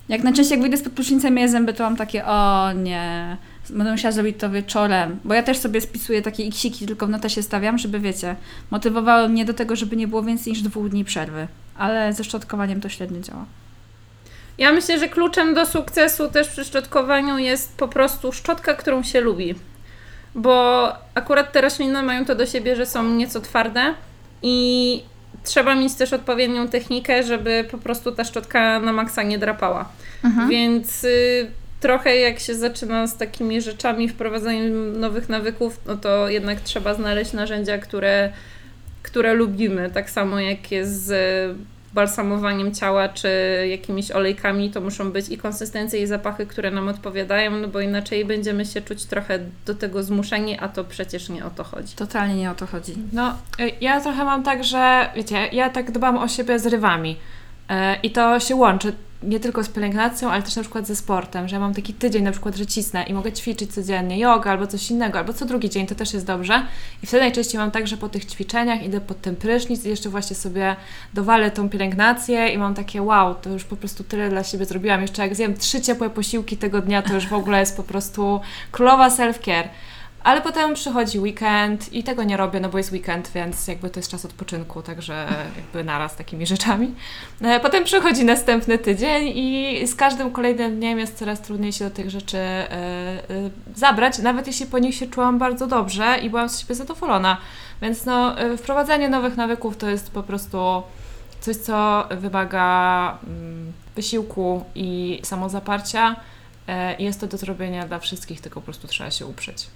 jak 0.10 0.24
najczęściej 0.24 0.56
jak 0.56 0.62
wyjdę 0.62 0.78
spod 0.78 0.94
prysznica 0.94 1.28
i 1.28 1.32
myję 1.32 1.50
zęby, 1.50 1.74
to 1.74 1.84
mam 1.84 1.96
takie, 1.96 2.26
o 2.26 2.72
nie, 2.72 3.38
będę 3.70 3.92
musiała 3.92 4.12
zrobić 4.12 4.38
to 4.40 4.50
wieczorem. 4.50 5.20
Bo 5.24 5.34
ja 5.34 5.44
też 5.44 5.58
sobie 5.58 5.82
spisuję 5.82 6.22
takie 6.22 6.44
iksiki, 6.44 6.86
tylko 6.88 7.08
w 7.08 7.10
notesie 7.10 7.44
stawiam, 7.44 7.78
żeby 7.78 8.00
wiecie, 8.00 8.36
motywowały 8.72 9.30
mnie 9.30 9.46
do 9.46 9.54
tego, 9.54 9.76
żeby 9.76 9.96
nie 9.96 10.08
było 10.08 10.24
więcej 10.24 10.54
niż 10.54 10.62
dwóch 10.62 10.90
dni 10.90 11.06
przerwy. 11.06 11.48
Ale 11.78 12.14
ze 12.14 12.24
szczotkowaniem 12.24 12.82
to 12.82 12.90
średnio 12.90 13.20
działa. 13.22 13.46
Ja 14.58 14.72
myślę, 14.72 15.00
że 15.00 15.10
kluczem 15.10 15.54
do 15.54 15.66
sukcesu 15.66 16.30
też 16.30 16.48
przy 16.48 16.64
szczotkowaniu 16.66 17.38
jest 17.38 17.78
po 17.78 17.88
prostu 17.88 18.32
szczotka, 18.32 18.74
którą 18.74 19.04
się 19.04 19.22
lubi. 19.22 19.56
Bo 20.36 20.88
akurat 21.14 21.52
te 21.52 21.62
rośliny 21.62 22.04
mają 22.04 22.26
to 22.26 22.36
do 22.36 22.46
siebie, 22.46 22.76
że 22.76 22.86
są 22.86 23.04
nieco 23.04 23.42
twarde 23.42 23.94
i 24.42 25.04
trzeba 25.44 25.76
mieć 25.76 25.94
też 25.94 26.14
odpowiednią 26.14 26.68
technikę, 26.68 27.24
żeby 27.24 27.68
po 27.72 27.78
prostu 27.78 28.12
ta 28.12 28.24
szczotka 28.24 28.80
na 28.80 28.94
maksa 28.94 29.24
nie 29.24 29.40
drapała. 29.40 29.90
Więc 30.50 31.04
y, 31.04 31.52
trochę 31.86 32.16
jak 32.16 32.40
się 32.40 32.56
zaczyna 32.56 33.08
z 33.08 33.18
takimi 33.18 33.62
rzeczami, 33.62 34.10
wprowadzaniem 34.10 35.00
nowych 35.00 35.30
nawyków, 35.30 35.80
no 35.86 35.98
to 35.98 36.30
jednak 36.30 36.62
trzeba 36.62 36.94
znaleźć 36.94 37.34
narzędzia, 37.34 37.78
które, 37.78 38.32
które 39.04 39.34
lubimy. 39.34 39.90
Tak 39.90 40.10
samo 40.10 40.40
jak 40.40 40.72
jest 40.72 41.06
z 41.06 41.58
balsamowaniem 41.94 42.76
ciała, 42.76 43.10
czy 43.10 43.30
jakimiś 43.70 44.12
olejkami, 44.12 44.72
to 44.72 44.82
muszą 44.82 45.12
być 45.12 45.30
i 45.30 45.38
konsystencje, 45.38 46.02
i 46.02 46.08
zapachy, 46.08 46.46
które 46.46 46.72
nam 46.72 46.88
odpowiadają, 46.88 47.52
no 47.52 47.68
bo 47.68 47.80
inaczej 47.80 48.26
będziemy 48.26 48.66
się 48.66 48.82
czuć 48.82 49.06
trochę 49.06 49.40
do 49.66 49.76
tego 49.76 50.04
zmuszeni, 50.04 50.60
a 50.60 50.68
to 50.68 50.84
przecież 50.84 51.30
nie 51.30 51.46
o 51.46 51.50
to 51.50 51.64
chodzi. 51.64 51.96
Totalnie 51.96 52.36
nie 52.36 52.52
o 52.52 52.56
to 52.56 52.66
chodzi. 52.66 52.94
No, 53.14 53.38
y, 53.60 53.72
ja 53.82 54.02
trochę 54.02 54.26
mam 54.26 54.44
tak, 54.44 54.64
że 54.64 55.10
wiecie, 55.16 55.48
ja 55.52 55.70
tak 55.70 55.92
dbam 55.92 56.18
o 56.18 56.28
siebie 56.28 56.60
z 56.60 56.66
rywami. 56.66 57.18
E, 57.70 57.96
I 58.04 58.12
to 58.12 58.40
się 58.40 58.56
łączy 58.56 58.94
nie 59.26 59.40
tylko 59.40 59.64
z 59.64 59.70
pielęgnacją, 59.70 60.32
ale 60.32 60.44
też 60.44 60.56
na 60.56 60.62
przykład 60.62 60.88
ze 60.88 60.96
sportem, 60.96 61.48
że 61.48 61.56
ja 61.56 61.60
mam 61.60 61.74
taki 61.74 61.94
tydzień 61.94 62.24
na 62.24 62.32
przykład, 62.32 62.56
że 62.56 62.66
cisnę 62.66 63.04
i 63.04 63.14
mogę 63.14 63.32
ćwiczyć 63.32 63.74
codziennie 63.74 64.20
yoga 64.20 64.52
albo 64.52 64.68
coś 64.68 64.92
innego, 64.92 65.20
albo 65.20 65.34
co 65.34 65.46
drugi 65.46 65.70
dzień, 65.70 65.88
to 65.88 65.96
też 65.96 66.14
jest 66.14 66.26
dobrze. 66.26 66.66
I 67.04 67.08
wtedy 67.08 67.22
najczęściej 67.22 67.60
mam 67.60 67.72
tak, 67.72 67.88
że 67.88 67.98
po 67.98 68.10
tych 68.10 68.26
ćwiczeniach 68.26 68.84
idę 68.84 69.02
pod 69.02 69.22
ten 69.22 69.36
prysznic 69.36 69.86
i 69.86 69.90
jeszcze 69.90 70.10
właśnie 70.10 70.36
sobie 70.36 70.76
dowalę 71.14 71.52
tą 71.52 71.70
pielęgnację 71.70 72.50
i 72.50 72.58
mam 72.58 72.74
takie 72.74 73.02
wow, 73.02 73.36
to 73.36 73.50
już 73.50 73.64
po 73.64 73.76
prostu 73.76 74.04
tyle 74.04 74.30
dla 74.30 74.44
siebie 74.44 74.66
zrobiłam. 74.66 75.02
Jeszcze 75.02 75.22
jak 75.22 75.36
zjem 75.36 75.58
trzy 75.58 75.82
ciepłe 75.82 76.10
posiłki 76.10 76.58
tego 76.58 76.82
dnia, 76.82 77.02
to 77.02 77.14
już 77.14 77.28
w 77.28 77.34
ogóle 77.34 77.60
jest 77.60 77.78
po 77.78 77.84
prostu 77.84 78.40
królowa 78.72 79.10
self-care. 79.10 79.68
Ale 80.26 80.42
potem 80.42 80.74
przychodzi 80.74 81.20
weekend 81.20 81.94
i 81.94 82.04
tego 82.04 82.24
nie 82.24 82.38
robię, 82.38 82.60
no 82.60 82.70
bo 82.70 82.78
jest 82.78 82.92
weekend, 82.92 83.32
więc 83.36 83.68
jakby 83.68 83.90
to 83.90 84.00
jest 84.00 84.12
czas 84.12 84.26
odpoczynku, 84.26 84.82
także 84.82 85.28
jakby 85.56 85.84
naraz 85.84 86.16
takimi 86.16 86.46
rzeczami. 86.46 86.96
E, 87.42 87.60
Potem 87.60 87.84
przychodzi 87.84 88.26
następny 88.26 88.78
tydzień 88.78 89.32
i 89.36 89.82
z 89.88 89.96
każdym 89.96 90.32
kolejnym 90.32 90.76
dniem 90.76 91.00
jest 91.00 91.18
coraz 91.18 91.42
trudniej 91.42 91.74
się 91.74 91.86
do 91.86 91.92
tych 91.92 92.10
rzeczy 92.10 92.38
e, 92.38 92.72
e, 92.72 93.24
zabrać, 93.76 94.20
nawet 94.20 94.48
jeśli 94.48 94.66
po 94.66 94.80
nich 94.80 94.96
się 94.96 95.08
czułam 95.08 95.40
bardzo 95.40 95.68
dobrze 95.68 96.18
i 96.22 96.30
byłam 96.30 96.50
z 96.50 96.60
siebie 96.60 96.76
zadowolona. 96.76 97.38
Więc 97.82 98.06
no, 98.06 98.36
wprowadzanie 98.58 99.10
nowych 99.10 99.38
nawyków 99.38 99.78
to 99.78 99.90
jest 99.90 100.12
po 100.12 100.24
prostu 100.24 100.84
coś, 101.40 101.56
co 101.56 102.08
wymaga 102.12 103.18
mm, 103.28 103.74
wysiłku 103.96 104.66
i 104.76 105.20
samozaparcia. 105.24 106.16
Jest 107.00 107.20
to 107.20 107.28
do 107.28 107.38
zrobienia 107.38 107.88
dla 107.88 108.00
wszystkich, 108.00 108.42
tylko 108.42 108.62
po 108.62 108.66
prostu 108.66 108.88
trzeba 108.88 109.12
się 109.12 109.26
uprzeć. 109.26 109.68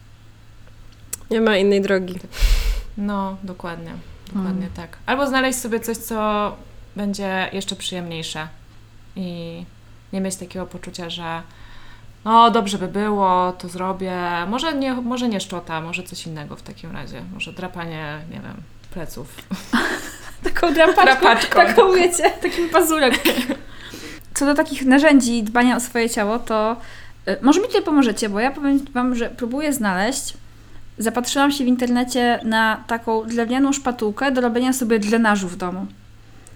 Nie 1.32 1.42
ma 1.42 1.58
innej 1.58 1.82
drogi. 1.82 2.16
No, 2.98 3.38
dokładnie. 3.44 3.92
Dokładnie 4.34 4.68
tak. 4.76 4.98
Albo 5.06 5.28
znaleźć 5.28 5.60
sobie 5.60 5.80
coś, 5.80 5.98
co 5.98 6.56
będzie 6.96 7.50
jeszcze 7.54 7.76
przyjemniejsze 7.76 8.48
i 9.16 9.64
nie 10.14 10.22
mieć 10.22 10.36
takiego 10.36 10.66
poczucia, 10.66 11.10
że 11.10 11.42
no 12.26 12.52
dobrze 12.52 12.78
by 12.78 12.88
było, 12.88 13.52
to 13.52 13.68
zrobię. 13.70 14.14
Może 14.48 14.74
nie, 14.74 14.94
może 14.94 15.30
nie 15.30 15.40
szczota, 15.40 15.82
może 15.82 16.04
coś 16.04 16.26
innego 16.28 16.56
w 16.56 16.62
takim 16.62 16.92
razie. 16.92 17.22
Może 17.34 17.54
drapanie, 17.54 18.20
nie 18.32 18.40
wiem, 18.40 18.64
pleców. 18.92 19.36
Taką 20.44 20.74
drapaczką, 20.74 21.04
Drapaczką. 21.22 21.56
taką 21.66 21.94
wiecie, 21.94 22.32
takim 22.42 22.70
pazurem. 22.70 23.12
Co 24.34 24.46
do 24.46 24.56
takich 24.56 24.86
narzędzi 24.86 25.44
dbania 25.44 25.76
o 25.76 25.80
swoje 25.80 26.10
ciało, 26.10 26.40
to 26.40 26.76
y, 27.28 27.38
może 27.42 27.60
mi 27.60 27.68
tutaj 27.68 27.82
pomożecie, 27.82 28.30
bo 28.30 28.40
ja 28.40 28.52
powiem 28.52 28.86
Wam, 28.94 29.16
że 29.16 29.30
próbuję 29.38 29.74
znaleźć. 29.74 30.34
Zapatrzyłam 31.00 31.52
się 31.52 31.64
w 31.64 31.68
internecie 31.68 32.40
na 32.44 32.84
taką 32.88 33.24
drewnianą 33.24 33.74
szpatułkę 33.74 34.32
do 34.32 34.42
robienia 34.42 34.74
sobie 34.74 35.00
drenażu 35.00 35.48
w 35.48 35.56
domu. 35.56 35.86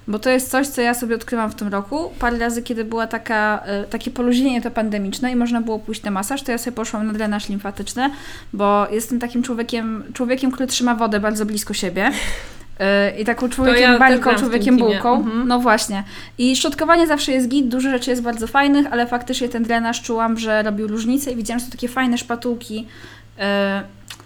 Bo 0.07 0.19
to 0.19 0.29
jest 0.29 0.51
coś, 0.51 0.67
co 0.67 0.81
ja 0.81 0.93
sobie 0.93 1.15
odkryłam 1.15 1.51
w 1.51 1.55
tym 1.55 1.67
roku. 1.67 2.11
Parę 2.19 2.37
razy, 2.37 2.63
kiedy 2.63 2.85
była 2.85 3.07
taka, 3.07 3.63
y, 3.85 3.89
takie 3.89 4.11
poluźnienie 4.11 4.61
to 4.61 4.71
pandemiczne 4.71 5.31
i 5.31 5.35
można 5.35 5.61
było 5.61 5.79
pójść 5.79 6.03
na 6.03 6.11
masaż, 6.11 6.43
to 6.43 6.51
ja 6.51 6.57
sobie 6.57 6.75
poszłam 6.75 7.07
na 7.07 7.13
drenaż 7.13 7.49
limfatyczny, 7.49 8.09
bo 8.53 8.87
jestem 8.91 9.19
takim 9.19 9.43
człowiekiem, 9.43 10.03
człowiekiem, 10.13 10.51
który 10.51 10.67
trzyma 10.67 10.95
wodę 10.95 11.19
bardzo 11.19 11.45
blisko 11.45 11.73
siebie. 11.73 12.07
Y, 12.07 13.21
I 13.21 13.25
taką 13.25 13.49
człowiekiem 13.49 13.91
ja 13.91 13.99
bańką, 13.99 14.35
człowiekiem 14.35 14.77
bułką. 14.77 15.15
Mhm. 15.15 15.47
No 15.47 15.59
właśnie. 15.59 16.03
I 16.37 16.55
szczotkowanie 16.55 17.07
zawsze 17.07 17.31
jest 17.31 17.47
git, 17.47 17.67
dużo 17.67 17.89
rzeczy 17.89 18.09
jest 18.09 18.21
bardzo 18.21 18.47
fajnych, 18.47 18.87
ale 18.91 19.07
faktycznie 19.07 19.49
ten 19.49 19.63
drenaż 19.63 20.01
czułam, 20.01 20.37
że 20.37 20.63
robił 20.63 20.87
różnicę 20.87 21.31
i 21.31 21.35
widziałam, 21.35 21.59
że 21.59 21.65
to 21.65 21.71
takie 21.71 21.87
fajne 21.87 22.17
szpatułki. 22.17 22.87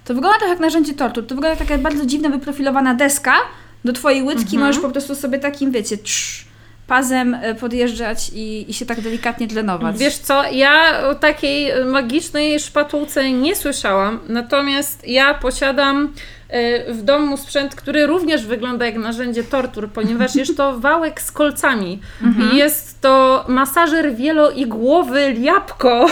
To 0.08 0.14
wygląda 0.14 0.38
trochę 0.38 0.54
jak 0.54 0.60
narzędzie 0.60 0.94
tortur. 0.94 1.28
To 1.28 1.36
wygląda 1.36 1.50
jak 1.50 1.60
taka 1.60 1.78
bardzo 1.78 2.06
dziwna, 2.06 2.30
wyprofilowana 2.30 2.94
deska 2.94 3.34
do 3.86 3.94
twojej 3.94 4.24
łydki. 4.24 4.56
Mhm. 4.56 4.62
Możesz 4.62 4.82
po 4.82 4.90
prostu 4.90 5.16
sobie 5.16 5.40
takim, 5.40 5.72
wiecie, 5.72 5.98
trz, 5.98 6.46
pazem 6.88 7.34
y, 7.34 7.56
podjeżdżać 7.56 8.32
i, 8.34 8.66
i 8.70 8.74
się 8.74 8.86
tak 8.86 9.02
delikatnie 9.02 9.48
tlenować. 9.48 9.98
Wiesz 9.98 10.18
co, 10.18 10.44
ja 10.52 11.02
o 11.10 11.16
takiej 11.16 11.70
e, 11.70 11.86
magicznej 11.86 12.60
szpatułce 12.60 13.32
nie 13.32 13.56
słyszałam, 13.56 14.20
natomiast 14.30 15.08
ja 15.08 15.34
posiadam 15.34 16.04
e, 16.06 16.10
w 16.88 17.02
domu 17.04 17.38
sprzęt, 17.38 17.76
który 17.76 18.08
również 18.08 18.46
wygląda 18.46 18.86
jak 18.86 18.96
narzędzie 18.96 19.44
tortur, 19.44 19.90
ponieważ 19.90 20.36
jest 20.36 20.58
to 20.58 20.80
wałek 20.80 21.22
z 21.22 21.32
kolcami 21.32 22.00
i 22.54 22.58
jest 22.58 23.02
to 23.02 23.46
masażer 23.48 24.16
wieloigłowy 24.16 25.34
Liapko, 25.34 26.06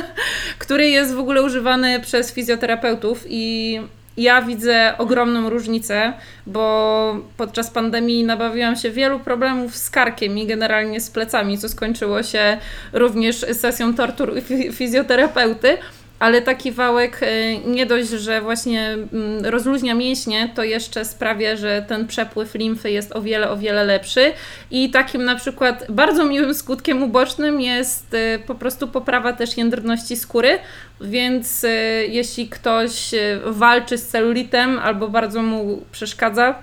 który 0.58 0.88
jest 0.88 1.14
w 1.14 1.18
ogóle 1.18 1.42
używany 1.42 2.00
przez 2.00 2.32
fizjoterapeutów 2.32 3.24
i 3.28 3.80
ja 4.16 4.42
widzę 4.42 4.94
ogromną 4.98 5.50
różnicę, 5.50 6.12
bo 6.46 7.16
podczas 7.36 7.70
pandemii 7.70 8.24
nabawiłam 8.24 8.76
się 8.76 8.90
wielu 8.90 9.20
problemów 9.20 9.76
z 9.76 9.90
karkiem 9.90 10.38
i 10.38 10.46
generalnie 10.46 11.00
z 11.00 11.10
plecami, 11.10 11.58
co 11.58 11.68
skończyło 11.68 12.22
się 12.22 12.58
również 12.92 13.36
sesją 13.36 13.94
tortur 13.94 14.32
fizjoterapeuty. 14.72 15.78
Ale 16.22 16.42
taki 16.42 16.72
wałek 16.72 17.20
e, 17.22 17.58
nie 17.58 17.86
dość, 17.86 18.08
że 18.08 18.40
właśnie 18.40 18.92
mm, 19.12 19.44
rozluźnia 19.44 19.94
mięśnie, 19.94 20.50
to 20.54 20.64
jeszcze 20.64 21.04
sprawia, 21.04 21.56
że 21.56 21.84
ten 21.88 22.06
przepływ 22.06 22.54
limfy 22.54 22.90
jest 22.90 23.16
o 23.16 23.22
wiele, 23.22 23.50
o 23.50 23.56
wiele 23.56 23.84
lepszy. 23.84 24.32
I 24.70 24.90
takim 24.90 25.24
na 25.24 25.36
przykład 25.36 25.84
bardzo 25.88 26.24
miłym 26.24 26.54
skutkiem 26.54 27.02
ubocznym 27.02 27.60
jest 27.60 28.14
e, 28.14 28.38
po 28.38 28.54
prostu 28.54 28.88
poprawa 28.88 29.32
też 29.32 29.56
jędrności 29.56 30.16
skóry, 30.16 30.58
więc 31.00 31.64
e, 31.64 31.68
jeśli 32.06 32.48
ktoś 32.48 33.10
walczy 33.44 33.98
z 33.98 34.06
celulitem 34.06 34.78
albo 34.78 35.08
bardzo 35.08 35.42
mu 35.42 35.82
przeszkadza, 35.92 36.54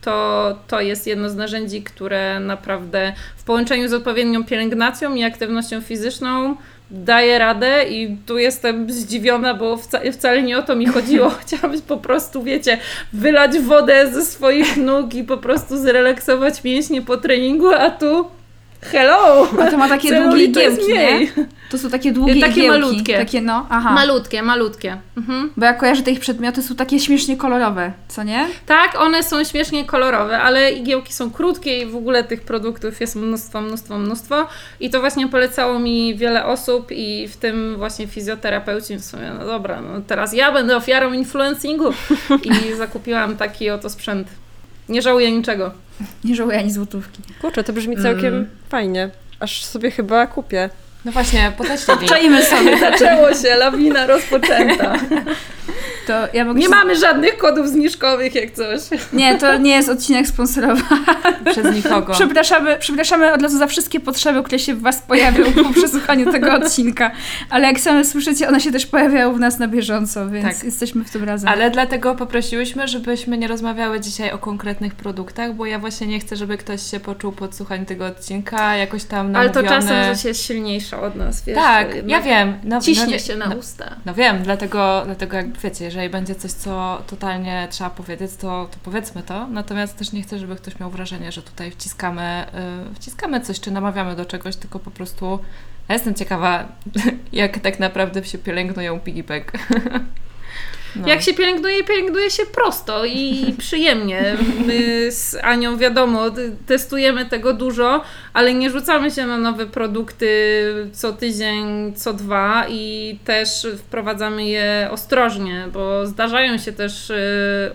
to, 0.00 0.58
to 0.66 0.80
jest 0.80 1.06
jedno 1.06 1.30
z 1.30 1.36
narzędzi, 1.36 1.82
które 1.82 2.40
naprawdę 2.40 3.12
w 3.36 3.44
połączeniu 3.44 3.88
z 3.88 3.92
odpowiednią 3.92 4.44
pielęgnacją 4.44 5.14
i 5.14 5.24
aktywnością 5.24 5.80
fizyczną 5.80 6.56
daje 6.90 7.38
radę 7.38 7.84
i 7.84 8.16
tu 8.26 8.38
jestem 8.38 8.92
zdziwiona, 8.92 9.54
bo 9.54 9.76
wca- 9.76 10.12
wcale 10.12 10.42
nie 10.42 10.58
o 10.58 10.62
to 10.62 10.76
mi 10.76 10.86
chodziło. 10.86 11.30
Chciałam 11.46 11.80
po 11.80 11.96
prostu, 11.96 12.42
wiecie, 12.42 12.78
wylać 13.12 13.58
wodę 13.58 14.12
ze 14.12 14.26
swoich 14.26 14.76
nóg 14.76 15.14
i 15.14 15.24
po 15.24 15.36
prostu 15.36 15.76
zrelaksować 15.76 16.64
mięśnie 16.64 17.02
po 17.02 17.16
treningu, 17.16 17.68
a 17.68 17.90
tu 17.90 18.26
hello! 18.82 19.48
A 19.62 19.70
to 19.70 19.78
ma 19.78 19.88
takie 19.88 20.08
długie 20.22 20.52
to 20.52 20.60
igiełki, 20.60 20.92
nie? 20.92 21.26
To 21.70 21.78
są 21.78 21.90
takie 21.90 22.12
długie 22.12 22.40
Takie 22.40 22.52
igiełki. 22.52 22.80
malutkie. 22.80 23.18
Takie, 23.18 23.40
no, 23.40 23.66
aha. 23.70 23.92
Malutkie, 23.92 24.42
malutkie. 24.42 24.96
Mhm. 25.16 25.50
Bo 25.56 25.66
ja 25.66 25.74
kojarzę, 25.74 26.02
te 26.02 26.10
ich 26.10 26.20
przedmioty 26.20 26.62
są 26.62 26.74
takie 26.74 27.00
śmiesznie 27.00 27.36
kolorowe, 27.36 27.92
co 28.08 28.22
nie? 28.22 28.46
Tak, 28.66 29.00
one 29.00 29.22
są 29.22 29.44
śmiesznie 29.44 29.84
kolorowe, 29.84 30.38
ale 30.38 30.72
igiełki 30.72 31.12
są 31.12 31.30
krótkie 31.30 31.78
i 31.82 31.86
w 31.86 31.96
ogóle 31.96 32.24
tych 32.24 32.40
produktów 32.42 33.00
jest 33.00 33.16
mnóstwo, 33.16 33.60
mnóstwo, 33.60 33.98
mnóstwo. 33.98 34.46
I 34.80 34.90
to 34.90 35.00
właśnie 35.00 35.28
polecało 35.28 35.78
mi 35.78 36.16
wiele 36.16 36.44
osób 36.46 36.92
i 36.92 37.28
w 37.28 37.36
tym 37.36 37.76
właśnie 37.76 38.06
fizjoterapeuci 38.06 38.96
w 38.96 39.04
sumie, 39.04 39.32
no 39.38 39.46
dobra, 39.46 39.80
no 39.80 40.00
teraz 40.06 40.32
ja 40.34 40.52
będę 40.52 40.76
ofiarą 40.76 41.12
influencingu 41.12 41.92
i 42.44 42.74
zakupiłam 42.78 43.36
taki 43.36 43.70
oto 43.70 43.90
sprzęt. 43.90 44.28
Nie 44.88 45.02
żałuję 45.02 45.32
niczego. 45.32 45.70
Nie 46.24 46.34
żałuję 46.36 46.58
ani 46.58 46.72
złotówki. 46.72 47.22
Kurczę, 47.40 47.64
to 47.64 47.72
brzmi 47.72 47.96
całkiem 47.96 48.34
Mm. 48.34 48.48
fajnie. 48.68 49.10
Aż 49.40 49.64
sobie 49.64 49.90
chyba 49.90 50.26
kupię. 50.26 50.70
No 51.04 51.12
właśnie, 51.12 51.52
podajcie 51.58 51.84
link. 51.92 52.02
Obczaimy 52.02 52.44
sobie. 52.44 52.78
Zaczęło 52.90 53.34
się, 53.34 53.54
lawina 53.64 54.06
rozpoczęta. 54.06 54.96
To 56.08 56.28
ja 56.32 56.44
mogę 56.44 56.58
Nie 56.60 56.64
się- 56.66 56.70
mamy 56.70 56.96
żadnych 56.96 57.36
kodów 57.38 57.68
zniżkowych 57.68 58.34
jak 58.34 58.50
coś. 58.50 58.80
Nie, 59.12 59.38
to 59.38 59.58
nie 59.58 59.70
jest 59.70 59.88
odcinek 59.88 60.26
sponsorowany. 60.26 60.82
Przez 61.52 61.74
nikogo. 61.76 62.12
Przepraszamy, 62.12 62.76
przepraszamy 62.78 63.32
od 63.32 63.42
razu 63.42 63.58
za 63.58 63.66
wszystkie 63.66 64.00
potrzeby, 64.00 64.42
które 64.42 64.58
się 64.58 64.74
w 64.74 64.80
Was 64.80 65.02
pojawią 65.02 65.44
po 65.64 65.70
przesłuchaniu 65.72 66.32
tego 66.32 66.52
odcinka. 66.54 67.10
Ale 67.50 67.66
jak 67.66 67.80
same 67.80 68.04
słyszycie, 68.04 68.48
one 68.48 68.60
się 68.60 68.72
też 68.72 68.86
pojawiają 68.86 69.34
w 69.34 69.40
nas 69.40 69.58
na 69.58 69.68
bieżąco, 69.68 70.28
więc 70.30 70.54
Tak. 70.56 70.64
jesteśmy 70.64 71.04
w 71.04 71.10
tym 71.10 71.24
razem. 71.24 71.48
Ale 71.48 71.70
dlatego 71.70 72.14
poprosiłyśmy, 72.14 72.88
żebyśmy 72.88 73.38
nie 73.38 73.48
rozmawiały 73.48 74.00
dzisiaj 74.00 74.30
o 74.32 74.38
konkretnych 74.38 74.94
produktach, 74.94 75.54
bo 75.54 75.66
ja 75.66 75.78
właśnie 75.78 76.06
nie 76.06 76.20
chcę, 76.20 76.36
żeby 76.36 76.58
ktoś 76.58 76.82
się 76.90 77.00
poczuł 77.00 77.32
po 77.32 77.52
słuchaniu 77.52 77.84
tego 77.84 78.06
odcinka 78.06 78.76
jakoś 78.76 79.04
tam 79.04 79.36
Ale 79.36 79.50
to 79.50 79.62
namówiony. 79.62 79.82
czasem 79.82 80.14
coś 80.14 80.24
jest 80.24 80.46
silniejsza 80.46 81.00
od 81.00 81.16
nas, 81.16 81.44
wiesz? 81.44 81.56
Tak, 81.56 81.88
ja 82.06 82.20
wiem. 82.20 82.54
No, 82.64 82.80
Ciśnie 82.80 83.06
no, 83.12 83.18
się 83.18 83.36
na 83.36 83.46
no, 83.48 83.56
usta. 83.56 83.96
No 84.06 84.14
wiem, 84.14 84.42
dlatego, 84.42 85.02
dlatego 85.06 85.36
jakby 85.36 85.58
wiecie, 85.60 85.84
jeżeli 85.84 85.97
będzie 86.10 86.34
coś, 86.34 86.52
co 86.52 87.02
totalnie 87.06 87.68
trzeba 87.70 87.90
powiedzieć, 87.90 88.30
to, 88.36 88.68
to 88.70 88.78
powiedzmy 88.82 89.22
to. 89.22 89.48
Natomiast 89.48 89.96
też 89.96 90.12
nie 90.12 90.22
chcę, 90.22 90.38
żeby 90.38 90.56
ktoś 90.56 90.80
miał 90.80 90.90
wrażenie, 90.90 91.32
że 91.32 91.42
tutaj 91.42 91.70
wciskamy, 91.70 92.46
y, 92.90 92.94
wciskamy 92.94 93.40
coś, 93.40 93.60
czy 93.60 93.70
namawiamy 93.70 94.16
do 94.16 94.24
czegoś, 94.24 94.56
tylko 94.56 94.78
po 94.78 94.90
prostu 94.90 95.38
ja 95.88 95.94
jestem 95.94 96.14
ciekawa, 96.14 96.68
jak 97.32 97.58
tak 97.58 97.80
naprawdę 97.80 98.24
się 98.24 98.38
pielęgnują 98.38 99.00
piggyback. 99.00 99.52
No. 100.96 101.08
Jak 101.08 101.22
się 101.22 101.34
pielęgnuje, 101.34 101.84
pielęgnuje 101.84 102.30
się 102.30 102.42
prosto 102.46 103.04
i 103.04 103.44
przyjemnie. 103.58 104.36
My 104.66 105.12
z 105.12 105.36
Anią, 105.42 105.76
wiadomo, 105.76 106.24
testujemy 106.66 107.26
tego 107.26 107.52
dużo, 107.52 108.02
ale 108.32 108.54
nie 108.54 108.70
rzucamy 108.70 109.10
się 109.10 109.26
na 109.26 109.38
nowe 109.38 109.66
produkty 109.66 110.28
co 110.92 111.12
tydzień, 111.12 111.92
co 111.94 112.12
dwa 112.12 112.66
i 112.68 113.18
też 113.24 113.66
wprowadzamy 113.78 114.44
je 114.44 114.88
ostrożnie, 114.90 115.68
bo 115.72 116.06
zdarzają 116.06 116.58
się 116.58 116.72
też 116.72 117.10
y, 117.10 117.16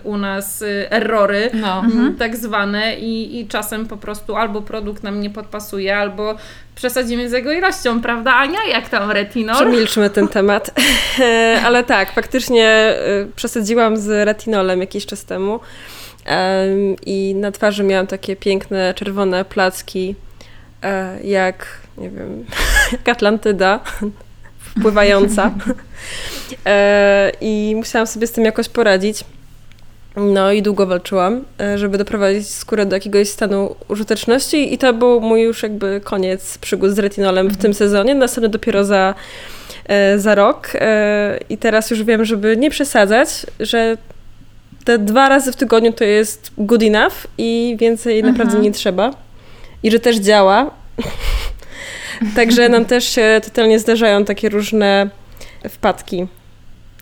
u 0.04 0.16
nas 0.16 0.62
y, 0.62 0.86
errory. 0.90 1.50
No. 1.54 1.80
mm, 1.80 2.16
tak 2.16 2.36
zwane 2.36 2.96
i, 2.96 3.40
i 3.40 3.48
czasem 3.48 3.86
po 3.86 3.96
prostu 3.96 4.36
albo 4.36 4.62
produkt 4.62 5.02
nam 5.02 5.20
nie 5.20 5.30
podpasuje, 5.30 5.96
albo 5.96 6.36
przesadzimy 6.74 7.28
z 7.28 7.32
jego 7.32 7.52
ilością, 7.52 8.00
prawda 8.00 8.34
Ania? 8.34 8.58
Jak 8.70 8.88
tam 8.88 9.10
retinol? 9.10 9.56
Przemilczmy 9.56 10.10
ten 10.10 10.28
temat. 10.28 10.70
Ale 11.66 11.84
tak, 11.84 12.12
faktycznie 12.12 12.94
y, 13.22 13.32
przesadziłam 13.36 13.96
z 13.96 14.26
retinolem 14.26 14.80
jakiś 14.80 15.06
czas 15.06 15.24
temu 15.24 15.60
Em, 16.24 16.96
i 17.06 17.34
na 17.34 17.52
twarzy 17.52 17.84
miałam 17.84 18.06
takie 18.06 18.36
piękne 18.36 18.94
czerwone 18.94 19.44
placki, 19.44 20.14
e, 20.82 21.18
jak, 21.24 21.66
nie 21.98 22.10
wiem, 22.10 22.44
jak 22.92 23.08
Atlantyda 23.08 23.80
wpływająca. 24.76 25.50
E, 26.66 27.32
I 27.40 27.72
musiałam 27.76 28.06
sobie 28.06 28.26
z 28.26 28.32
tym 28.32 28.44
jakoś 28.44 28.68
poradzić. 28.68 29.24
No 30.16 30.52
i 30.52 30.62
długo 30.62 30.86
walczyłam, 30.86 31.44
e, 31.60 31.78
żeby 31.78 31.98
doprowadzić 31.98 32.48
skórę 32.48 32.86
do 32.86 32.96
jakiegoś 32.96 33.28
stanu 33.28 33.76
użyteczności 33.88 34.74
i 34.74 34.78
to 34.78 34.92
był 34.92 35.20
mój 35.20 35.42
już 35.42 35.62
jakby 35.62 36.00
koniec 36.04 36.58
przygód 36.58 36.90
z 36.90 36.98
retinolem 36.98 37.48
w 37.48 37.56
tym 37.56 37.74
sezonie. 37.74 38.14
Następny 38.14 38.48
dopiero 38.48 38.84
za, 38.84 39.14
e, 39.86 40.18
za 40.18 40.34
rok 40.34 40.72
e, 40.74 41.38
i 41.48 41.58
teraz 41.58 41.90
już 41.90 42.02
wiem, 42.02 42.24
żeby 42.24 42.56
nie 42.56 42.70
przesadzać, 42.70 43.28
że 43.60 43.96
te 44.84 44.98
dwa 44.98 45.28
razy 45.28 45.52
w 45.52 45.56
tygodniu 45.56 45.92
to 45.92 46.04
jest 46.04 46.50
good 46.58 46.82
enough 46.82 47.14
i 47.38 47.76
więcej 47.80 48.22
naprawdę 48.22 48.58
nie 48.58 48.72
trzeba. 48.72 49.10
I 49.82 49.90
że 49.90 50.00
też 50.00 50.16
działa. 50.16 50.70
Także 52.36 52.68
nam 52.68 52.84
też 52.84 53.04
się 53.04 53.40
totalnie 53.44 53.78
zdarzają 53.78 54.24
takie 54.24 54.48
różne 54.48 55.10
wpadki. 55.68 56.26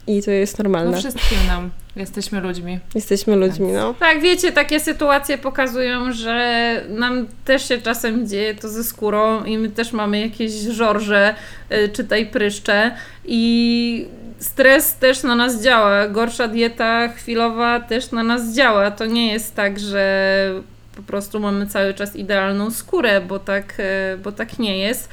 I 0.07 0.23
to 0.23 0.31
jest 0.31 0.59
no 0.59 0.63
normalne. 0.63 0.99
wszystkim 0.99 1.39
nam. 1.47 1.71
Jesteśmy 1.97 2.41
ludźmi. 2.41 2.79
Jesteśmy 2.95 3.37
ludźmi, 3.37 3.73
no. 3.73 3.95
Tak, 3.95 4.21
wiecie, 4.21 4.53
takie 4.53 4.81
sytuacje 4.81 5.39
pokazują, 5.39 6.13
że 6.13 6.81
nam 6.89 7.27
też 7.45 7.69
się 7.69 7.79
czasem 7.79 8.29
dzieje 8.29 8.55
to 8.55 8.69
ze 8.69 8.85
skórą 8.85 9.45
i 9.45 9.59
my 9.59 9.69
też 9.69 9.93
mamy 9.93 10.21
jakieś 10.21 10.53
żorże, 10.53 11.35
y, 11.73 11.89
czytaj 11.89 12.27
pryszcze 12.27 12.97
i 13.25 14.07
stres 14.39 14.95
też 14.97 15.23
na 15.23 15.35
nas 15.35 15.63
działa. 15.63 16.09
Gorsza 16.09 16.49
dieta 16.49 17.09
chwilowa 17.09 17.81
też 17.81 18.11
na 18.11 18.23
nas 18.23 18.55
działa. 18.55 18.91
To 18.91 19.07
nie 19.07 19.33
jest 19.33 19.57
tak, 19.57 19.79
że 19.79 20.55
po 20.97 21.03
prostu 21.03 21.41
mamy 21.41 21.67
cały 21.67 21.95
czas 21.95 22.17
idealną 22.17 22.71
skórę, 22.71 23.21
bo 23.21 23.39
tak, 23.39 23.81
y, 24.15 24.19
bo 24.19 24.33
tak 24.33 24.59
nie 24.59 24.79
jest. 24.79 25.09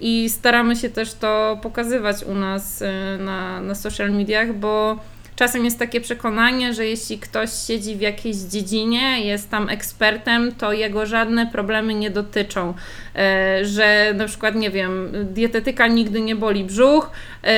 I 0.00 0.28
staramy 0.28 0.76
się 0.76 0.90
też 0.90 1.14
to 1.14 1.58
pokazywać 1.62 2.24
u 2.24 2.34
nas 2.34 2.82
y, 2.82 2.86
na, 3.18 3.60
na 3.60 3.74
social 3.74 4.12
mediach, 4.12 4.52
bo 4.52 4.98
Czasem 5.36 5.64
jest 5.64 5.78
takie 5.78 6.00
przekonanie, 6.00 6.74
że 6.74 6.86
jeśli 6.86 7.18
ktoś 7.18 7.50
siedzi 7.66 7.96
w 7.96 8.00
jakiejś 8.00 8.36
dziedzinie, 8.36 9.26
jest 9.26 9.50
tam 9.50 9.68
ekspertem, 9.68 10.52
to 10.54 10.72
jego 10.72 11.06
żadne 11.06 11.46
problemy 11.46 11.94
nie 11.94 12.10
dotyczą. 12.10 12.74
E, 13.16 13.64
Że 13.64 14.14
na 14.16 14.26
przykład, 14.26 14.54
nie 14.54 14.70
wiem, 14.70 15.12
dietetyka 15.32 15.86
nigdy 15.86 16.20
nie 16.20 16.36
boli 16.36 16.64
brzuch, 16.64 17.10
e, 17.44 17.48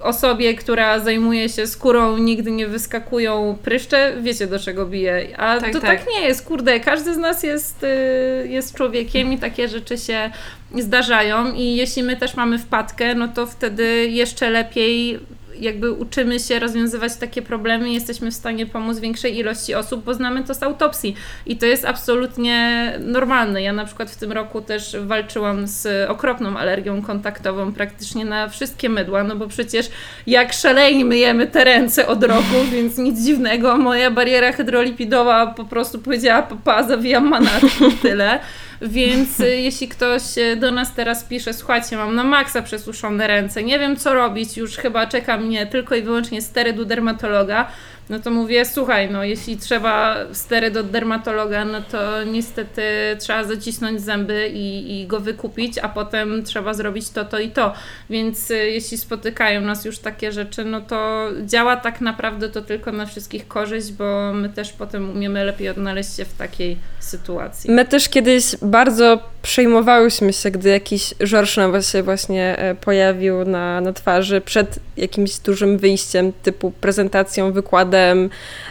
osobie, 0.00 0.54
która 0.54 0.98
zajmuje 0.98 1.48
się 1.48 1.66
skórą, 1.66 2.18
nigdy 2.18 2.50
nie 2.50 2.66
wyskakują 2.66 3.58
pryszcze, 3.64 4.12
wiecie 4.22 4.46
do 4.46 4.58
czego 4.58 4.86
bije. 4.86 5.38
A 5.38 5.60
Tak, 5.60 5.72
to 5.72 5.80
tak. 5.80 5.98
tak. 5.98 6.08
nie 6.14 6.20
jest, 6.20 6.46
kurde, 6.46 6.80
każdy 6.80 7.14
z 7.14 7.18
nas 7.18 7.42
jest, 7.42 7.84
y, 7.84 8.48
jest 8.48 8.76
człowiekiem 8.76 9.32
i 9.32 9.38
takie 9.38 9.68
rzeczy 9.68 9.98
się 9.98 10.30
zdarzają 10.78 11.52
i 11.52 11.76
jeśli 11.76 12.02
my 12.02 12.16
też 12.16 12.34
mamy 12.34 12.58
wpadkę, 12.58 13.14
no 13.14 13.28
to 13.28 13.46
wtedy 13.46 14.08
jeszcze 14.08 14.50
lepiej 14.50 15.18
jakby 15.60 15.92
uczymy 15.92 16.40
się 16.40 16.58
rozwiązywać 16.58 17.16
takie 17.16 17.42
problemy 17.42 17.90
jesteśmy 17.90 18.30
w 18.30 18.34
stanie 18.34 18.66
pomóc 18.66 18.98
większej 18.98 19.38
ilości 19.38 19.74
osób, 19.74 20.04
bo 20.04 20.14
znamy 20.14 20.44
to 20.44 20.54
z 20.54 20.62
autopsji 20.62 21.14
i 21.46 21.56
to 21.56 21.66
jest 21.66 21.84
absolutnie 21.84 22.92
normalne. 23.00 23.62
Ja 23.62 23.72
na 23.72 23.84
przykład 23.84 24.10
w 24.10 24.16
tym 24.16 24.32
roku 24.32 24.60
też 24.60 24.96
walczyłam 25.00 25.66
z 25.66 26.10
okropną 26.10 26.56
alergią 26.56 27.02
kontaktową 27.02 27.72
praktycznie 27.72 28.24
na 28.24 28.48
wszystkie 28.48 28.88
mydła, 28.88 29.24
no 29.24 29.36
bo 29.36 29.46
przecież 29.46 29.90
jak 30.26 30.52
szaleni 30.52 31.04
myjemy 31.04 31.46
te 31.46 31.64
ręce 31.64 32.06
od 32.06 32.24
roku, 32.24 32.56
więc 32.72 32.98
nic 32.98 33.20
dziwnego, 33.20 33.76
moja 33.76 34.10
bariera 34.10 34.52
hydrolipidowa 34.52 35.46
po 35.46 35.64
prostu 35.64 35.98
powiedziała, 35.98 36.42
papa, 36.42 36.82
zawijam 36.82 37.28
manatki 37.28 37.92
tyle. 38.02 38.40
Więc 38.82 39.40
y, 39.40 39.56
jeśli 39.56 39.88
ktoś 39.88 40.38
y, 40.38 40.56
do 40.56 40.70
nas 40.70 40.94
teraz 40.94 41.24
pisze, 41.24 41.54
słuchajcie, 41.54 41.96
mam 41.96 42.14
na 42.14 42.24
maksa 42.24 42.62
przesuszone 42.62 43.26
ręce, 43.26 43.64
nie 43.64 43.78
wiem 43.78 43.96
co 43.96 44.14
robić, 44.14 44.56
już 44.56 44.76
chyba 44.76 45.06
czeka 45.06 45.38
mnie 45.38 45.66
tylko 45.66 45.94
i 45.94 46.02
wyłącznie 46.02 46.42
steryt 46.42 46.78
u 46.78 46.84
dermatologa, 46.84 47.68
no 48.12 48.18
to 48.18 48.30
mówię, 48.30 48.64
słuchaj, 48.64 49.10
no 49.10 49.24
jeśli 49.24 49.56
trzeba 49.56 50.16
steryt 50.32 50.76
od 50.76 50.90
dermatologa, 50.90 51.64
no 51.64 51.82
to 51.82 52.24
niestety 52.24 52.82
trzeba 53.18 53.44
zacisnąć 53.44 54.00
zęby 54.00 54.50
i, 54.54 55.00
i 55.00 55.06
go 55.06 55.20
wykupić, 55.20 55.78
a 55.78 55.88
potem 55.88 56.42
trzeba 56.44 56.74
zrobić 56.74 57.10
to, 57.10 57.24
to 57.24 57.38
i 57.38 57.50
to. 57.50 57.72
Więc 58.10 58.50
y, 58.50 58.54
jeśli 58.54 58.98
spotykają 58.98 59.60
nas 59.60 59.84
już 59.84 59.98
takie 59.98 60.32
rzeczy, 60.32 60.64
no 60.64 60.80
to 60.80 61.28
działa 61.46 61.76
tak 61.76 62.00
naprawdę 62.00 62.48
to 62.48 62.62
tylko 62.62 62.92
na 62.92 63.06
wszystkich 63.06 63.48
korzyść, 63.48 63.92
bo 63.92 64.32
my 64.32 64.48
też 64.48 64.72
potem 64.72 65.10
umiemy 65.10 65.44
lepiej 65.44 65.68
odnaleźć 65.68 66.16
się 66.16 66.24
w 66.24 66.34
takiej 66.34 66.78
sytuacji. 67.00 67.70
My 67.70 67.84
też 67.84 68.08
kiedyś 68.08 68.56
bardzo 68.62 69.31
przejmowałyśmy 69.42 70.32
się, 70.32 70.50
gdy 70.50 70.68
jakiś 70.68 71.14
żorsz 71.20 71.56
nam 71.56 71.82
się 71.82 72.02
właśnie 72.02 72.58
e, 72.58 72.74
pojawił 72.74 73.44
na, 73.44 73.80
na 73.80 73.92
twarzy 73.92 74.40
przed 74.40 74.78
jakimś 74.96 75.38
dużym 75.38 75.78
wyjściem, 75.78 76.32
typu 76.42 76.70
prezentacją, 76.70 77.52
wykładem, 77.52 78.30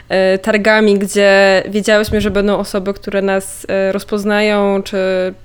e, 0.10 0.38
targami, 0.38 0.99
gdzie 0.99 1.63
wiedziałyśmy, 1.69 2.21
że 2.21 2.31
będą 2.31 2.57
osoby, 2.57 2.93
które 2.93 3.21
nas 3.21 3.65
e, 3.69 3.91
rozpoznają, 3.91 4.84
czy, 4.84 4.97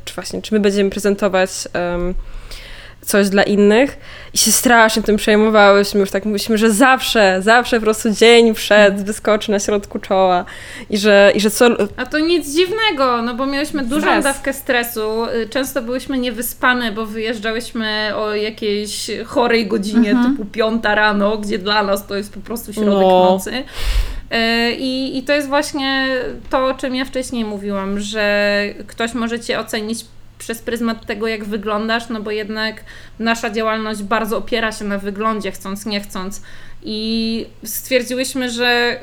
czy 0.04 0.14
właśnie, 0.14 0.42
czy 0.42 0.54
my 0.54 0.60
będziemy 0.60 0.90
prezentować 0.90 1.50
em, 1.72 2.14
coś 3.06 3.28
dla 3.28 3.42
innych 3.42 3.96
i 4.34 4.38
się 4.38 4.52
strasznie 4.52 5.02
tym 5.02 5.16
przejmowałyśmy, 5.16 6.00
już 6.00 6.10
tak 6.10 6.24
mówiliśmy, 6.24 6.58
że 6.58 6.70
zawsze, 6.70 7.38
zawsze 7.42 7.76
po 7.76 7.82
prostu 7.82 8.10
dzień 8.10 8.54
przed 8.54 9.02
wyskoczy 9.04 9.50
na 9.50 9.58
środku 9.58 9.98
czoła 9.98 10.44
i 10.90 10.98
że, 10.98 11.32
i 11.34 11.40
że 11.40 11.50
co, 11.50 11.66
A 11.96 12.06
to 12.06 12.18
nic 12.18 12.54
dziwnego, 12.54 13.22
no 13.22 13.34
bo 13.34 13.46
miałyśmy 13.46 13.84
dużą 13.84 14.00
Stres. 14.06 14.24
dawkę 14.24 14.52
stresu. 14.52 15.24
y, 15.42 15.48
Często 15.48 15.82
byłyśmy 15.82 16.18
niewyspane, 16.18 16.92
bo 16.92 17.06
wyjeżdżałyśmy 17.06 18.10
o 18.16 18.34
jakiejś 18.34 19.10
chorej 19.26 19.66
godzinie, 19.66 20.16
typu 20.30 20.44
piąta 20.44 20.94
rano, 20.94 21.38
gdzie 21.38 21.58
dla 21.58 21.82
nas 21.82 22.06
to 22.06 22.14
jest 22.16 22.32
po 22.34 22.40
prostu 22.40 22.72
środek 22.72 22.92
No. 22.92 23.30
nocy. 23.30 23.52
Y, 23.52 24.72
I, 24.78 25.18
I 25.18 25.22
to 25.22 25.32
jest 25.32 25.48
właśnie 25.48 26.06
to, 26.50 26.66
o 26.66 26.74
czym 26.74 26.94
ja 26.94 27.04
wcześniej 27.04 27.44
mówiłam, 27.44 28.00
że 28.00 28.62
ktoś 28.86 29.14
może 29.14 29.40
cię 29.40 29.58
ocenić 29.60 30.04
przez 30.38 30.62
pryzmat 30.62 31.06
tego, 31.06 31.26
jak 31.26 31.44
wyglądasz, 31.44 32.08
no 32.08 32.20
bo 32.20 32.30
jednak 32.30 32.84
nasza 33.18 33.50
działalność 33.50 34.02
bardzo 34.02 34.38
opiera 34.38 34.72
się 34.72 34.84
na 34.84 34.98
wyglądzie, 34.98 35.52
chcąc, 35.52 35.86
nie 35.86 36.00
chcąc. 36.00 36.42
I 36.82 37.46
stwierdziłyśmy, 37.64 38.50
że 38.50 39.00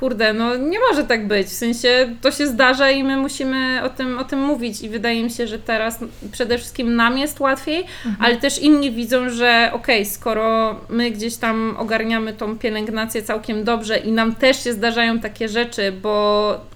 kurde, 0.00 0.32
no 0.32 0.56
nie 0.56 0.78
może 0.90 1.04
tak 1.04 1.28
być. 1.28 1.46
W 1.46 1.52
sensie 1.52 2.16
to 2.20 2.30
się 2.30 2.46
zdarza 2.46 2.90
i 2.90 3.04
my 3.04 3.16
musimy 3.16 3.80
o 3.82 3.88
tym, 3.88 4.18
o 4.18 4.24
tym 4.24 4.40
mówić. 4.40 4.80
I 4.80 4.88
wydaje 4.88 5.22
mi 5.22 5.30
się, 5.30 5.46
że 5.46 5.58
teraz 5.58 5.98
przede 6.32 6.58
wszystkim 6.58 6.96
nam 6.96 7.18
jest 7.18 7.40
łatwiej, 7.40 7.84
ale 8.18 8.36
też 8.36 8.58
inni 8.58 8.90
widzą, 8.90 9.30
że 9.30 9.70
okej, 9.72 10.06
skoro 10.06 10.80
my 10.88 11.10
gdzieś 11.10 11.36
tam 11.36 11.76
ogarniamy 11.78 12.32
tą 12.32 12.58
pielęgnację 12.58 13.22
całkiem 13.22 13.64
dobrze 13.64 13.98
i 13.98 14.12
nam 14.12 14.34
też 14.34 14.64
się 14.64 14.72
zdarzają 14.72 15.18
takie 15.18 15.48
rzeczy, 15.48 15.92
bo 15.92 16.70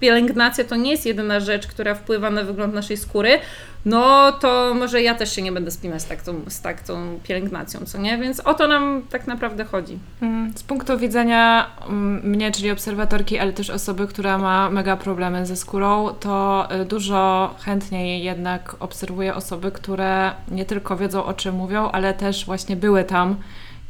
pielęgnacja 0.00 0.64
to 0.64 0.76
nie 0.76 0.90
jest 0.90 1.06
jedyna 1.06 1.40
rzecz, 1.40 1.66
która 1.66 1.94
wpływa 1.94 2.30
na 2.30 2.42
wygląd 2.42 2.74
naszej 2.74 2.96
skóry, 2.96 3.38
no 3.84 4.32
to 4.32 4.74
może 4.74 5.02
ja 5.02 5.14
też 5.14 5.34
się 5.34 5.42
nie 5.42 5.52
będę 5.52 5.70
spinać 5.70 6.02
z 6.02 6.06
taką, 6.06 6.40
z 6.48 6.60
taką 6.60 7.20
pielęgnacją, 7.22 7.80
co 7.80 7.98
nie? 7.98 8.18
Więc 8.18 8.40
o 8.40 8.54
to 8.54 8.68
nam 8.68 9.02
tak 9.10 9.26
naprawdę 9.26 9.64
chodzi. 9.64 9.98
Mm, 10.22 10.52
Z 10.56 10.62
punktu 10.62 10.98
widzenia 10.98 11.70
mm, 11.88 12.30
mnie, 12.30 12.52
czyli 12.52 12.70
obserwatorki, 12.70 13.38
ale 13.38 13.52
też 13.52 13.70
osoby, 13.70 14.06
która 14.06 14.38
ma 14.38 14.70
mega 14.70 14.96
problemy 14.96 15.46
ze 15.46 15.56
skórą, 15.56 16.08
to 16.20 16.68
y, 16.82 16.84
dużo 16.84 17.54
chętniej 17.64 18.24
jednak 18.24 18.76
obserwuję 18.80 19.34
osoby, 19.34 19.72
które 19.72 20.30
nie 20.50 20.64
tylko 20.64 20.96
wiedzą 20.96 21.24
o 21.24 21.34
czym 21.34 21.54
mówią, 21.54 21.90
ale 21.90 22.14
też 22.14 22.46
właśnie 22.46 22.76
były 22.76 23.04
tam. 23.04 23.36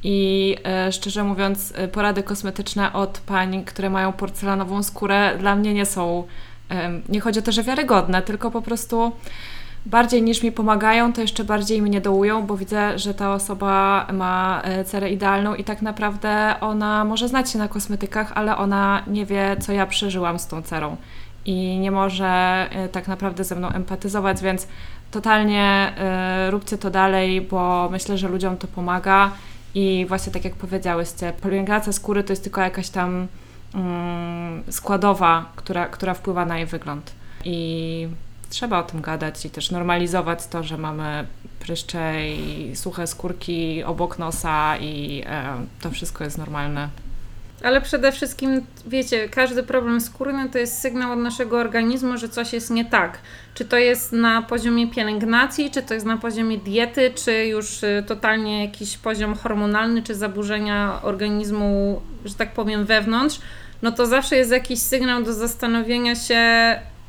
I 0.04 0.56
y, 0.88 0.92
szczerze 0.92 1.24
mówiąc, 1.24 1.70
y, 1.84 1.88
porady 1.88 2.22
kosmetyczne 2.22 2.92
od 2.92 3.18
pań, 3.18 3.64
które 3.64 3.90
mają 3.90 4.12
porcelanową 4.12 4.82
skórę, 4.82 5.36
dla 5.38 5.56
mnie 5.56 5.74
nie 5.74 5.86
są. 5.86 6.24
Nie 7.08 7.20
chodzi 7.20 7.38
o 7.38 7.42
to, 7.42 7.52
że 7.52 7.62
wiarygodne, 7.62 8.22
tylko 8.22 8.50
po 8.50 8.62
prostu 8.62 9.12
bardziej 9.86 10.22
niż 10.22 10.42
mi 10.42 10.52
pomagają, 10.52 11.12
to 11.12 11.20
jeszcze 11.20 11.44
bardziej 11.44 11.82
mnie 11.82 12.00
dołują, 12.00 12.46
bo 12.46 12.56
widzę, 12.56 12.98
że 12.98 13.14
ta 13.14 13.34
osoba 13.34 14.06
ma 14.12 14.62
e, 14.64 14.84
cerę 14.84 15.10
idealną 15.10 15.54
i 15.54 15.64
tak 15.64 15.82
naprawdę 15.82 16.54
ona 16.60 17.04
może 17.04 17.28
znać 17.28 17.50
się 17.50 17.58
na 17.58 17.68
kosmetykach, 17.68 18.32
ale 18.34 18.56
ona 18.56 19.02
nie 19.06 19.26
wie, 19.26 19.56
co 19.60 19.72
ja 19.72 19.86
przeżyłam 19.86 20.38
z 20.38 20.46
tą 20.46 20.62
cerą 20.62 20.96
i 21.44 21.78
nie 21.78 21.90
może 21.90 22.26
e, 22.70 22.88
tak 22.88 23.08
naprawdę 23.08 23.44
ze 23.44 23.54
mną 23.54 23.68
empatyzować, 23.68 24.42
więc 24.42 24.68
totalnie 25.10 25.92
róbcie 26.50 26.78
to 26.78 26.90
dalej, 26.90 27.40
bo 27.40 27.88
myślę, 27.92 28.18
że 28.18 28.28
ludziom 28.28 28.56
to 28.56 28.66
pomaga 28.66 29.30
i 29.76 30.06
właśnie 30.08 30.32
tak 30.32 30.44
jak 30.44 30.54
powiedziałyście, 30.54 31.32
pielęgnacja 31.42 31.92
skóry 31.92 32.24
to 32.24 32.32
jest 32.32 32.42
tylko 32.42 32.60
jakaś 32.60 32.88
tam 32.88 33.26
mm, 33.74 34.62
składowa, 34.70 35.52
która, 35.56 35.86
która 35.86 36.14
wpływa 36.14 36.44
na 36.44 36.58
jej 36.58 36.66
wygląd. 36.66 37.12
I 37.44 38.08
trzeba 38.50 38.78
o 38.78 38.82
tym 38.82 39.00
gadać 39.00 39.46
i 39.46 39.50
też 39.50 39.70
normalizować 39.70 40.46
to, 40.46 40.62
że 40.62 40.78
mamy 40.78 41.26
pryszcze 41.60 42.28
i 42.30 42.76
suche 42.76 43.06
skórki 43.06 43.84
obok 43.84 44.18
nosa 44.18 44.76
i 44.76 45.22
e, 45.26 45.56
to 45.80 45.90
wszystko 45.90 46.24
jest 46.24 46.38
normalne. 46.38 46.88
Ale 47.66 47.80
przede 47.80 48.12
wszystkim, 48.12 48.66
wiecie, 48.86 49.28
każdy 49.28 49.62
problem 49.62 50.00
skórny 50.00 50.48
to 50.48 50.58
jest 50.58 50.78
sygnał 50.78 51.12
od 51.12 51.18
naszego 51.18 51.58
organizmu, 51.58 52.18
że 52.18 52.28
coś 52.28 52.52
jest 52.52 52.70
nie 52.70 52.84
tak. 52.84 53.18
Czy 53.54 53.64
to 53.64 53.76
jest 53.76 54.12
na 54.12 54.42
poziomie 54.42 54.90
pielęgnacji, 54.90 55.70
czy 55.70 55.82
to 55.82 55.94
jest 55.94 56.06
na 56.06 56.16
poziomie 56.16 56.58
diety, 56.58 57.12
czy 57.14 57.46
już 57.46 57.82
y, 57.82 58.04
totalnie 58.06 58.64
jakiś 58.64 58.96
poziom 58.96 59.34
hormonalny, 59.34 60.02
czy 60.02 60.14
zaburzenia 60.14 61.00
organizmu, 61.02 62.02
że 62.24 62.34
tak 62.34 62.52
powiem, 62.52 62.84
wewnątrz, 62.84 63.40
no 63.82 63.92
to 63.92 64.06
zawsze 64.06 64.36
jest 64.36 64.50
jakiś 64.50 64.78
sygnał 64.78 65.22
do 65.22 65.32
zastanowienia 65.32 66.14
się, 66.14 66.40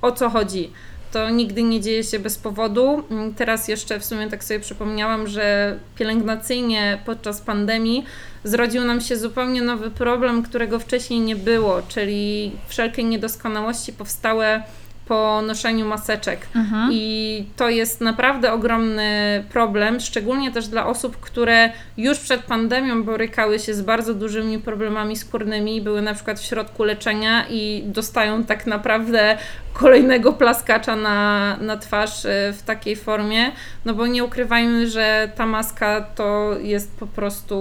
o 0.02 0.12
co 0.12 0.30
chodzi 0.30 0.72
to 1.12 1.30
nigdy 1.30 1.64
nie 1.64 1.82
dzieje 1.82 2.04
się 2.04 2.20
bez 2.20 2.38
powodu. 2.38 3.04
Mm, 3.12 3.34
teraz 3.34 3.68
jeszcze 3.68 4.00
w 4.00 4.06
sumie 4.06 4.30
tak 4.30 4.44
sobie 4.44 4.60
przypomniałam, 4.60 5.28
że 5.28 5.78
pielęgnacyjnie 5.96 7.00
podczas 7.06 7.42
pandemii 7.42 8.06
zrodził 8.44 8.84
nam 8.84 9.02
się 9.02 9.18
zupełnie 9.18 9.62
nowy 9.62 9.92
problem, 9.92 10.44
którego 10.44 10.80
wcześniej 10.80 11.20
nie 11.20 11.36
było, 11.36 11.82
czyli 11.88 12.52
wszelkie 12.68 13.04
niedoskonałości 13.04 13.94
powstałe 13.94 14.64
po 15.08 15.42
noszeniu 15.42 15.86
maseczek. 15.86 16.48
Mhm. 16.56 16.90
I 16.94 17.46
to 17.56 17.70
jest 17.70 18.02
naprawdę 18.02 18.54
ogromny 18.54 19.44
problem, 19.50 20.00
szczególnie 20.00 20.52
też 20.52 20.68
dla 20.68 20.88
osób, 20.88 21.18
które 21.18 21.70
już 21.98 22.20
przed 22.20 22.42
pandemią 22.42 23.04
borykały 23.04 23.60
się 23.60 23.74
z 23.74 23.82
bardzo 23.82 24.14
dużymi 24.14 24.60
problemami 24.60 25.16
skórnymi, 25.16 25.82
były 25.82 26.02
na 26.02 26.14
przykład 26.14 26.40
w 26.40 26.46
środku 26.46 26.84
leczenia 26.84 27.46
i 27.50 27.84
dostają 27.86 28.44
tak 28.44 28.68
naprawdę 28.68 29.38
kolejnego 29.74 30.34
plaskacza 30.34 30.96
na, 30.96 31.58
na 31.62 31.78
twarz 31.78 32.26
e, 32.26 32.54
w 32.54 32.64
takiej 32.64 32.96
formie, 32.96 33.52
no 33.86 33.94
bo 33.94 34.08
nie 34.08 34.24
ukrywajmy, 34.24 34.90
że 34.90 35.32
ta 35.36 35.46
maska 35.46 36.02
to 36.02 36.56
jest 36.62 36.98
po 36.98 37.08
prostu 37.08 37.58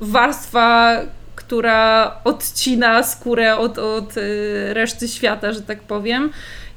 warstwa 0.00 0.96
która 1.44 2.20
odcina 2.24 3.02
skórę 3.02 3.56
od, 3.56 3.78
od 3.78 4.16
y, 4.16 4.74
reszty 4.74 5.08
świata, 5.08 5.52
że 5.52 5.62
tak 5.62 5.80
powiem. 5.80 6.30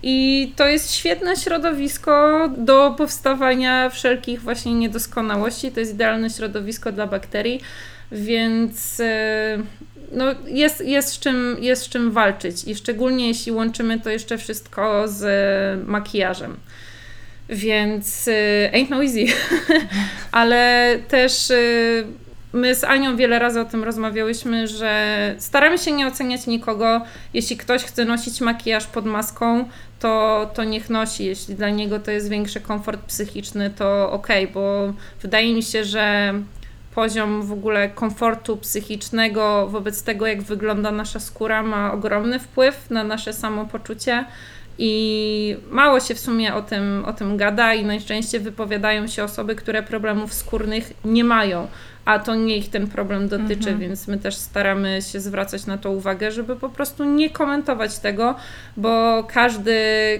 I 0.03 0.51
to 0.55 0.67
jest 0.67 0.93
świetne 0.93 1.35
środowisko 1.35 2.49
do 2.57 2.95
powstawania 2.97 3.89
wszelkich 3.89 4.41
właśnie 4.41 4.73
niedoskonałości. 4.73 5.71
To 5.71 5.79
jest 5.79 5.93
idealne 5.93 6.29
środowisko 6.29 6.91
dla 6.91 7.07
bakterii, 7.07 7.61
więc 8.11 8.99
y, 8.99 9.05
no 10.11 10.25
jest, 10.47 10.85
jest, 10.85 11.09
z 11.09 11.19
czym, 11.19 11.57
jest 11.59 11.83
z 11.83 11.89
czym 11.89 12.11
walczyć. 12.11 12.63
I 12.63 12.75
szczególnie 12.75 13.27
jeśli 13.27 13.51
łączymy 13.51 13.99
to 13.99 14.09
jeszcze 14.09 14.37
wszystko 14.37 15.07
z 15.07 15.23
makijażem. 15.87 16.57
Więc 17.49 18.27
y, 18.27 18.69
ain't 18.73 18.89
no 18.89 19.03
easy. 19.03 19.25
Ale 20.31 20.95
też 21.07 21.51
My 22.57 22.75
z 22.75 22.83
Anią 22.83 23.15
wiele 23.15 23.39
razy 23.39 23.59
o 23.59 23.65
tym 23.65 23.83
rozmawiałyśmy, 23.83 24.67
że 24.67 25.35
staramy 25.39 25.77
się 25.77 25.91
nie 25.91 26.07
oceniać 26.07 26.47
nikogo. 26.47 27.01
Jeśli 27.33 27.57
ktoś 27.57 27.83
chce 27.83 28.05
nosić 28.05 28.41
makijaż 28.41 28.87
pod 28.87 29.05
maską, 29.05 29.65
to, 29.99 30.51
to 30.53 30.63
niech 30.63 30.89
nosi. 30.89 31.25
Jeśli 31.25 31.55
dla 31.55 31.69
niego 31.69 31.99
to 31.99 32.11
jest 32.11 32.29
większy 32.29 32.61
komfort 32.61 33.01
psychiczny, 33.01 33.69
to 33.69 34.11
ok, 34.11 34.27
bo 34.53 34.93
wydaje 35.21 35.55
mi 35.55 35.63
się, 35.63 35.83
że 35.83 36.33
poziom 36.95 37.41
w 37.41 37.51
ogóle 37.51 37.89
komfortu 37.89 38.57
psychicznego 38.57 39.67
wobec 39.67 40.03
tego, 40.03 40.27
jak 40.27 40.41
wygląda 40.41 40.91
nasza 40.91 41.19
skóra, 41.19 41.63
ma 41.63 41.93
ogromny 41.93 42.39
wpływ 42.39 42.89
na 42.89 43.03
nasze 43.03 43.33
samopoczucie. 43.33 44.25
I 44.79 45.57
mało 45.69 45.99
się 45.99 46.15
w 46.15 46.19
sumie 46.19 46.53
o 46.53 46.61
tym, 46.61 47.05
o 47.05 47.13
tym 47.13 47.37
gada, 47.37 47.73
i 47.73 47.85
najczęściej 47.85 48.39
wypowiadają 48.41 49.07
się 49.07 49.23
osoby, 49.23 49.55
które 49.55 49.83
problemów 49.83 50.33
skórnych 50.33 50.93
nie 51.05 51.23
mają 51.23 51.67
a 52.07 52.19
to 52.19 52.35
nie 52.35 52.57
ich 52.57 52.69
ten 52.69 52.87
problem 52.87 53.27
dotyczy, 53.27 53.69
mhm. 53.69 53.79
więc 53.79 54.07
my 54.07 54.17
też 54.17 54.35
staramy 54.35 55.01
się 55.01 55.19
zwracać 55.19 55.65
na 55.65 55.77
to 55.77 55.91
uwagę, 55.91 56.31
żeby 56.31 56.55
po 56.55 56.69
prostu 56.69 57.03
nie 57.03 57.29
komentować 57.29 57.99
tego, 57.99 58.35
bo 58.77 59.23
każdy, 59.23 59.79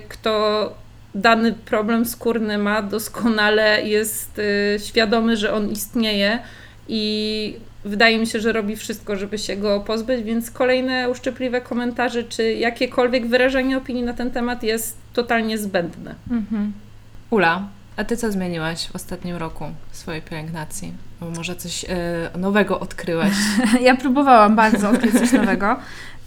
kto 0.10 0.74
dany 1.16 1.54
problem 1.54 2.06
skórny 2.06 2.58
ma, 2.58 2.82
doskonale 2.82 3.88
jest 3.88 4.40
y, 4.40 4.80
świadomy, 4.86 5.38
że 5.38 5.54
on 5.54 5.70
istnieje 5.70 6.40
i 6.88 7.56
wydaje 7.88 8.20
mi 8.20 8.28
się, 8.28 8.40
że 8.40 8.52
robi 8.52 8.76
wszystko, 8.76 9.16
żeby 9.16 9.38
się 9.38 9.56
go 9.56 9.80
pozbyć, 9.80 10.24
więc 10.24 10.52
kolejne 10.52 11.10
uszczypliwe 11.10 11.62
komentarze 11.62 12.24
czy 12.24 12.54
jakiekolwiek 12.54 13.28
wyrażenie 13.28 13.78
opinii 13.78 14.04
na 14.04 14.14
ten 14.14 14.32
temat 14.32 14.64
jest 14.64 14.98
totalnie 15.14 15.58
zbędne. 15.58 16.16
Mhm. 16.32 16.74
Ula, 17.30 17.68
a 17.98 18.04
ty 18.04 18.18
co 18.18 18.32
zmieniłaś 18.32 18.88
w 18.88 18.96
ostatnim 18.96 19.36
roku 19.36 19.66
w 19.92 19.98
swojej 19.98 20.22
pielęgnacji? 20.22 20.94
Bo 21.20 21.30
może 21.30 21.56
coś 21.56 21.86
e, 21.90 22.30
nowego 22.38 22.80
odkryłaś? 22.80 23.34
ja 23.82 23.96
próbowałam 23.96 24.56
bardzo 24.56 24.90
odkryć 24.90 25.14
coś 25.14 25.32
nowego. 25.32 25.76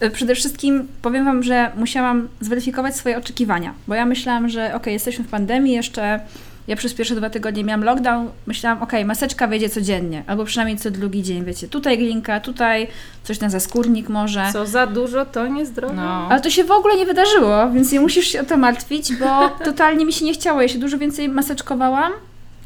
E, 0.00 0.10
przede 0.10 0.34
wszystkim 0.34 0.88
powiem 1.02 1.24
Wam, 1.24 1.42
że 1.42 1.70
musiałam 1.76 2.28
zweryfikować 2.40 2.96
swoje 2.96 3.18
oczekiwania, 3.18 3.74
bo 3.88 3.94
ja 3.94 4.06
myślałam, 4.06 4.48
że 4.48 4.74
ok, 4.74 4.86
jesteśmy 4.86 5.24
w 5.24 5.28
pandemii, 5.28 5.74
jeszcze 5.74 6.20
ja 6.68 6.76
przez 6.76 6.94
pierwsze 6.94 7.14
dwa 7.14 7.30
tygodnie 7.30 7.64
miałam 7.64 7.84
lockdown, 7.84 8.28
myślałam, 8.46 8.82
ok, 8.82 8.92
maseczka 9.04 9.46
wejdzie 9.46 9.68
codziennie, 9.68 10.24
albo 10.26 10.44
przynajmniej 10.44 10.78
co 10.78 10.90
drugi 10.90 11.22
dzień, 11.22 11.44
wiecie, 11.44 11.68
tutaj 11.68 11.98
glinka, 11.98 12.40
tutaj 12.40 12.88
coś 13.24 13.40
na 13.40 13.50
zaskórnik 13.50 14.08
może. 14.08 14.44
Co 14.52 14.66
za 14.66 14.86
dużo, 14.86 15.26
to 15.26 15.46
niezdrowe. 15.46 15.94
No. 15.94 16.28
Ale 16.30 16.40
to 16.40 16.50
się 16.50 16.64
w 16.64 16.70
ogóle 16.70 16.96
nie 16.96 17.06
wydarzyło, 17.06 17.70
więc 17.70 17.92
nie 17.92 18.00
musisz 18.00 18.26
się 18.26 18.40
o 18.40 18.44
to 18.44 18.56
martwić, 18.56 19.16
bo 19.16 19.48
totalnie 19.64 20.04
mi 20.04 20.12
się 20.12 20.24
nie 20.24 20.32
chciało. 20.32 20.62
Ja 20.62 20.68
się 20.68 20.78
dużo 20.78 20.98
więcej 20.98 21.28
maseczkowałam 21.28 22.12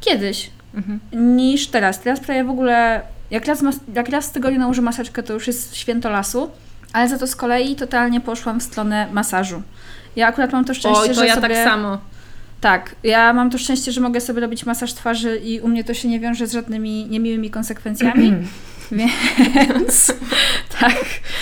kiedyś 0.01 0.51
mhm. 0.75 1.01
niż 1.37 1.67
teraz. 1.67 2.01
Teraz 2.01 2.21
prawie 2.21 2.45
w 2.45 2.51
ogóle, 2.51 3.01
jak 3.31 3.47
raz, 3.47 3.63
jak 3.95 4.09
raz 4.09 4.25
z 4.25 4.31
tygodnia 4.31 4.59
nałożę 4.59 4.83
maseczkę, 4.83 5.23
to 5.23 5.33
już 5.33 5.47
jest 5.47 5.77
święto 5.77 6.11
lasu, 6.11 6.51
ale 6.93 7.09
za 7.09 7.19
to 7.19 7.27
z 7.27 7.37
kolei 7.37 7.77
totalnie 7.77 8.21
poszłam 8.21 8.61
w 8.61 8.63
stronę 8.63 9.07
masażu. 9.13 9.63
Ja 10.17 10.27
akurat 10.27 10.53
mam 10.53 10.65
to 10.65 10.75
szczęście, 10.75 11.01
Oj, 11.01 11.09
to 11.09 11.15
że 11.15 11.27
ja 11.27 11.35
sobie... 11.35 11.49
tak 11.49 11.65
samo. 11.65 11.99
Tak, 12.65 12.95
ja 13.03 13.33
mam 13.33 13.51
to 13.51 13.59
szczęście, 13.59 13.93
że 13.93 14.01
mogę 14.01 14.21
sobie 14.21 14.41
robić 14.41 14.67
masaż 14.67 14.95
twarzy 14.95 15.37
i 15.37 15.61
u 15.61 15.69
mnie 15.69 15.85
to 15.85 15.95
się 15.95 16.09
nie 16.09 16.21
wiąże 16.21 16.47
z 16.47 16.53
żadnymi 16.53 17.07
niemiłymi 17.07 17.51
konsekwencjami. 17.51 18.33
więc 19.55 20.13
tak, 20.81 20.95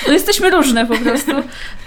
no 0.07 0.13
jesteśmy 0.13 0.51
różne 0.51 0.87
po 0.87 0.99
prostu. 0.99 1.33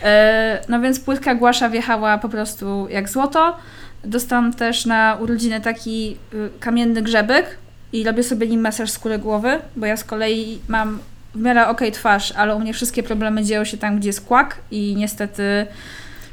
E, 0.03 0.61
no 0.69 0.81
więc 0.81 0.99
płytka 0.99 1.35
głasza 1.35 1.69
wjechała 1.69 2.17
po 2.17 2.29
prostu 2.29 2.87
jak 2.89 3.09
złoto. 3.09 3.57
Dostałam 4.03 4.53
też 4.53 4.85
na 4.85 5.17
urodziny 5.21 5.61
taki 5.61 6.17
y, 6.33 6.49
kamienny 6.59 7.01
grzebek 7.01 7.57
i 7.93 8.03
robię 8.03 8.23
sobie 8.23 8.47
nim 8.47 8.61
masaż 8.61 8.91
skóry 8.91 9.19
głowy, 9.19 9.59
bo 9.75 9.85
ja 9.85 9.97
z 9.97 10.03
kolei 10.03 10.59
mam 10.67 10.99
w 11.33 11.39
miarę 11.41 11.61
okej 11.61 11.87
okay 11.87 11.91
twarz, 11.91 12.31
ale 12.31 12.55
u 12.55 12.59
mnie 12.59 12.73
wszystkie 12.73 13.03
problemy 13.03 13.43
dzieją 13.43 13.63
się 13.63 13.77
tam, 13.77 13.99
gdzie 13.99 14.09
jest 14.09 14.25
kłak 14.25 14.57
i 14.71 14.95
niestety... 14.97 15.67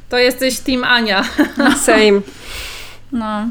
To 0.08 0.18
jesteś 0.18 0.60
team 0.60 0.84
Ania. 0.84 1.24
Same. 1.86 2.20
No. 3.12 3.48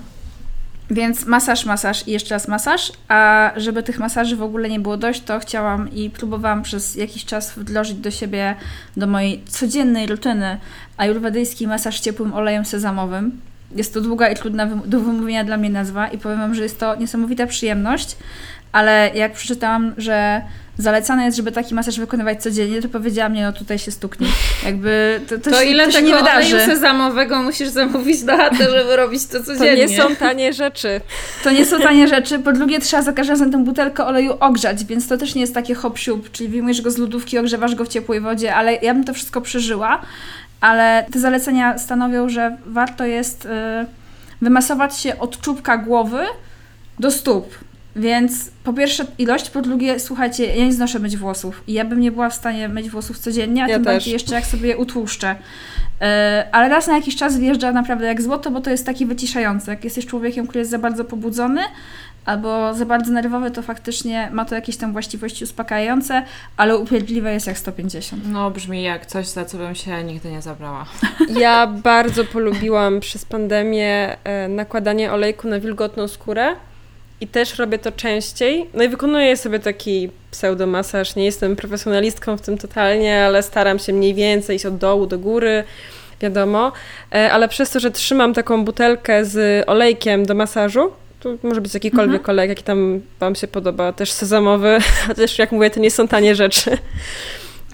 Więc 0.92 1.26
masaż, 1.26 1.66
masaż 1.66 2.08
i 2.08 2.12
jeszcze 2.12 2.36
raz 2.36 2.48
masaż, 2.48 2.92
a 3.08 3.52
żeby 3.58 3.84
tych 3.84 4.00
masaży 4.00 4.36
w 4.36 4.44
ogóle 4.44 4.70
nie 4.70 4.80
było 4.80 4.98
dość, 4.98 5.22
to 5.22 5.40
chciałam 5.40 5.92
i 5.94 6.10
próbowałam 6.10 6.64
przez 6.64 6.96
jakiś 6.96 7.26
czas 7.26 7.52
wdrożyć 7.60 7.98
do 7.98 8.12
siebie, 8.12 8.56
do 8.98 9.08
mojej 9.08 9.44
codziennej 9.46 10.08
rutyny 10.08 10.58
ajurwedyjski 10.98 11.68
masaż 11.68 12.00
ciepłym 12.00 12.34
olejem 12.34 12.66
sezamowym. 12.66 13.42
Jest 13.76 13.94
to 13.94 14.02
długa 14.02 14.30
i 14.30 14.36
trudna 14.36 14.66
do 14.66 15.00
wymówienia 15.00 15.44
dla 15.44 15.58
mnie 15.58 15.70
nazwa 15.70 16.08
i 16.08 16.18
powiem 16.18 16.40
Wam, 16.40 16.56
że 16.56 16.64
jest 16.64 16.80
to 16.80 16.96
niesamowita 16.96 17.48
przyjemność, 17.48 18.18
ale 18.72 19.12
jak 19.14 19.34
przeczytałam, 19.34 19.94
że 19.98 20.42
zalecane 20.78 21.26
jest, 21.26 21.38
żeby 21.38 21.52
taki 21.52 21.76
masaż 21.76 22.00
wykonywać 22.00 22.44
codziennie, 22.44 22.82
to 22.82 22.90
powiedziałam, 22.90 23.34
nie 23.34 23.44
no 23.44 23.54
tutaj 23.54 23.80
się 23.80 23.92
stuknie. 23.92 24.28
Jakby 24.66 25.22
to, 25.30 25.38
to, 25.38 25.52
to 25.52 25.60
się, 25.60 25.66
ile 25.66 25.86
to 25.86 25.92
się 25.92 26.02
nie 26.02 26.16
wydarzy. 26.16 26.60
sezamowego 26.66 27.42
musisz 27.42 27.70
zamówić 27.70 28.24
na 28.24 28.38
chatę, 28.38 28.70
żeby 28.72 28.96
robić 28.96 29.28
to 29.28 29.44
codziennie. 29.44 29.86
To 29.86 29.92
nie 29.92 29.98
są 29.98 30.16
tanie 30.16 30.54
rzeczy. 30.54 31.02
To 31.44 31.52
nie 31.52 31.66
są 31.66 31.80
tanie 31.80 32.08
rzeczy. 32.08 32.40
Po 32.40 32.52
drugie 32.52 32.80
trzeba 32.80 33.04
za 33.04 33.14
każdym 33.14 33.34
razem 33.34 33.52
tę 33.52 33.64
butelkę 33.64 34.06
oleju 34.06 34.34
ogrzać, 34.40 34.86
więc 34.86 35.08
to 35.08 35.18
też 35.18 35.36
nie 35.36 35.42
jest 35.42 35.54
takie 35.54 35.76
hop 35.76 36.00
czyli 36.32 36.50
wyjmujesz 36.50 36.82
go 36.82 36.92
z 36.92 36.98
lodówki, 36.98 37.38
ogrzewasz 37.38 37.76
go 37.76 37.86
w 37.86 37.88
ciepłej 37.88 38.22
wodzie, 38.22 38.56
ale 38.56 38.76
ja 38.76 38.94
bym 38.94 39.04
to 39.04 39.14
wszystko 39.14 39.42
przeżyła. 39.42 40.02
Ale 40.62 41.06
te 41.12 41.20
zalecenia 41.20 41.78
stanowią, 41.78 42.30
że 42.30 42.58
warto 42.66 43.06
jest... 43.06 43.46
Yy, 43.46 44.02
wymasować 44.42 45.00
się 45.00 45.20
od 45.20 45.42
czubka 45.42 45.78
głowy 45.78 46.26
do 47.00 47.12
stóp. 47.12 47.56
Więc 47.96 48.52
po 48.64 48.74
pierwsze 48.74 49.06
ilość, 49.18 49.50
po 49.50 49.62
drugie, 49.62 50.00
słuchajcie, 50.00 50.46
ja 50.46 50.66
nie 50.66 50.74
znoszę 50.74 51.00
myć 51.00 51.18
włosów 51.18 51.64
i 51.68 51.74
ja 51.74 51.86
bym 51.86 52.00
nie 52.00 52.12
była 52.12 52.30
w 52.30 52.34
stanie 52.36 52.70
myć 52.70 52.90
włosów 52.90 53.20
codziennie, 53.20 53.64
a 53.64 53.68
Ja 53.68 53.76
tym 53.76 53.86
też. 53.86 53.94
bardziej 53.94 54.14
jeszcze 54.14 54.36
jak 54.36 54.46
sobie 54.46 54.70
je 54.70 54.78
utłuszczę. 54.78 55.36
E, 56.02 56.48
ale 56.52 56.70
raz 56.70 56.88
na 56.88 56.96
jakiś 56.96 57.16
czas 57.16 57.38
wjeżdża 57.38 57.72
naprawdę 57.72 58.06
jak 58.06 58.22
złoto, 58.22 58.52
bo 58.52 58.62
to 58.62 58.70
jest 58.70 58.86
taki 58.86 59.06
wyciszający. 59.06 59.72
Jak 59.72 59.84
jesteś 59.84 60.06
człowiekiem, 60.06 60.48
który 60.48 60.60
jest 60.60 60.72
za 60.72 60.80
bardzo 60.80 61.06
pobudzony 61.06 61.62
albo 62.26 62.74
za 62.74 62.86
bardzo 62.86 63.12
nerwowy, 63.12 63.52
to 63.52 63.62
faktycznie 63.62 64.30
ma 64.32 64.46
to 64.46 64.56
jakieś 64.56 64.78
tam 64.78 64.92
właściwości 64.92 65.44
uspokajające, 65.44 66.24
ale 66.58 66.78
upierdliwe 66.78 67.34
jest 67.34 67.48
jak 67.48 67.58
150. 67.58 68.22
No 68.28 68.52
brzmi 68.52 68.84
jak 68.84 69.06
coś, 69.06 69.28
za 69.28 69.46
co 69.46 69.58
bym 69.58 69.76
się 69.76 70.04
nigdy 70.04 70.32
nie 70.32 70.42
zabrała. 70.42 70.86
Ja 71.40 71.68
bardzo 71.68 72.26
polubiłam 72.26 73.00
przez 73.00 73.26
pandemię 73.26 74.18
e, 74.24 74.48
nakładanie 74.48 75.12
olejku 75.12 75.48
na 75.48 75.60
wilgotną 75.60 76.08
skórę 76.08 76.56
i 77.22 77.28
też 77.28 77.60
robię 77.60 77.80
to 77.80 77.92
częściej. 77.92 78.70
No 78.74 78.84
i 78.84 78.90
wykonuję 78.90 79.38
sobie 79.38 79.60
taki 79.60 80.10
pseudomasaż. 80.32 81.16
Nie 81.16 81.26
jestem 81.26 81.56
profesjonalistką 81.56 82.38
w 82.38 82.42
tym 82.42 82.58
totalnie, 82.58 83.26
ale 83.26 83.44
staram 83.44 83.80
się 83.80 83.94
mniej 83.94 84.14
więcej 84.14 84.56
iść 84.56 84.66
od 84.66 84.78
dołu 84.78 85.06
do 85.06 85.20
góry, 85.20 85.64
wiadomo. 86.22 86.72
E, 87.14 87.32
Ale 87.32 87.48
przez 87.48 87.70
to, 87.70 87.80
że 87.80 87.92
trzymam 87.92 88.34
taką 88.34 88.66
butelkę 88.66 89.26
z 89.26 89.64
olejkiem 89.70 90.26
do 90.26 90.36
masażu, 90.36 90.92
to 91.20 91.30
może 91.44 91.62
być 91.62 91.74
jakikolwiek 91.74 92.30
olejek, 92.30 92.50
jaki 92.50 92.64
tam 92.64 93.02
Wam 93.20 93.36
się 93.36 93.48
podoba, 93.48 93.94
też 93.94 94.12
sezamowy, 94.12 94.78
chociaż 95.08 95.40
jak 95.40 95.52
mówię, 95.52 95.70
to 95.70 95.80
nie 95.80 95.92
są 95.92 96.08
tanie 96.08 96.36
rzeczy. 96.36 96.78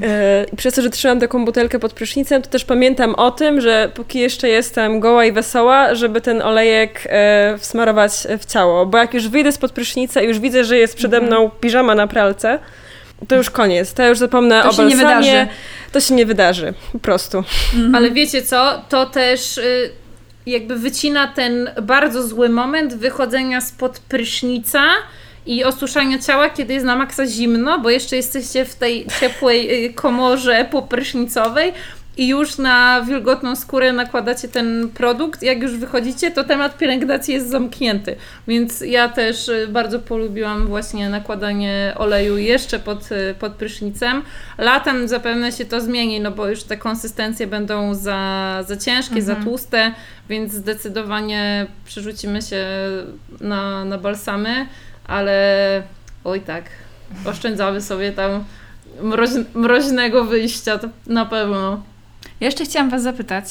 E, 0.03 0.45
I 0.53 0.55
przez 0.55 0.73
to, 0.73 0.81
że 0.81 0.89
trzymam 0.89 1.19
taką 1.19 1.45
butelkę 1.45 1.79
pod 1.79 1.93
prysznicem, 1.93 2.41
to 2.41 2.49
też 2.49 2.65
pamiętam 2.65 3.15
o 3.15 3.31
tym, 3.31 3.61
że 3.61 3.91
póki 3.93 4.19
jeszcze 4.19 4.49
jestem 4.49 4.99
goła 4.99 5.25
i 5.25 5.31
wesoła, 5.31 5.95
żeby 5.95 6.21
ten 6.21 6.41
olejek 6.41 7.03
e, 7.09 7.55
wsmarować 7.59 8.11
w 8.39 8.45
ciało. 8.45 8.85
Bo 8.85 8.97
jak 8.97 9.13
już 9.13 9.27
wyjdę 9.27 9.51
spod 9.51 9.71
prysznica 9.71 10.21
i 10.21 10.27
już 10.27 10.39
widzę, 10.39 10.63
że 10.63 10.77
jest 10.77 10.95
przede 10.95 11.21
mną 11.21 11.49
piżama 11.49 11.95
na 11.95 12.07
pralce, 12.07 12.59
to 13.27 13.35
już 13.35 13.49
koniec. 13.49 13.93
To 13.93 14.07
już 14.07 14.17
zapomnę 14.17 14.61
To 14.63 14.69
o 14.69 14.73
się 14.73 14.83
nie 14.85 14.95
balsamie. 14.95 15.31
wydarzy. 15.31 15.47
To 15.91 15.99
się 15.99 16.13
nie 16.15 16.25
wydarzy. 16.25 16.73
Po 16.93 16.99
prostu. 16.99 17.43
Ale 17.95 18.11
wiecie 18.11 18.41
co? 18.41 18.81
To 18.89 19.05
też 19.05 19.57
y, 19.57 19.89
jakby 20.45 20.75
wycina 20.75 21.27
ten 21.27 21.69
bardzo 21.81 22.27
zły 22.27 22.49
moment 22.49 22.95
wychodzenia 22.95 23.61
spod 23.61 23.99
prysznica 23.99 24.83
i 25.47 25.63
osuszania 25.63 26.19
ciała, 26.19 26.49
kiedy 26.49 26.73
jest 26.73 26.85
na 26.85 26.95
maksa 26.95 27.27
zimno, 27.27 27.79
bo 27.79 27.89
jeszcze 27.89 28.15
jesteście 28.15 28.65
w 28.65 28.75
tej 28.75 29.07
ciepłej 29.19 29.85
y, 29.85 29.93
komorze 29.93 30.67
poprysznicowej 30.71 31.73
i 32.17 32.27
już 32.27 32.57
na 32.57 33.01
wilgotną 33.01 33.55
skórę 33.55 33.93
nakładacie 33.93 34.47
ten 34.47 34.89
produkt. 34.93 35.43
Jak 35.43 35.61
już 35.61 35.77
wychodzicie, 35.77 36.31
to 36.31 36.43
temat 36.43 36.77
pielęgnacji 36.77 37.33
jest 37.33 37.49
zamknięty. 37.49 38.15
Więc 38.47 38.81
ja 38.81 39.09
też 39.09 39.49
y, 39.49 39.67
bardzo 39.67 39.99
polubiłam 39.99 40.67
właśnie 40.67 41.09
nakładanie 41.09 41.93
oleju 41.95 42.37
jeszcze 42.37 42.79
pod, 42.79 43.11
y, 43.11 43.35
pod 43.39 43.53
prysznicem. 43.53 44.21
Latem 44.57 45.07
zapewne 45.07 45.51
się 45.51 45.65
to 45.65 45.81
zmieni, 45.81 46.19
no 46.19 46.31
bo 46.31 46.47
już 46.47 46.63
te 46.63 46.77
konsystencje 46.77 47.47
będą 47.47 47.95
za, 47.95 48.63
za 48.67 48.77
ciężkie, 48.77 49.21
za 49.21 49.35
tłuste, 49.35 49.91
więc 50.29 50.53
zdecydowanie 50.53 51.67
przerzucimy 51.85 52.41
się 52.41 52.65
na, 53.41 53.85
na 53.85 53.97
balsamy, 53.97 54.67
ale 55.07 55.83
oj 56.23 56.41
tak, 56.41 56.63
oszczędzamy 57.25 57.81
sobie 57.81 58.11
tam 58.11 58.43
mroź, 59.01 59.29
mroźnego 59.53 60.25
wyjścia, 60.25 60.77
to 60.77 60.87
na 61.07 61.25
pewno. 61.25 61.83
Ja 62.39 62.47
jeszcze 62.47 62.65
chciałam 62.65 62.89
Was 62.89 63.03
zapytać, 63.03 63.45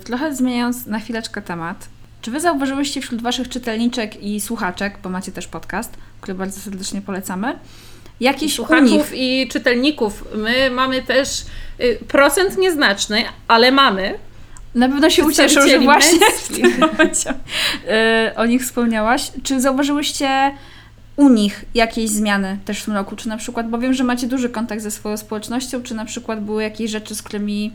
y, 0.00 0.04
trochę 0.04 0.34
zmieniając 0.34 0.86
na 0.86 0.98
chwileczkę 0.98 1.42
temat, 1.42 1.88
czy 2.22 2.30
Wy 2.30 2.40
zauważyłyście 2.40 3.00
wśród 3.00 3.22
Waszych 3.22 3.48
czytelniczek 3.48 4.22
i 4.22 4.40
słuchaczek, 4.40 4.98
bo 5.02 5.10
macie 5.10 5.32
też 5.32 5.46
podcast, 5.46 5.92
który 6.20 6.34
bardzo 6.34 6.60
serdecznie 6.60 7.02
polecamy, 7.02 7.58
jakiś 8.20 8.54
Słuchaczów 8.54 9.12
i 9.14 9.48
czytelników. 9.48 10.24
My 10.34 10.70
mamy 10.70 11.02
też 11.02 11.28
y, 11.80 11.98
procent 12.08 12.58
nieznaczny, 12.58 13.24
ale 13.48 13.72
mamy. 13.72 14.18
na 14.74 14.88
pewno 14.88 15.10
się 15.10 15.24
ucieszą, 15.24 15.68
że 15.68 15.78
właśnie 15.80 16.30
w 16.38 16.56
tym 16.56 16.78
momencie 16.78 17.34
o 18.36 18.46
nich 18.46 18.62
wspomniałaś. 18.62 19.32
Czy 19.42 19.60
zauważyłyście 19.60 20.52
u 21.16 21.28
nich 21.28 21.64
jakieś 21.74 22.10
zmiany 22.10 22.58
też 22.64 22.82
w 22.82 22.84
tym 22.84 22.94
roku? 22.94 23.16
Czy 23.16 23.28
na 23.28 23.36
przykład, 23.36 23.68
bo 23.68 23.78
wiem, 23.78 23.94
że 23.94 24.04
macie 24.04 24.26
duży 24.26 24.48
kontakt 24.48 24.82
ze 24.82 24.90
swoją 24.90 25.16
społecznością, 25.16 25.82
czy 25.82 25.94
na 25.94 26.04
przykład 26.04 26.44
były 26.44 26.62
jakieś 26.62 26.90
rzeczy, 26.90 27.14
z 27.14 27.22
którymi 27.22 27.72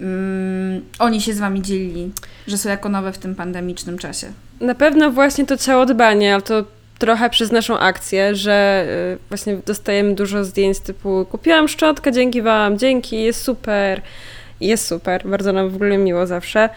mm, 0.00 0.82
oni 0.98 1.20
się 1.20 1.34
z 1.34 1.38
Wami 1.38 1.62
dzielili, 1.62 2.12
że 2.46 2.58
są 2.58 2.68
jako 2.68 2.88
nowe 2.88 3.12
w 3.12 3.18
tym 3.18 3.34
pandemicznym 3.34 3.98
czasie? 3.98 4.32
Na 4.60 4.74
pewno 4.74 5.10
właśnie 5.10 5.46
to 5.46 5.56
ciało 5.56 5.86
dbanie, 5.86 6.34
ale 6.34 6.42
to 6.42 6.64
trochę 6.98 7.30
przez 7.30 7.52
naszą 7.52 7.78
akcję, 7.78 8.34
że 8.34 8.86
y, 9.14 9.28
właśnie 9.28 9.56
dostajemy 9.66 10.14
dużo 10.14 10.44
zdjęć 10.44 10.80
typu 10.80 11.26
kupiłam 11.30 11.68
szczotkę, 11.68 12.12
dzięki 12.12 12.42
Wam, 12.42 12.78
dzięki, 12.78 13.22
jest 13.22 13.42
super. 13.42 14.02
Jest 14.60 14.86
super, 14.86 15.28
bardzo 15.28 15.52
nam 15.52 15.70
w 15.70 15.74
ogóle 15.74 15.98
miło 15.98 16.26
zawsze. 16.26 16.68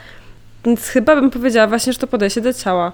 Więc 0.65 0.87
chyba 0.87 1.15
bym 1.15 1.31
powiedziała 1.31 1.67
właśnie, 1.67 1.93
że 1.93 1.99
to 1.99 2.07
podejście 2.07 2.41
do 2.41 2.53
ciała. 2.53 2.91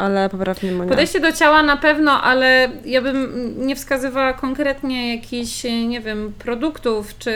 Ale 0.00 0.28
poprawnie 0.28 0.72
Monia. 0.72 0.90
Podejście 0.90 1.20
do 1.20 1.32
ciała 1.32 1.62
na 1.62 1.76
pewno, 1.76 2.22
ale 2.22 2.68
ja 2.84 3.02
bym 3.02 3.54
nie 3.66 3.76
wskazywała 3.76 4.32
konkretnie 4.32 5.14
jakichś, 5.16 5.64
nie 5.64 6.00
wiem, 6.00 6.32
produktów 6.38 7.18
czy, 7.18 7.34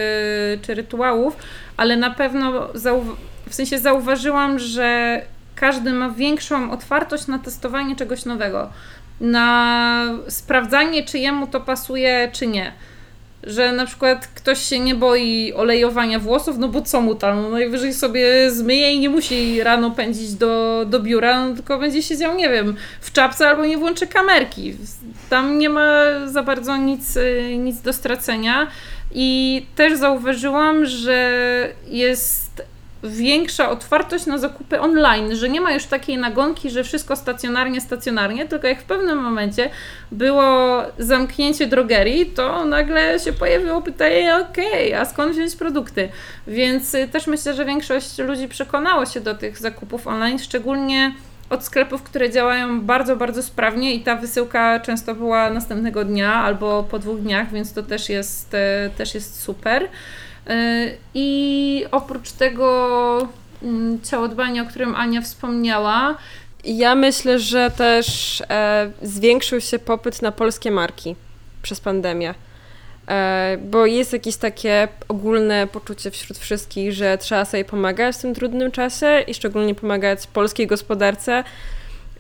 czy 0.63 0.75
rytuałów, 0.75 1.37
ale 1.77 1.97
na 1.97 2.11
pewno 2.11 2.69
w 3.49 3.55
sensie 3.55 3.79
zauważyłam, 3.79 4.59
że 4.59 5.21
każdy 5.55 5.93
ma 5.93 6.11
większą 6.11 6.71
otwartość 6.71 7.27
na 7.27 7.39
testowanie 7.39 7.97
czegoś 7.97 8.25
nowego, 8.25 8.71
na 9.21 10.05
sprawdzanie, 10.29 11.05
czy 11.05 11.19
jemu 11.19 11.47
to 11.47 11.61
pasuje, 11.61 12.29
czy 12.33 12.47
nie. 12.47 12.73
Że 13.47 13.73
na 13.73 13.87
przykład 13.87 14.27
ktoś 14.27 14.59
się 14.59 14.81
nie 14.81 14.95
boi 14.95 15.53
olejowania 15.57 16.19
włosów, 16.19 16.59
no 16.59 16.69
bo 16.69 16.83
co 16.83 17.01
mu 17.01 17.15
tam, 17.15 17.43
no 17.43 17.51
najwyżej 17.51 17.95
sobie 17.95 18.51
zmyje 18.51 18.93
i 18.93 19.01
nie 19.01 19.09
musi 19.09 19.63
rano 19.63 19.91
pędzić 19.91 20.35
do, 20.35 20.85
do 20.87 21.01
biura, 21.01 21.49
no 21.49 21.55
tylko 21.55 21.79
będzie 21.79 22.03
siedział, 22.03 22.37
nie 22.37 22.49
wiem, 22.49 22.77
w 23.01 23.13
czapce 23.13 23.49
albo 23.49 23.67
nie 23.67 23.79
włączy 23.79 24.07
kamerki. 24.07 24.77
Tam 25.31 25.59
nie 25.59 25.69
ma 25.69 26.03
za 26.27 26.43
bardzo 26.43 26.77
nic, 26.77 27.17
y, 27.17 27.57
nic 27.59 27.81
do 27.81 27.93
stracenia. 27.93 28.67
I 29.15 29.67
też 29.77 29.99
zauważyłam, 29.99 30.87
że 30.87 31.29
jest 31.87 32.63
większa 33.05 33.71
otwartość 33.71 34.27
na 34.27 34.39
zakupy 34.39 34.81
online, 34.81 35.37
że 35.37 35.49
nie 35.49 35.61
ma 35.61 35.73
już 35.73 35.85
takiej 35.85 36.19
nagonki, 36.19 36.71
że 36.71 36.85
wszystko 36.85 37.17
stacjonarnie, 37.17 37.81
stacjonarnie, 37.81 38.47
tylko 38.47 38.67
jak 38.67 38.81
w 38.81 38.85
pewnym 38.85 39.19
momencie 39.19 39.71
było 40.13 40.83
zamknięcie 40.99 41.67
drogerii, 41.67 42.27
to 42.27 42.65
nagle 42.65 43.19
się 43.21 43.33
pojawiło 43.33 43.83
pytanie, 43.83 44.37
okej, 44.37 44.95
a 44.95 45.05
skąd 45.05 45.33
wziąć 45.33 45.57
produkty? 45.57 46.09
Więc 46.47 46.95
y, 46.95 47.09
też 47.09 47.27
myślę, 47.27 47.55
że 47.55 47.65
większość 47.65 48.19
ludzi 48.19 48.49
przekonało 48.49 49.07
się 49.07 49.21
do 49.21 49.35
tych 49.35 49.59
zakupów 49.59 50.07
online, 50.07 50.39
szczególnie 50.39 51.13
od 51.51 51.65
sklepów, 51.65 52.03
które 52.03 52.31
działają 52.31 52.81
bardzo, 52.81 53.17
bardzo 53.17 53.43
sprawnie 53.43 53.95
i 53.95 54.01
ta 54.01 54.17
wysyłka 54.17 54.81
często 54.81 55.15
była 55.15 55.51
następnego 55.51 56.05
dnia 56.05 56.35
albo 56.35 56.83
po 56.83 56.99
dwóch 56.99 57.21
dniach, 57.21 57.53
więc 57.53 57.73
to 57.73 57.83
też 57.83 58.09
jest, 58.09 58.55
e, 58.55 58.91
też 58.97 59.15
jest 59.15 59.43
super. 59.43 59.89
E, 60.47 60.91
I 61.15 61.85
oprócz 61.91 62.33
tego 62.33 63.29
mm, 63.63 64.01
ciałodbania, 64.03 64.63
o 64.63 64.67
którym 64.67 64.95
Ania 64.95 65.21
wspomniała, 65.21 66.17
Ja 66.65 66.95
myślę, 66.95 67.39
że 67.39 67.71
też 67.71 68.41
e, 68.51 68.91
zwiększył 69.03 69.61
się 69.61 69.79
popyt 69.79 70.23
na 70.23 70.33
polskie 70.33 70.71
marki 70.71 71.17
przez 71.63 71.81
pandemię. 71.81 72.35
E, 73.09 73.59
bo 73.71 73.87
jest 73.87 74.13
jakieś 74.13 74.37
takie 74.37 74.89
ogólne 75.09 75.67
poczucie 75.67 76.11
wśród 76.11 76.39
wszystkich, 76.39 76.93
że 76.93 77.19
trzeba 77.19 77.45
sobie 77.45 77.65
pomagać 77.65 78.17
w 78.17 78.21
tym 78.21 78.35
trudnym 78.35 78.71
czasie 78.71 79.25
i 79.27 79.35
szczególnie 79.35 79.75
pomagać 79.75 80.27
polskiej 80.27 80.67
gospodarce. 80.67 81.45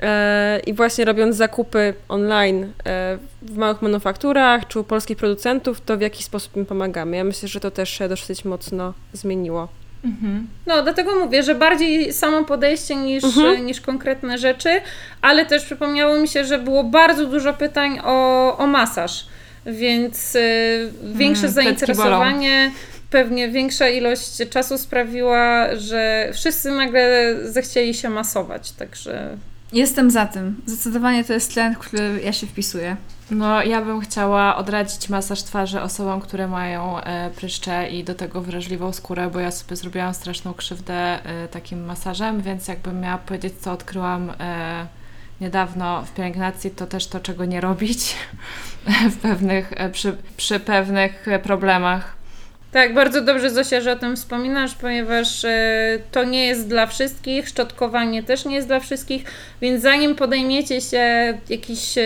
E, 0.00 0.60
I 0.66 0.72
właśnie 0.74 1.04
robiąc 1.04 1.36
zakupy 1.36 1.94
online 2.08 2.62
e, 2.86 3.18
w 3.42 3.56
małych 3.56 3.82
manufakturach 3.82 4.68
czy 4.68 4.80
u 4.80 4.84
polskich 4.84 5.16
producentów, 5.16 5.80
to 5.80 5.96
w 5.96 6.00
jakiś 6.00 6.24
sposób 6.24 6.56
im 6.56 6.66
pomagamy. 6.66 7.16
Ja 7.16 7.24
myślę, 7.24 7.48
że 7.48 7.60
to 7.60 7.70
też 7.70 7.90
się 7.90 8.08
dosyć 8.08 8.44
mocno 8.44 8.94
zmieniło. 9.12 9.68
No, 10.66 10.82
dlatego 10.82 11.18
mówię, 11.24 11.42
że 11.42 11.54
bardziej 11.54 12.12
samo 12.12 12.44
podejście 12.44 12.96
niż, 12.96 13.24
Mhm. 13.24 13.66
niż 13.66 13.80
konkretne 13.80 14.38
rzeczy, 14.38 14.80
ale 15.22 15.46
też 15.46 15.64
przypomniało 15.64 16.18
mi 16.18 16.28
się, 16.28 16.44
że 16.44 16.58
było 16.58 16.84
bardzo 16.84 17.26
dużo 17.26 17.52
pytań 17.52 18.00
o, 18.04 18.58
o 18.58 18.66
masaż, 18.66 19.26
więc 19.66 20.34
y, 20.34 20.92
większe 21.14 21.48
zainteresowanie, 21.48 22.70
pewnie 23.10 23.48
większa 23.48 23.88
ilość 23.88 24.36
czasu 24.50 24.78
sprawiła, 24.78 25.66
że 25.76 26.30
wszyscy 26.32 26.70
nagle 26.70 27.34
zechcieli 27.44 27.94
się 27.94 28.10
masować, 28.10 28.72
także 28.72 29.36
Jestem 29.74 30.10
za 30.10 30.26
tym. 30.26 30.62
Zdecydowanie 30.66 31.24
to 31.24 31.32
jest 31.32 31.54
trend, 31.54 31.76
w 31.76 31.80
który 31.80 32.20
ja 32.24 32.32
się 32.32 32.46
wpisuję. 32.46 32.96
No, 33.30 33.62
ja 33.62 33.82
bym 33.82 34.00
chciała 34.00 34.56
odradzić 34.56 35.08
masaż 35.08 35.42
twarzy 35.42 35.80
osobom, 35.80 36.20
które 36.20 36.48
mają 36.48 37.00
e, 37.00 37.30
pryszcze 37.30 37.88
i 37.88 38.04
do 38.04 38.14
tego 38.14 38.40
wrażliwą 38.40 38.92
skórę, 38.92 39.30
bo 39.32 39.40
ja 39.40 39.50
sobie 39.50 39.76
zrobiłam 39.76 40.14
straszną 40.14 40.54
krzywdę 40.54 40.94
e, 40.94 41.48
takim 41.48 41.84
masażem, 41.84 42.42
więc 42.42 42.68
jakbym 42.68 43.00
miała 43.00 43.18
powiedzieć, 43.18 43.54
co 43.60 43.72
odkryłam 43.72 44.32
e, 44.40 44.86
niedawno 45.40 46.02
w 46.02 46.14
pielęgnacji, 46.14 46.70
to 46.70 46.86
też 46.86 47.06
to, 47.06 47.20
czego 47.20 47.44
nie 47.44 47.60
robić 47.60 48.16
w 49.12 49.16
pewnych, 49.16 49.72
e, 49.76 49.90
przy, 49.90 50.16
przy 50.36 50.60
pewnych 50.60 51.26
problemach. 51.42 52.23
Tak, 52.74 52.94
bardzo 52.94 53.20
dobrze 53.20 53.50
Zosia, 53.50 53.80
że 53.80 53.92
o 53.92 53.96
tym 53.96 54.16
wspominasz, 54.16 54.74
ponieważ 54.74 55.44
e, 55.44 55.98
to 56.12 56.24
nie 56.24 56.46
jest 56.46 56.68
dla 56.68 56.86
wszystkich, 56.86 57.48
szczotkowanie 57.48 58.22
też 58.22 58.44
nie 58.44 58.54
jest 58.54 58.68
dla 58.68 58.80
wszystkich, 58.80 59.24
więc 59.60 59.82
zanim 59.82 60.14
podejmiecie 60.14 60.80
się 60.80 61.38
jakichś 61.48 61.98
e, 61.98 62.02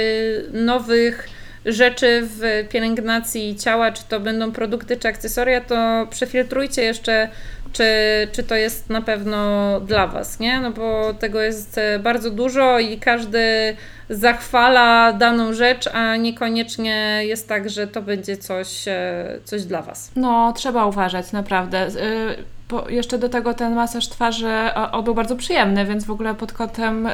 nowych 0.52 1.28
rzeczy 1.66 2.20
w 2.22 2.68
pielęgnacji 2.70 3.56
ciała, 3.56 3.92
czy 3.92 4.02
to 4.08 4.20
będą 4.20 4.52
produkty, 4.52 4.96
czy 4.96 5.08
akcesoria, 5.08 5.60
to 5.60 6.06
przefiltrujcie 6.10 6.82
jeszcze, 6.82 7.28
czy, 7.72 7.84
czy 8.32 8.42
to 8.42 8.54
jest 8.54 8.90
na 8.90 9.02
pewno 9.02 9.80
dla 9.80 10.06
Was, 10.06 10.40
nie? 10.40 10.60
No 10.60 10.70
bo 10.70 11.14
tego 11.14 11.40
jest 11.40 11.78
e, 11.78 11.98
bardzo 11.98 12.30
dużo 12.30 12.78
i 12.78 12.98
każdy 12.98 13.76
zachwala 14.10 15.12
daną 15.12 15.52
rzecz, 15.52 15.86
a 15.86 16.16
niekoniecznie 16.16 17.20
jest 17.22 17.48
tak, 17.48 17.70
że 17.70 17.86
to 17.86 18.02
będzie 18.02 18.36
coś, 18.36 18.88
e, 18.88 19.24
coś 19.44 19.64
dla 19.64 19.82
Was. 19.82 20.10
No, 20.16 20.52
trzeba 20.56 20.86
uważać, 20.86 21.32
naprawdę. 21.32 21.86
Y, 21.86 22.58
po, 22.68 22.88
jeszcze 22.88 23.18
do 23.18 23.28
tego 23.28 23.54
ten 23.54 23.74
masaż 23.74 24.08
twarzy 24.08 24.52
on 24.92 25.04
był 25.04 25.14
bardzo 25.14 25.36
przyjemny, 25.36 25.86
więc 25.86 26.04
w 26.04 26.10
ogóle 26.10 26.34
pod 26.34 26.52
kątem 26.52 27.08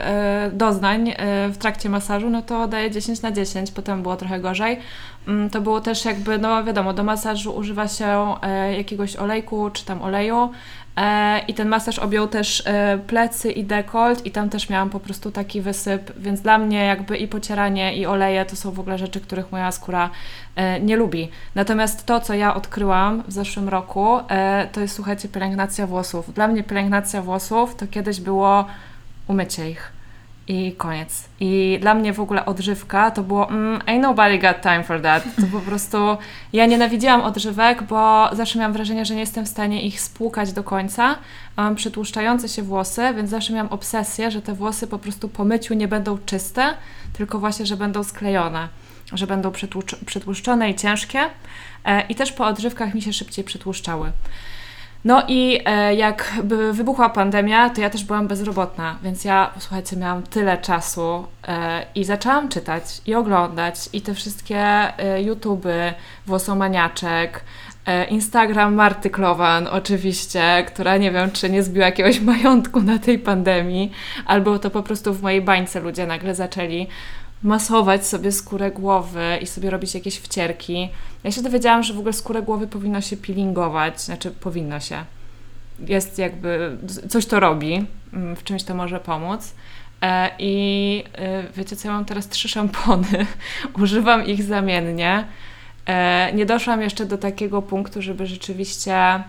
doznań 0.53 1.15
w 1.53 1.59
trakcie 1.59 1.89
masażu, 1.89 2.31
no 2.31 2.43
to 2.43 2.69
daje 2.69 2.91
10 2.91 3.23
na 3.23 3.33
10, 3.33 3.71
potem 3.71 4.03
było 4.03 4.17
trochę 4.17 4.41
gorzej. 4.41 4.79
Mm, 5.29 5.51
to 5.51 5.61
było 5.61 5.81
też 5.81 6.05
jakby, 6.05 6.39
no 6.39 6.65
wiadomo, 6.65 6.93
do 6.93 7.05
masażu 7.05 7.57
używa 7.57 7.89
się 7.89 8.35
jakiegoś 8.77 9.17
olejku 9.17 9.71
czy 9.71 9.85
tam 9.85 10.03
oleju, 10.03 10.51
E, 10.97 11.39
I 11.49 11.55
ten 11.55 11.69
masaż 11.69 11.99
objął 11.99 12.29
też 12.29 12.63
e, 12.67 12.99
plecy 13.07 13.53
i 13.53 13.65
dekolt 13.65 14.27
i 14.27 14.31
tam 14.31 14.51
też 14.51 14.69
miałam 14.69 14.91
po 14.91 15.01
prostu 15.01 15.31
taki 15.31 15.61
wysyp, 15.61 16.13
więc 16.19 16.41
dla 16.41 16.59
mnie 16.59 16.85
jakby 16.85 17.17
i 17.17 17.29
pocieranie 17.29 17.97
i 17.97 18.07
oleje 18.07 18.45
to 18.45 18.57
są 18.57 18.71
w 18.71 18.81
ogóle 18.81 18.99
rzeczy, 18.99 19.21
których 19.21 19.53
moja 19.53 19.73
skóra 19.73 20.11
e, 20.57 20.81
nie 20.81 20.97
lubi. 20.97 21.29
Natomiast 21.55 22.07
to, 22.07 22.21
co 22.21 22.35
ja 22.35 22.55
odkryłam 22.55 23.23
w 23.29 23.33
zeszłym 23.33 23.69
roku, 23.69 24.19
to 24.73 24.81
jest 24.81 24.95
słuchajcie, 24.95 25.29
pielęgnacja 25.29 25.87
włosów. 25.87 26.35
Dla 26.35 26.49
mnie 26.49 26.63
pielęgnacja 26.63 27.23
włosów 27.23 27.75
to 27.75 27.87
kiedyś 27.87 28.21
było 28.21 28.67
umycie 29.29 29.71
ich 29.71 29.94
i 30.49 30.73
koniec. 30.73 31.29
I 31.41 31.79
dla 31.81 31.95
mnie 31.95 32.13
w 32.13 32.21
ogóle 32.21 32.47
odżywka 32.47 33.11
to 33.11 33.23
było 33.23 33.51
mm, 33.51 33.81
ain't 33.81 34.01
nobody 34.01 34.39
got 34.39 34.61
time 34.63 34.85
for 34.85 35.03
that. 35.03 35.25
To 35.37 35.43
po 35.53 35.61
prostu 35.61 36.17
ja 36.53 36.67
nienawidziłam 36.67 37.21
odżywek, 37.21 37.83
bo 37.83 38.31
zawsze 38.33 38.59
miałam 38.59 38.73
wrażenie, 38.73 39.05
że 39.05 39.15
nie 39.15 39.21
jestem 39.21 39.45
w 39.45 39.49
stanie 39.49 39.83
ich 39.83 40.01
spłukać 40.01 40.53
do 40.53 40.65
końca. 40.65 41.17
Mam 41.57 41.75
przytłuszczające 41.75 42.49
się 42.49 42.63
włosy, 42.63 43.03
więc 43.17 43.31
zawsze 43.31 43.53
miałam 43.53 43.69
obsesję, 43.69 44.31
że 44.31 44.43
te 44.43 44.55
włosy 44.55 44.87
po 44.87 44.99
prostu 44.99 45.29
po 45.29 45.45
myciu 45.45 45.75
nie 45.75 45.89
będą 45.89 46.19
czyste, 46.27 46.75
tylko 47.13 47.39
właśnie, 47.39 47.67
że 47.67 47.77
będą 47.77 48.05
sklejone, 48.05 48.69
że 49.13 49.27
będą 49.27 49.53
przytłuszczone 50.07 50.71
i 50.71 50.75
ciężkie. 50.75 51.21
E, 51.85 52.07
I 52.07 52.15
też 52.15 52.33
po 52.33 52.47
odżywkach 52.47 52.95
mi 52.95 53.03
się 53.03 53.13
szybciej 53.13 53.45
przytłuszczały. 53.45 54.13
No 55.05 55.23
i 55.29 55.61
e, 55.65 55.95
jak 55.95 56.33
wybuchła 56.73 57.11
pandemia, 57.11 57.71
to 57.71 57.81
ja 57.81 57.91
też 57.91 58.05
byłam 58.05 58.29
bezrobotna, 58.29 58.99
więc 59.03 59.25
ja, 59.25 59.51
słuchajcie, 59.59 59.97
miałam 59.97 60.23
tyle 60.23 60.59
czasu 60.59 61.25
e, 61.49 61.87
i 61.95 62.05
zaczęłam 62.05 62.49
czytać 62.49 62.85
i 63.07 63.15
oglądać 63.15 63.89
i 63.93 64.01
te 64.01 64.15
wszystkie 64.15 64.59
e, 64.59 65.23
YouTuby, 65.23 65.93
Włosomaniaczek, 66.27 67.45
e, 67.87 68.05
Instagram 68.05 68.75
Marty 68.75 69.11
Klowan 69.11 69.67
oczywiście, 69.67 70.65
która 70.67 70.97
nie 70.97 71.11
wiem, 71.11 71.31
czy 71.31 71.51
nie 71.51 71.63
zbiła 71.63 71.87
jakiegoś 71.87 72.21
majątku 72.35 72.81
na 72.81 72.99
tej 72.99 73.19
pandemii, 73.19 73.93
albo 74.27 74.59
to 74.59 74.71
po 74.71 74.83
prostu 74.83 75.15
w 75.15 75.23
mojej 75.23 75.43
bańce 75.43 75.81
ludzie 75.81 76.07
nagle 76.07 76.35
zaczęli 76.35 76.89
masować 77.45 78.07
sobie 78.07 78.33
skórę 78.33 78.71
głowy 78.71 79.39
i 79.43 79.47
sobie 79.47 79.71
robić 79.71 79.95
jakieś 79.95 80.17
wcierki. 80.17 80.89
Ja 81.25 81.31
się 81.31 81.43
dowiedziałam, 81.43 81.83
że 81.83 81.95
w 81.95 81.99
ogóle 81.99 82.13
skórę 82.13 82.43
głowy 82.43 82.67
powinno 82.67 83.01
się 83.01 83.17
peelingować, 83.17 84.01
znaczy 84.01 84.31
powinno 84.31 84.81
się. 84.81 85.05
Jest 85.87 86.19
jakby, 86.19 86.77
coś 87.09 87.27
to 87.27 87.41
robi, 87.41 87.87
mm, 88.13 88.37
w 88.37 88.45
czymś 88.45 88.63
to 88.63 88.75
może 88.75 89.01
pomóc. 89.01 89.55
E, 90.03 90.31
I 90.39 91.05
e, 91.15 91.43
wiecie 91.57 91.77
co, 91.77 91.89
ja 91.89 91.95
mam 91.95 92.05
teraz 92.05 92.29
trzy 92.29 92.49
szampony, 92.49 93.27
używam 93.83 94.27
ich 94.27 94.43
zamiennie. 94.43 95.25
E, 95.87 96.33
nie 96.35 96.47
doszłam 96.47 96.83
jeszcze 96.83 97.07
do 97.07 97.19
takiego 97.19 97.63
punktu, 97.63 98.03
żeby 98.03 98.27
rzeczywiście 98.27 99.23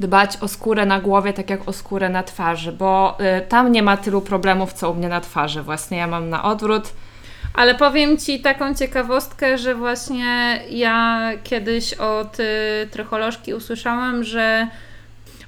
dbać 0.00 0.36
o 0.40 0.48
skórę 0.48 0.86
na 0.86 1.00
głowie, 1.00 1.32
tak 1.32 1.50
jak 1.50 1.68
o 1.68 1.72
skórę 1.72 2.08
na 2.08 2.22
twarzy, 2.22 2.72
bo 2.72 3.18
tam 3.48 3.72
nie 3.72 3.82
ma 3.82 3.96
tylu 3.96 4.20
problemów, 4.20 4.72
co 4.72 4.90
u 4.90 4.94
mnie 4.94 5.08
na 5.08 5.20
twarzy. 5.20 5.62
Właśnie 5.62 5.98
ja 5.98 6.06
mam 6.06 6.30
na 6.30 6.44
odwrót 6.44 6.92
ale 7.56 7.74
powiem 7.74 8.18
Ci 8.18 8.40
taką 8.40 8.74
ciekawostkę, 8.74 9.58
że 9.58 9.74
właśnie 9.74 10.60
ja 10.70 11.30
kiedyś 11.44 11.94
od 11.94 12.40
y, 12.40 12.44
trycholożki 12.90 13.54
usłyszałam, 13.54 14.24
że 14.24 14.68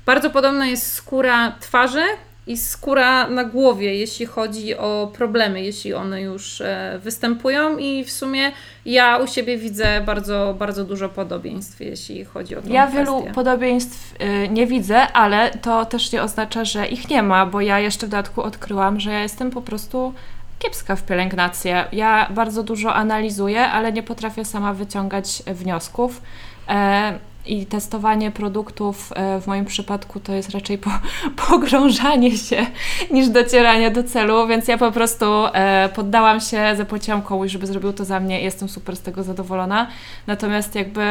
bardzo 0.07 0.31
podobna 0.31 0.67
jest 0.67 0.93
skóra 0.93 1.53
twarzy 1.61 2.03
i 2.47 2.57
skóra 2.57 3.29
na 3.29 3.45
głowie, 3.45 3.95
jeśli 3.95 4.27
chodzi 4.27 4.77
o 4.77 5.11
problemy, 5.15 5.63
jeśli 5.63 5.95
one 5.95 6.23
już 6.23 6.61
e, 6.61 7.01
występują 7.03 7.77
i 7.77 8.05
w 8.05 8.11
sumie 8.11 8.53
ja 8.87 9.19
u 9.19 9.27
siebie 9.27 9.59
widzę 9.59 10.01
bardzo, 10.01 10.55
bardzo 10.59 10.85
dużo 10.85 11.09
podobieństw, 11.09 11.81
jeśli 11.81 12.25
chodzi 12.25 12.57
o 12.57 12.63
to. 12.63 12.69
Ja 12.69 12.87
kwestię. 12.87 13.05
wielu 13.05 13.35
podobieństw 13.35 14.15
y, 14.23 14.49
nie 14.49 14.67
widzę, 14.67 15.13
ale 15.13 15.51
to 15.51 15.85
też 15.85 16.13
nie 16.13 16.23
oznacza, 16.23 16.65
że 16.65 16.87
ich 16.87 17.11
nie 17.11 17.23
ma, 17.23 17.47
bo 17.47 17.61
ja 17.61 17.79
jeszcze 17.81 18.07
w 18.07 18.11
dodatku 18.11 18.43
odkryłam, 18.43 19.01
że 19.01 19.11
ja 19.11 19.23
jestem 19.23 19.51
po 19.51 19.63
prostu 19.63 20.15
kiepska 20.59 20.97
w 20.97 21.03
pielęgnację. 21.03 21.85
Ja 21.93 22.29
bardzo 22.31 22.63
dużo 22.63 22.95
analizuję, 22.95 23.67
ale 23.67 23.93
nie 23.93 24.03
potrafię 24.03 24.45
sama 24.45 24.75
wyciągać 24.75 25.43
wniosków. 25.47 26.23
E, 26.69 27.19
i 27.47 27.67
testowanie 27.67 28.31
produktów 28.31 29.13
e, 29.17 29.41
w 29.41 29.47
moim 29.47 29.65
przypadku 29.65 30.21
to 30.21 30.33
jest 30.33 30.51
raczej 30.51 30.79
po, 30.79 30.91
pogrążanie 31.49 32.37
się 32.37 32.67
niż 33.11 33.29
docieranie 33.29 33.91
do 33.91 34.05
celu, 34.05 34.47
więc 34.47 34.69
ja 34.69 34.79
po 34.79 34.93
prostu 34.93 35.27
e, 35.47 35.89
poddałam 35.95 36.41
się, 36.41 36.77
zapłaciłam 36.77 37.23
komuś, 37.23 37.51
żeby 37.51 37.67
zrobił 37.67 37.93
to 37.93 38.05
za 38.05 38.21
mnie 38.21 38.41
i 38.41 38.45
jestem 38.45 38.69
super 38.69 38.97
z 38.97 39.01
tego 39.01 39.23
zadowolona. 39.23 39.87
Natomiast 40.27 40.75
jakby 40.75 41.05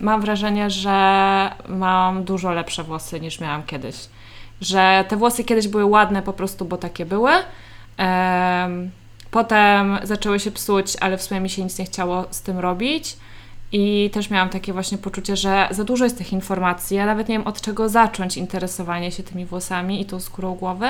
mam 0.00 0.20
wrażenie, 0.20 0.70
że 0.70 0.90
mam 1.68 2.24
dużo 2.24 2.52
lepsze 2.52 2.84
włosy 2.84 3.20
niż 3.20 3.40
miałam 3.40 3.62
kiedyś. 3.62 3.96
Że 4.60 5.04
te 5.08 5.16
włosy 5.16 5.44
kiedyś 5.44 5.68
były 5.68 5.84
ładne 5.84 6.22
po 6.22 6.32
prostu, 6.32 6.64
bo 6.64 6.76
takie 6.76 7.06
były, 7.06 7.32
Potem 9.30 9.98
zaczęły 10.02 10.40
się 10.40 10.50
psuć, 10.50 10.96
ale 11.00 11.18
w 11.18 11.22
sumie 11.22 11.40
mi 11.40 11.50
się 11.50 11.64
nic 11.64 11.78
nie 11.78 11.84
chciało 11.84 12.24
z 12.30 12.42
tym 12.42 12.58
robić. 12.58 13.16
I 13.72 14.10
też 14.12 14.30
miałam 14.30 14.48
takie 14.48 14.72
właśnie 14.72 14.98
poczucie, 14.98 15.36
że 15.36 15.68
za 15.70 15.84
dużo 15.84 16.04
jest 16.04 16.18
tych 16.18 16.32
informacji. 16.32 16.96
Ja 16.96 17.06
nawet 17.06 17.28
nie 17.28 17.38
wiem 17.38 17.46
od 17.46 17.60
czego 17.60 17.88
zacząć 17.88 18.36
interesowanie 18.36 19.12
się 19.12 19.22
tymi 19.22 19.46
włosami 19.46 20.00
i 20.00 20.04
tą 20.04 20.20
skórą 20.20 20.54
głowy. 20.54 20.86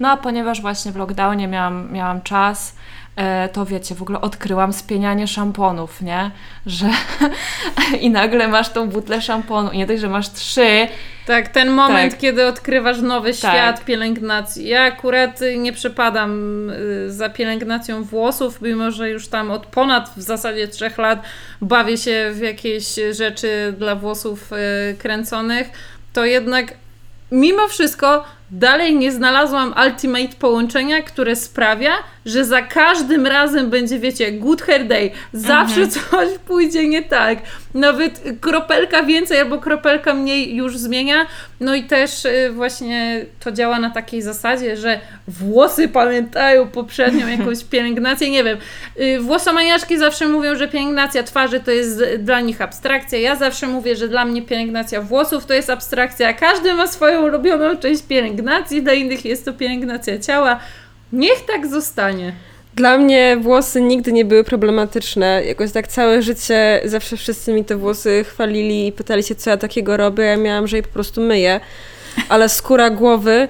No 0.00 0.10
a 0.10 0.16
ponieważ 0.16 0.60
właśnie 0.60 0.92
w 0.92 0.96
lockdownie 0.96 1.48
miałam, 1.48 1.92
miałam 1.92 2.22
czas, 2.22 2.76
to 3.52 3.66
wiecie, 3.66 3.94
w 3.94 4.02
ogóle 4.02 4.20
odkryłam 4.20 4.72
spienianie 4.72 5.26
szamponów, 5.28 6.02
nie? 6.02 6.30
Że 6.66 6.86
i 8.00 8.10
nagle 8.10 8.48
masz 8.48 8.68
tą 8.68 8.88
butlę 8.88 9.22
szamponu 9.22 9.70
i 9.70 9.78
nie 9.78 9.86
dość, 9.86 10.00
że 10.00 10.08
masz 10.08 10.32
trzy. 10.32 10.88
Tak, 11.26 11.48
ten 11.48 11.70
moment, 11.70 12.12
tak. 12.12 12.20
kiedy 12.20 12.46
odkrywasz 12.46 13.00
nowy 13.00 13.28
tak. 13.28 13.36
świat 13.36 13.84
pielęgnacji. 13.84 14.68
Ja 14.68 14.82
akurat 14.82 15.40
nie 15.56 15.72
przepadam 15.72 16.70
y, 16.70 17.12
za 17.12 17.28
pielęgnacją 17.28 18.04
włosów, 18.04 18.62
mimo 18.62 18.90
że 18.90 19.10
już 19.10 19.28
tam 19.28 19.50
od 19.50 19.66
ponad 19.66 20.10
w 20.16 20.22
zasadzie 20.22 20.68
trzech 20.68 20.98
lat 20.98 21.22
bawię 21.60 21.98
się 21.98 22.30
w 22.32 22.40
jakieś 22.40 22.94
rzeczy 23.12 23.74
dla 23.78 23.94
włosów 23.94 24.52
y, 24.52 24.96
kręconych, 24.96 25.70
to 26.12 26.24
jednak 26.24 26.74
mimo 27.32 27.68
wszystko 27.68 28.24
dalej 28.50 28.96
nie 28.96 29.12
znalazłam 29.12 29.74
ultimate 29.86 30.36
połączenia, 30.38 31.02
które 31.02 31.36
sprawia, 31.36 31.92
że 32.26 32.44
za 32.44 32.62
każdym 32.62 33.26
razem 33.26 33.70
będzie, 33.70 33.98
wiecie, 33.98 34.32
good 34.32 34.62
hair 34.62 34.86
day. 34.86 35.10
Zawsze 35.32 35.80
mhm. 35.80 35.90
coś 35.90 36.38
pójdzie 36.38 36.88
nie 36.88 37.02
tak. 37.02 37.38
Nawet 37.74 38.22
kropelka 38.40 39.02
więcej 39.02 39.40
albo 39.40 39.58
kropelka 39.58 40.14
mniej 40.14 40.56
już 40.56 40.76
zmienia. 40.76 41.26
No 41.60 41.74
i 41.74 41.84
też 41.84 42.24
y, 42.24 42.50
właśnie 42.52 43.26
to 43.40 43.52
działa 43.52 43.78
na 43.78 43.90
takiej 43.90 44.22
zasadzie, 44.22 44.76
że 44.76 45.00
włosy 45.28 45.88
pamiętają 45.88 46.68
poprzednią 46.68 47.28
jakąś 47.38 47.64
pielęgnację. 47.64 48.30
Nie 48.30 48.44
wiem, 48.44 48.58
y, 49.00 49.20
włosomaniaczki 49.20 49.98
zawsze 49.98 50.28
mówią, 50.28 50.56
że 50.56 50.68
pielęgnacja 50.68 51.22
twarzy 51.22 51.60
to 51.60 51.70
jest 51.70 52.04
dla 52.18 52.40
nich 52.40 52.60
abstrakcja. 52.60 53.18
Ja 53.18 53.36
zawsze 53.36 53.66
mówię, 53.66 53.96
że 53.96 54.08
dla 54.08 54.24
mnie 54.24 54.42
pielęgnacja 54.42 55.02
włosów 55.02 55.46
to 55.46 55.54
jest 55.54 55.70
abstrakcja. 55.70 56.32
Każdy 56.32 56.74
ma 56.74 56.86
swoją 56.86 57.22
ulubioną 57.22 57.76
część 57.76 58.02
pielęgnacji, 58.02 58.37
dla 58.82 58.92
innych 58.92 59.24
jest 59.24 59.44
to 59.44 59.52
pielęgnacja 59.52 60.18
ciała 60.18 60.60
Niech 61.12 61.44
tak 61.46 61.66
zostanie. 61.66 62.32
Dla 62.74 62.98
mnie 62.98 63.36
włosy 63.40 63.80
nigdy 63.80 64.12
nie 64.12 64.24
były 64.24 64.44
problematyczne. 64.44 65.44
Jakoś 65.44 65.72
tak 65.72 65.88
całe 65.88 66.22
życie 66.22 66.80
zawsze 66.84 67.16
wszyscy 67.16 67.52
mi 67.52 67.64
te 67.64 67.76
włosy 67.76 68.24
chwalili 68.24 68.86
i 68.86 68.92
pytali 68.92 69.22
się, 69.22 69.34
co 69.34 69.50
ja 69.50 69.56
takiego 69.56 69.96
robię. 69.96 70.24
Ja 70.24 70.36
miałam, 70.36 70.66
że 70.66 70.76
je 70.76 70.82
po 70.82 70.88
prostu 70.88 71.20
myję. 71.20 71.60
Ale 72.28 72.48
skóra 72.48 72.90
głowy 72.90 73.48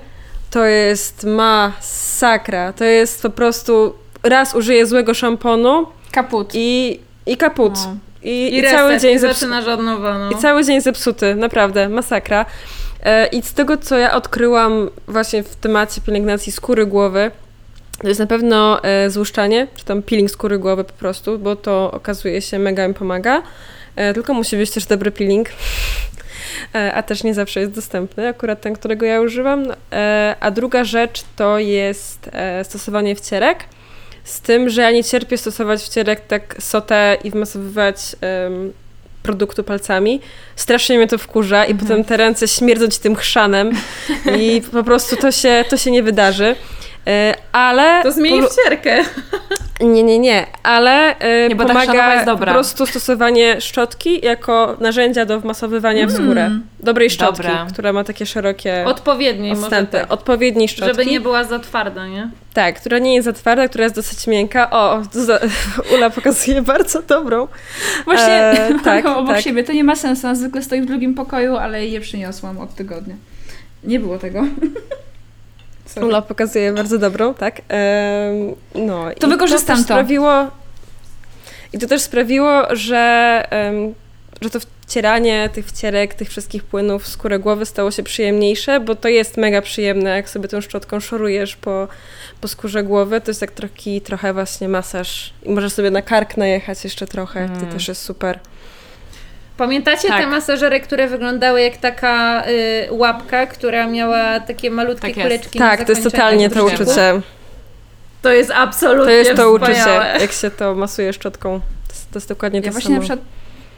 to 0.50 0.64
jest 0.64 1.24
masakra. 1.24 2.72
To 2.72 2.84
jest 2.84 3.22
po 3.22 3.30
prostu 3.30 3.94
raz 4.22 4.54
użyję 4.54 4.86
złego 4.86 5.14
szamponu 5.14 5.86
Kaput. 6.12 6.50
i, 6.54 7.00
i 7.26 7.36
kaput. 7.36 7.72
No. 7.74 7.96
I, 8.22 8.30
I, 8.30 8.58
i 8.58 8.62
cały 8.62 8.98
dzień 8.98 9.18
no. 10.18 10.30
I 10.30 10.36
cały 10.36 10.64
dzień 10.64 10.80
zepsuty, 10.80 11.34
naprawdę, 11.34 11.88
masakra. 11.88 12.46
E, 13.02 13.26
I 13.26 13.42
z 13.42 13.52
tego, 13.52 13.76
co 13.76 13.98
ja 13.98 14.14
odkryłam 14.14 14.90
właśnie 15.08 15.42
w 15.42 15.56
temacie 15.56 16.00
pielęgnacji 16.00 16.52
skóry 16.52 16.86
głowy, 16.86 17.30
to 18.02 18.08
jest 18.08 18.20
na 18.20 18.26
pewno 18.26 18.84
e, 18.84 19.10
złuszczanie, 19.10 19.66
czy 19.76 19.84
tam 19.84 20.02
peeling 20.02 20.30
skóry 20.30 20.58
głowy 20.58 20.84
po 20.84 20.92
prostu, 20.92 21.38
bo 21.38 21.56
to 21.56 21.90
okazuje 21.92 22.42
się 22.42 22.58
mega 22.58 22.88
mi 22.88 22.94
pomaga. 22.94 23.42
E, 23.96 24.14
tylko 24.14 24.34
musi 24.34 24.56
być 24.56 24.70
też 24.70 24.86
dobry 24.86 25.10
peeling. 25.10 25.48
A 26.94 27.02
też 27.02 27.24
nie 27.24 27.34
zawsze 27.34 27.60
jest 27.60 27.72
dostępny, 27.72 28.28
akurat 28.28 28.60
ten, 28.60 28.74
którego 28.74 29.06
ja 29.06 29.20
używam. 29.20 29.66
No, 29.66 29.74
a 30.40 30.50
druga 30.50 30.84
rzecz 30.84 31.24
to 31.36 31.58
jest 31.58 32.30
stosowanie 32.62 33.16
wcierek. 33.16 33.58
Z 34.24 34.40
tym, 34.40 34.70
że 34.70 34.82
ja 34.82 34.90
nie 34.90 35.04
cierpię 35.04 35.38
stosować 35.38 35.82
wcierek 35.82 36.20
tak 36.20 36.56
sotę 36.58 37.16
i 37.24 37.30
wmasowywać 37.30 37.96
produktu 39.28 39.64
palcami. 39.64 40.20
Strasznie 40.56 40.96
mnie 40.98 41.06
to 41.06 41.18
wkurza 41.18 41.64
i 41.64 41.74
potem 41.74 42.04
te 42.04 42.16
ręce 42.16 42.48
śmierdzą 42.48 42.88
ci 42.88 43.00
tym 43.00 43.16
chrzanem 43.16 43.70
i 44.38 44.62
po 44.72 44.84
prostu 44.84 45.16
to 45.16 45.32
się, 45.32 45.64
to 45.70 45.76
się 45.76 45.90
nie 45.90 46.02
wydarzy. 46.02 46.56
E, 47.08 47.34
Ale... 47.52 48.02
To 48.02 48.12
zmieni 48.12 48.40
polu- 48.42 48.48
wcierkę. 48.50 49.04
nie, 49.80 50.02
nie, 50.02 50.18
nie, 50.18 50.46
ale 50.62 51.18
e, 51.18 51.48
Nie, 51.48 51.56
bo 51.56 51.64
ta 51.64 51.68
chrzanowa 51.74 51.92
pomaga 51.92 52.14
jest 52.14 52.26
dobra. 52.26 52.52
po 52.52 52.54
prostu 52.54 52.86
stosowanie 52.86 53.60
szczotki 53.60 54.26
jako 54.26 54.76
narzędzia 54.80 55.24
do 55.26 55.40
wmasowywania 55.40 56.06
w 56.06 56.12
skórę. 56.12 56.44
Mm. 56.44 56.66
Dobrej 56.80 57.10
szczotki, 57.10 57.42
Dobra. 57.42 57.66
która 57.72 57.92
ma 57.92 58.04
takie 58.04 58.26
szerokie 58.26 58.84
Odpowiedniej 58.86 59.52
odstępy. 59.52 59.92
tak. 59.98 60.12
Odpowiedniej 60.12 60.68
szczotki. 60.68 60.94
Żeby 60.96 61.06
nie 61.10 61.20
była 61.20 61.44
za 61.44 61.58
twarda, 61.58 62.06
nie? 62.06 62.30
Tak, 62.54 62.80
która 62.80 62.98
nie 62.98 63.14
jest 63.14 63.24
za 63.24 63.32
twarda, 63.32 63.68
która 63.68 63.84
jest 63.84 63.96
dosyć 63.96 64.26
miękka. 64.26 64.70
O, 64.70 65.02
za, 65.12 65.38
Ula 65.94 66.10
pokazuje 66.10 66.62
bardzo 66.62 67.02
dobrą. 67.02 67.48
Właśnie 68.04 68.32
E, 68.34 68.74
tak, 68.84 69.04
ją 69.04 69.16
obok 69.16 69.34
tak. 69.34 69.44
siebie. 69.44 69.64
To 69.64 69.72
nie 69.72 69.84
ma 69.84 69.96
sensu. 69.96 70.26
Ona 70.26 70.34
zwykle 70.34 70.62
stoi 70.62 70.80
w 70.82 70.86
drugim 70.86 71.14
pokoju, 71.14 71.56
ale 71.56 71.86
je 71.86 72.00
przyniosłam 72.00 72.58
od 72.58 72.74
tygodnia. 72.74 73.14
Nie 73.84 74.00
było 74.00 74.18
tego. 74.18 74.44
Sorry. 75.88 76.06
Ula 76.06 76.22
pokazuje 76.22 76.72
bardzo 76.72 76.98
dobrą, 76.98 77.34
tak. 77.34 77.60
No, 78.74 79.04
To 79.20 79.26
i 79.26 79.30
wykorzystam 79.30 79.76
też 79.76 79.86
to. 79.86 79.94
Sprawiło, 79.94 80.46
I 81.72 81.78
to 81.78 81.86
też 81.86 82.02
sprawiło, 82.02 82.76
że, 82.76 83.44
że 84.40 84.50
to 84.50 84.58
wcieranie 84.86 85.50
tych 85.52 85.66
wcierek, 85.66 86.14
tych 86.14 86.28
wszystkich 86.28 86.64
płynów 86.64 87.02
w 87.02 87.08
skórę 87.08 87.38
głowy 87.38 87.66
stało 87.66 87.90
się 87.90 88.02
przyjemniejsze, 88.02 88.80
bo 88.80 88.94
to 88.94 89.08
jest 89.08 89.36
mega 89.36 89.62
przyjemne, 89.62 90.10
jak 90.10 90.30
sobie 90.30 90.48
tą 90.48 90.60
szczotką 90.60 91.00
szorujesz 91.00 91.56
po, 91.56 91.88
po 92.40 92.48
skórze 92.48 92.82
głowy. 92.82 93.20
To 93.20 93.30
jest 93.30 93.40
jak 93.40 93.50
taki 93.50 94.00
trochę 94.00 94.32
właśnie 94.32 94.68
masaż. 94.68 95.32
I 95.42 95.50
możesz 95.50 95.72
sobie 95.72 95.90
na 95.90 96.02
kark 96.02 96.36
najechać 96.36 96.84
jeszcze 96.84 97.06
trochę, 97.06 97.40
Mm. 97.40 97.60
to 97.60 97.66
też 97.72 97.88
jest 97.88 98.02
super. 98.02 98.38
Pamiętacie 99.58 100.08
Tak. 100.08 100.20
te 100.20 100.26
masażery, 100.26 100.80
które 100.80 101.08
wyglądały 101.08 101.62
jak 101.62 101.76
taka 101.76 102.42
y, 102.48 102.88
łapka, 102.90 103.46
która 103.46 103.86
miała 103.86 104.40
takie 104.40 104.70
malutkie 104.70 105.14
Tak 105.14 105.22
kuleczki 105.22 105.58
na 105.58 105.70
Tak, 105.70 105.84
to 105.84 105.92
jest 105.92 106.04
totalnie 106.04 106.50
to 106.50 106.64
uczucie. 106.64 107.20
To 108.22 108.32
jest 108.32 108.50
absolutnie 108.50 109.04
To 109.04 109.10
jest 109.10 109.30
to 109.36 109.54
wspaniałe. 109.58 110.00
uczucie, 110.02 110.20
jak 110.20 110.32
się 110.32 110.50
to 110.50 110.74
masuje 110.74 111.12
szczotką. 111.12 111.60
To 111.60 111.92
jest, 111.94 112.10
to 112.12 112.16
jest 112.18 112.28
dokładnie 112.28 112.58
Ja 112.60 112.64
to 112.66 112.70
właśnie 112.70 112.88
samo. 112.88 112.96
na 112.96 113.00
przykład 113.02 113.20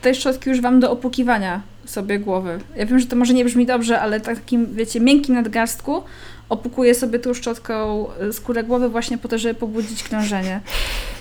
tej 0.03 0.15
szczotki 0.15 0.51
używam 0.51 0.81
do 0.81 0.91
opłukiwania 0.91 1.61
sobie 1.85 2.19
głowy. 2.19 2.59
Ja 2.77 2.87
wiem, 2.87 2.99
że 2.99 3.07
to 3.07 3.17
może 3.17 3.35
nie 3.35 3.45
brzmi 3.45 3.67
dobrze, 3.67 4.01
ale 4.01 4.21
takim, 4.21 4.75
wiecie, 4.75 5.01
miękkim 5.01 5.35
nadgarstku 5.35 6.03
opłukuję 6.51 6.95
sobie 6.95 7.19
tą 7.19 7.35
szczotką 7.35 8.07
y, 8.29 8.33
skórę 8.33 8.65
głowy 8.65 8.89
właśnie 8.89 9.19
po 9.19 9.29
to, 9.29 9.39
żeby 9.39 9.55
pobudzić 9.55 10.03
krążenie. 10.03 10.61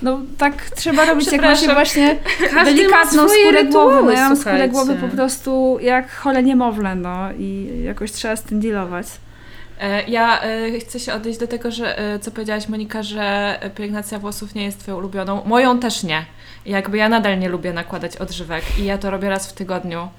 No 0.02 0.20
tak 0.38 0.70
trzeba 0.70 1.06
robić, 1.06 1.32
jak 1.32 1.42
ma 1.42 1.56
się 1.56 1.74
właśnie 1.74 2.18
Każdy 2.54 2.76
delikatną 2.76 3.30
skórę 3.30 3.64
rytuały, 3.64 3.94
głowy. 3.94 4.06
No 4.06 4.12
ja 4.12 4.30
mam 4.30 4.38
skórę 4.38 4.70
głowy 4.70 4.96
po 4.96 5.08
prostu 5.08 5.78
jak 5.82 6.12
chole 6.12 6.44
niemowlę, 6.44 6.96
no 6.96 7.32
i 7.38 7.70
jakoś 7.84 8.12
trzeba 8.12 8.36
z 8.36 8.44
tym 8.44 8.60
dealować. 8.60 9.08
E, 9.80 10.04
Ja 10.04 10.42
e, 10.42 10.80
chcę 10.80 11.00
się 11.00 11.14
odnieść 11.14 11.40
do 11.40 11.48
tego, 11.48 11.72
że 11.72 12.00
e, 12.00 12.20
co 12.20 12.32
powiedziałaś 12.32 12.68
Monika, 12.68 13.04
że 13.04 13.60
pielęgnacja 13.76 14.20
włosów 14.20 14.56
nie 14.56 14.64
jest 14.64 14.80
twoją 14.80 14.98
ulubioną. 14.98 15.42
Moją 15.46 15.80
też 15.80 16.04
nie. 16.04 16.26
Jakby 16.66 16.98
ja 16.98 17.10
nadal 17.10 17.40
nie 17.40 17.50
lubię 17.50 17.74
nakładać 17.74 18.18
odżywek 18.18 18.64
i 18.80 18.86
ja 18.86 18.98
to 18.98 19.12
robię 19.12 19.30
raz 19.30 19.50
w 19.50 19.54
tygodniu, 19.54 20.10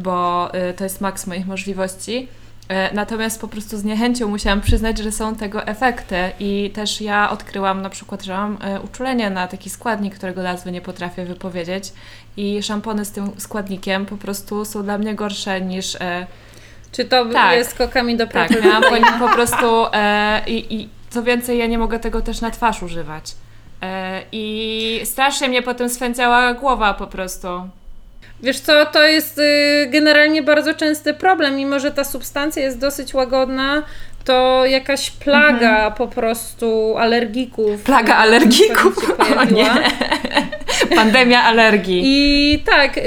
bo 0.00 0.48
to 0.76 0.84
jest 0.84 1.00
maks 1.00 1.26
moich 1.26 1.46
możliwości. 1.46 2.28
E, 2.68 2.94
Natomiast 2.94 3.40
po 3.40 3.48
prostu 3.48 3.76
z 3.78 3.84
niechęcią 3.84 4.28
musiałam 4.28 4.60
przyznać, 4.60 4.98
że 4.98 5.12
są 5.12 5.34
tego 5.34 5.66
efekty 5.66 6.16
i 6.40 6.70
też 6.74 7.00
ja 7.00 7.30
odkryłam 7.30 7.82
na 7.82 7.90
przykład, 7.90 8.22
że 8.24 8.32
mam 8.32 8.58
e, 8.60 8.80
uczulenie 8.80 9.30
na 9.30 9.46
taki 9.48 9.70
składnik, 9.70 10.14
którego 10.14 10.42
nazwy 10.42 10.72
nie 10.72 10.80
potrafię 10.80 11.24
wypowiedzieć 11.24 11.92
i 12.36 12.62
szampony 12.62 13.04
z 13.04 13.10
tym 13.12 13.30
składnikiem 13.38 14.06
po 14.06 14.16
prostu 14.16 14.64
są 14.64 14.82
dla 14.82 14.98
mnie 14.98 15.14
gorsze 15.14 15.60
niż 15.60 15.94
e, 15.94 16.26
Czy 16.92 17.04
to 17.04 17.24
Tak. 17.26 17.56
jest 17.56 17.70
skokami 17.70 18.16
do 18.16 18.26
pracy? 18.26 18.54
tak, 18.54 18.64
miałam 18.64 18.82
po 18.82 18.96
nim 18.96 19.18
po 19.18 19.28
prostu 19.28 19.66
i, 20.46 20.74
i 20.74 20.88
co 21.10 21.22
więcej, 21.22 21.58
ja 21.58 21.66
nie 21.66 21.78
mogę 21.78 21.98
tego 21.98 22.20
też 22.20 22.40
na 22.40 22.50
twarz 22.50 22.82
używać. 22.82 23.34
I 24.32 25.00
strasznie 25.04 25.48
mnie 25.48 25.62
potem 25.62 25.88
swędziała 25.90 26.54
głowa 26.54 26.94
po 26.94 27.06
prostu. 27.06 27.48
Wiesz 28.42 28.60
co, 28.60 28.86
to 28.86 29.04
jest 29.04 29.38
y, 29.38 29.86
generalnie 29.90 30.42
bardzo 30.42 30.74
częsty 30.74 31.14
problem, 31.14 31.56
mimo 31.56 31.78
że 31.80 31.92
ta 31.92 32.04
substancja 32.04 32.62
jest 32.62 32.78
dosyć 32.78 33.14
łagodna, 33.14 33.82
to 34.26 34.64
jakaś 34.66 35.10
plaga 35.10 35.90
po 35.90 36.06
prostu 36.08 36.94
alergików. 36.98 37.82
Plaga 37.82 38.14
alergików? 38.16 39.10
O 39.40 39.44
nie. 39.44 39.66
Pandemia 40.96 41.42
alergii. 41.42 42.02
I 42.04 42.58
tak, 42.58 42.98
y, 42.98 43.02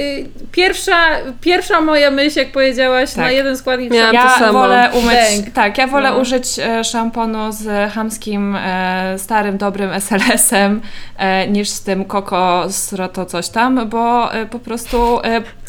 pierwsza, 0.52 0.98
pierwsza 1.42 1.82
moja 1.82 2.12
myśl, 2.12 2.40
jak 2.40 2.52
powiedziałaś, 2.52 3.10
Tak. 3.10 3.18
na 3.18 3.32
jeden 3.32 3.58
składnik 3.58 3.92
Miałam 3.94 4.12
trzeba- 4.12 4.24
to 4.24 4.32
Ja 4.32 4.40
samo. 4.40 4.60
wolę 4.60 4.90
umyć, 4.94 5.54
tak, 5.54 5.78
ja 5.78 5.88
wolę 5.88 6.12
No. 6.12 6.18
użyć 6.18 6.60
e, 6.60 6.84
szamponu 6.84 7.52
z 7.52 7.92
chamskim, 7.94 8.56
e, 8.56 9.14
starym, 9.18 9.58
dobrym 9.58 9.90
SLS-em 9.94 10.82
e, 11.18 11.48
niż 11.48 11.70
z 11.70 11.84
tym 11.84 12.06
Coco 12.06 12.66
Sroto 12.70 13.26
coś 13.26 13.50
tam, 13.50 13.90
bo 13.90 14.30
po 14.52 14.60
prostu 14.60 15.20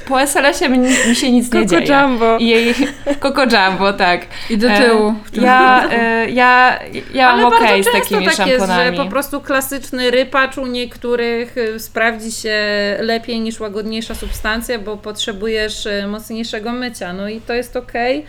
po 0.08 0.20
SLS-ie 0.20 0.68
mi, 0.70 0.78
mi 1.08 1.16
się 1.16 1.32
nic 1.32 1.52
nie 1.52 1.66
dzieje. 1.66 1.86
Jumbo. 1.86 2.38
I 2.38 2.46
jej 2.46 2.74
Coco 3.22 3.42
Jumbo, 3.42 3.92
tak. 3.92 4.20
I 4.50 4.58
do 4.58 4.68
tyłu. 4.68 5.14
Ja, 5.40 5.88
e, 5.90 6.30
ja, 6.40 6.78
ja 7.14 7.28
Ale 7.28 7.42
mam 7.42 7.52
okej 7.52 7.82
z 7.82 7.86
często 7.86 8.00
takimi 8.00 8.36
tak 8.36 8.46
jest, 8.46 8.58
szamponami. 8.66 8.96
że 8.96 9.04
po 9.04 9.10
prostu 9.10 9.40
klasyczny 9.40 10.10
rypacz 10.10 10.58
u 10.58 10.66
niektórych 10.66 11.56
y, 11.56 11.80
sprawdzi 11.80 12.32
się 12.32 12.58
lepiej 13.00 13.40
niż 13.40 13.60
łagodniejsza 13.60 14.14
substancja, 14.14 14.78
bo 14.78 14.96
potrzebujesz 14.96 15.86
y, 15.86 16.06
mocniejszego 16.06 16.72
mycia. 16.72 17.12
No 17.12 17.28
i 17.28 17.40
to 17.40 17.52
jest 17.52 17.76
okej. 17.76 18.26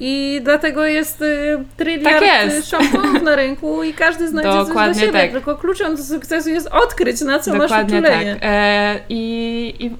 I 0.00 0.40
dlatego 0.44 0.86
jest 0.86 1.22
y, 1.22 1.58
tryliard 1.76 2.18
Tak 2.26 2.44
jest. 2.44 2.58
y, 2.58 2.70
szamponów 2.70 3.22
na 3.22 3.36
rynku 3.36 3.82
i 3.82 3.94
każdy 3.94 4.28
znajdzie 4.28 4.50
coś 4.52 4.68
Dokładnie 4.68 4.94
dla 4.94 5.02
siebie. 5.06 5.20
tak. 5.20 5.30
Tylko 5.30 5.56
kluczem 5.56 5.96
do 5.96 6.02
sukcesu 6.04 6.50
jest 6.50 6.66
odkryć, 6.66 7.20
na 7.20 7.38
co 7.38 7.50
Dokładnie 7.52 7.60
masz 7.60 7.70
tak. 7.70 7.88
uczulenie. 7.88 8.36
E, 8.42 9.00
i, 9.08 9.74
i, 9.78 9.90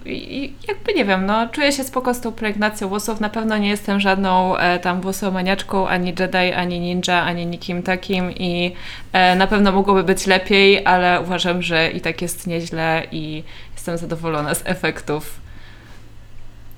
I 0.45 0.53
jakby 0.69 0.93
nie 0.95 1.05
wiem, 1.05 1.27
no 1.27 1.49
czuję 1.49 1.73
się 1.73 1.85
spoko 1.85 2.15
z 2.15 2.21
tą 2.21 2.33
pielęgnacją 2.33 2.89
włosów. 2.89 3.21
Na 3.21 3.29
pewno 3.29 3.59
nie 3.59 3.69
jestem 3.69 4.01
żadną 4.01 4.57
e, 4.57 4.79
tam 4.79 5.01
włosomaniaczką, 5.01 5.89
ani 5.89 6.15
Jedi, 6.21 6.53
ani 6.57 6.81
ninja, 6.81 7.23
ani 7.23 7.47
nikim 7.47 7.83
takim 7.83 8.33
i 8.33 8.75
e, 9.13 9.37
na 9.37 9.47
pewno 9.47 9.73
mogłoby 9.73 10.05
być 10.05 10.27
lepiej, 10.27 10.87
ale 10.87 11.21
uważam, 11.21 11.63
że 11.63 11.91
i 11.91 12.01
tak 12.01 12.23
jest 12.23 12.47
nieźle 12.47 13.03
i 13.13 13.43
jestem 13.75 13.99
zadowolona 13.99 14.55
z 14.55 14.63
efektów. 14.65 15.48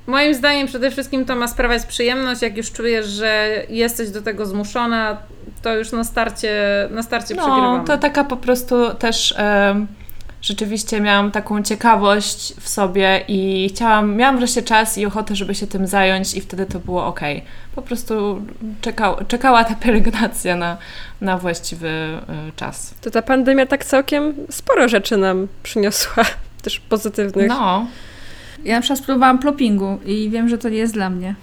Moim 0.06 0.34
zdaniem 0.34 0.66
przede 0.66 0.90
wszystkim 0.90 1.24
to 1.24 1.36
ma 1.36 1.48
sprawiać 1.48 1.86
przyjemność. 1.86 2.42
Jak 2.42 2.56
już 2.56 2.72
czujesz, 2.72 3.06
że 3.06 3.62
jesteś 3.68 4.10
do 4.10 4.22
tego 4.22 4.46
zmuszona, 4.46 5.16
to 5.62 5.76
już 5.76 5.92
na 5.92 6.04
starcie, 6.04 6.52
na 6.90 7.02
starcie 7.02 7.34
No, 7.34 7.42
przegrywamy. 7.42 7.84
to 7.86 7.98
taka 7.98 8.24
po 8.24 8.36
prostu 8.36 8.94
też 8.94 9.34
rzeczywiście 10.42 11.00
miałam 11.00 11.30
taką 11.30 11.62
ciekawość 11.62 12.54
w 12.60 12.68
sobie 12.68 13.24
i 13.28 13.68
chciałam, 13.74 14.16
miałam 14.16 14.38
wreszcie 14.38 14.62
czas 14.62 14.98
i 14.98 15.06
ochotę, 15.06 15.36
żeby 15.36 15.54
się 15.54 15.66
tym 15.66 15.86
zająć 15.86 16.34
i 16.34 16.40
wtedy 16.40 16.66
to 16.66 16.78
było 16.78 17.06
ok. 17.06 17.20
Po 17.74 17.82
prostu 17.82 18.42
czekał, 18.80 19.16
czekała 19.28 19.64
ta 19.64 19.74
pielęgnacja 19.74 20.56
na, 20.56 20.76
na 21.20 21.38
właściwy 21.38 21.88
y, 22.48 22.52
czas. 22.56 22.94
To 23.00 23.10
ta 23.10 23.22
pandemia 23.22 23.66
tak 23.66 23.84
całkiem 23.84 24.34
sporo 24.50 24.88
rzeczy 24.88 25.16
nam 25.16 25.48
przyniosła, 25.62 26.24
też 26.62 26.80
pozytywnych. 26.80 27.48
No, 27.48 27.86
Ja 28.64 28.74
na 28.74 28.80
przykład 28.80 28.98
spróbowałam 28.98 29.38
ploppingu 29.38 29.98
i 30.06 30.30
wiem, 30.30 30.48
że 30.48 30.58
to 30.58 30.68
nie 30.68 30.78
jest 30.78 30.94
dla 30.94 31.10
mnie. 31.10 31.34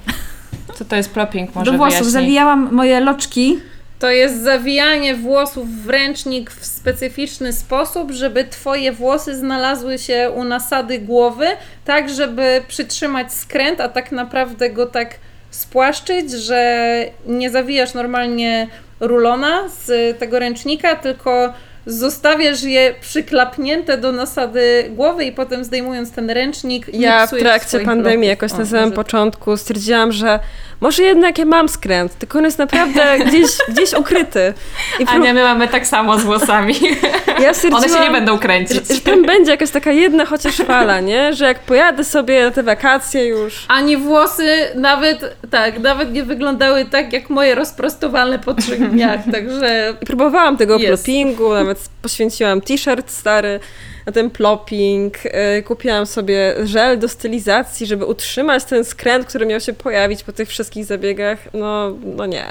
co 0.76 0.86
to 0.86 0.96
jest 0.96 1.10
propping? 1.12 1.56
Może 1.56 1.72
Do 1.72 1.78
włosów 1.78 1.92
wyjaśnij. 2.00 2.12
zawijałam 2.12 2.70
moje 2.72 3.00
loczki 3.00 3.60
to 4.00 4.10
jest 4.12 4.42
zawijanie 4.42 5.16
włosów 5.16 5.70
w 5.84 5.90
ręcznik 5.90 6.52
w 6.52 6.66
specyficzny 6.66 7.54
sposób, 7.54 8.12
żeby 8.12 8.44
twoje 8.44 8.92
włosy 8.92 9.36
znalazły 9.36 9.98
się 9.98 10.32
u 10.36 10.44
nasady 10.44 11.00
głowy, 11.00 11.46
tak 11.86 12.10
żeby 12.10 12.64
przytrzymać 12.68 13.34
skręt, 13.34 13.82
a 13.82 13.88
tak 13.90 14.12
naprawdę 14.12 14.70
go 14.70 14.86
tak 14.86 15.16
spłaszczyć, 15.52 16.32
że 16.32 16.86
nie 17.28 17.50
zawijasz 17.50 17.94
normalnie 17.94 18.68
rulona 19.00 19.70
z 19.70 20.20
tego 20.20 20.40
ręcznika, 20.40 20.96
tylko 20.96 21.54
zostawiasz 21.88 22.64
je 22.64 22.94
przyklapnięte 23.02 23.98
do 23.98 24.12
nasady 24.12 24.86
głowy 24.90 25.26
i 25.26 25.32
potem 25.32 25.64
zdejmując 25.64 26.12
ten 26.12 26.30
ręcznik 26.30 26.86
Ja 26.94 27.28
w 27.28 27.30
trakcie 27.40 27.80
pandemii 27.80 28.30
jakoś 28.30 28.52
O, 28.52 28.58
na 28.58 28.66
samym 28.66 28.84
może- 28.84 28.96
początku 28.96 29.58
stwierdziłam, 29.58 30.12
że 30.12 30.40
może 30.82 31.04
jednak 31.04 31.38
ja 31.38 31.46
mam 31.46 31.70
skręt, 31.70 32.16
tylko 32.20 32.38
on 32.40 32.46
jest 32.46 32.58
naprawdę 32.60 33.02
gdzieś, 33.26 33.48
gdzieś 33.70 33.94
ukryty. 33.94 34.54
I 35.00 35.06
prób- 35.06 35.16
Ania, 35.16 35.34
my 35.34 35.44
mamy 35.44 35.68
tak 35.68 35.88
samo 35.88 36.20
z 36.20 36.24
włosami. 36.24 36.74
ja 37.44 37.52
One 37.74 37.90
się 37.90 38.00
nie 38.00 38.12
będą 38.12 38.40
kręcić. 38.40 38.88
że, 38.88 38.96
że 38.96 39.02
tam 39.02 39.26
będzie 39.26 39.52
jakaś 39.52 39.70
taka 39.72 39.92
jedna 39.92 40.26
chociaż 40.26 40.56
fala, 40.58 41.00
nie? 41.00 41.34
Że 41.34 41.46
jak 41.46 41.60
pojadę 41.60 42.04
sobie 42.04 42.44
na 42.44 42.52
te 42.52 42.64
wakacje 42.64 43.26
już... 43.26 43.66
Ani 43.68 43.98
włosy 43.98 44.50
nawet, 44.76 45.36
tak, 45.52 45.80
nawet 45.80 46.14
nie 46.14 46.24
wyglądały 46.24 46.86
tak 46.86 47.14
jak 47.14 47.30
moje 47.30 47.56
rozprostowane 47.56 48.40
po 48.40 48.54
trzech 48.54 48.90
dniach, 48.92 49.20
także 49.32 49.94
I 50.02 50.06
próbowałam 50.06 50.58
tego 50.58 50.80
ploppingu, 50.80 51.54
nawet 51.54 51.77
poświęciłam 52.02 52.62
t-shirt 52.62 53.12
stary 53.12 53.60
na 54.06 54.12
ten 54.12 54.30
plopping. 54.30 55.26
Yy, 55.26 55.64
Kupiłam 55.64 56.06
sobie 56.06 56.56
żel 56.64 57.00
do 57.00 57.08
stylizacji, 57.10 57.88
żeby 57.88 58.06
utrzymać 58.06 58.64
ten 58.64 58.86
skręt, 58.86 59.26
który 59.26 59.46
miał 59.46 59.60
się 59.60 59.74
pojawić 59.74 60.24
po 60.24 60.34
tych 60.34 60.50
wszystkich 60.50 60.86
zabiegach. 60.86 61.40
No, 61.54 61.92
no 62.16 62.26
nie. 62.26 62.46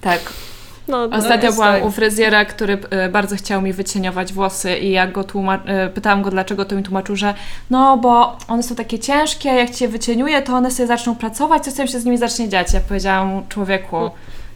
Tak. 0.00 0.20
No, 0.88 1.08
no, 1.08 1.16
Ostatnio 1.16 1.46
jest 1.46 1.56
byłam 1.56 1.74
tak. 1.74 1.84
u 1.84 1.90
fryzjera, 1.90 2.44
który 2.44 2.78
e, 2.90 3.08
bardzo 3.08 3.36
chciał 3.36 3.62
mi 3.62 3.72
wycieniować 3.72 4.32
włosy 4.32 4.76
i 4.78 4.90
jak 4.90 5.12
go 5.12 5.22
tłuma- 5.22 5.60
e, 5.66 5.88
pytałam 5.88 6.22
go 6.22 6.30
dlaczego, 6.30 6.64
to 6.64 6.76
mi 6.76 6.82
tłumaczył, 6.82 7.16
że 7.16 7.34
no 7.70 7.96
bo 7.96 8.38
one 8.48 8.62
są 8.62 8.74
takie 8.74 8.98
ciężkie, 8.98 9.48
jak 9.48 9.70
cię 9.70 9.88
wycieniuje, 9.88 10.42
to 10.42 10.52
one 10.52 10.70
sobie 10.70 10.86
zaczną 10.86 11.16
pracować, 11.16 11.64
co 11.64 11.70
z 11.70 11.74
tym 11.74 11.86
się 11.86 12.00
z 12.00 12.04
nimi 12.04 12.18
zacznie 12.18 12.48
dziać. 12.48 12.72
Ja 12.72 12.80
powiedziałam 12.80 13.42
człowieku, 13.48 14.10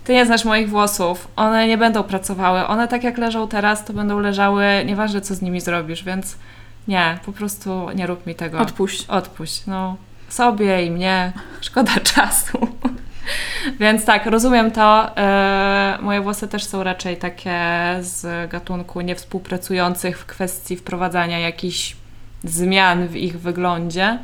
ty 0.09 0.15
nie 0.15 0.27
znasz 0.27 0.45
moich 0.45 0.71
włosów, 0.71 1.29
one 1.37 1.67
nie 1.67 1.79
będą 1.79 2.03
pracowały, 2.03 2.67
one 2.67 2.89
tak 2.89 3.05
jak 3.05 3.19
leżą 3.19 3.49
teraz, 3.49 3.85
to 3.85 3.93
będą 3.93 4.21
leżały, 4.21 4.65
nieważne 4.87 5.21
co 5.21 5.35
z 5.35 5.43
nimi 5.43 5.61
zrobisz, 5.61 6.05
więc 6.05 6.37
nie, 6.89 7.19
po 7.27 7.33
prostu 7.33 7.91
nie 7.95 8.07
rób 8.07 8.27
mi 8.27 8.35
tego. 8.35 8.59
Odpuść. 8.59 9.07
Odpuść, 9.09 9.67
no. 9.67 9.97
Sobie 10.29 10.87
i 10.87 10.91
mnie. 10.91 11.33
Szkoda 11.61 11.93
czasu. 12.15 12.69
Więc 13.81 14.05
tak, 14.05 14.27
rozumiem 14.27 14.71
to. 14.71 15.17
E, 15.17 15.99
moje 16.03 16.21
włosy 16.21 16.49
też 16.49 16.65
są 16.65 16.83
raczej 16.83 17.17
takie 17.17 17.61
z 18.01 18.51
gatunku 18.51 19.01
niewspółpracujących 19.01 20.19
w 20.19 20.27
kwestii 20.27 20.77
wprowadzania 20.77 21.39
jakichś 21.39 21.97
zmian 22.45 23.09
w 23.09 23.17
ich 23.17 23.41
wyglądzie. 23.41 24.19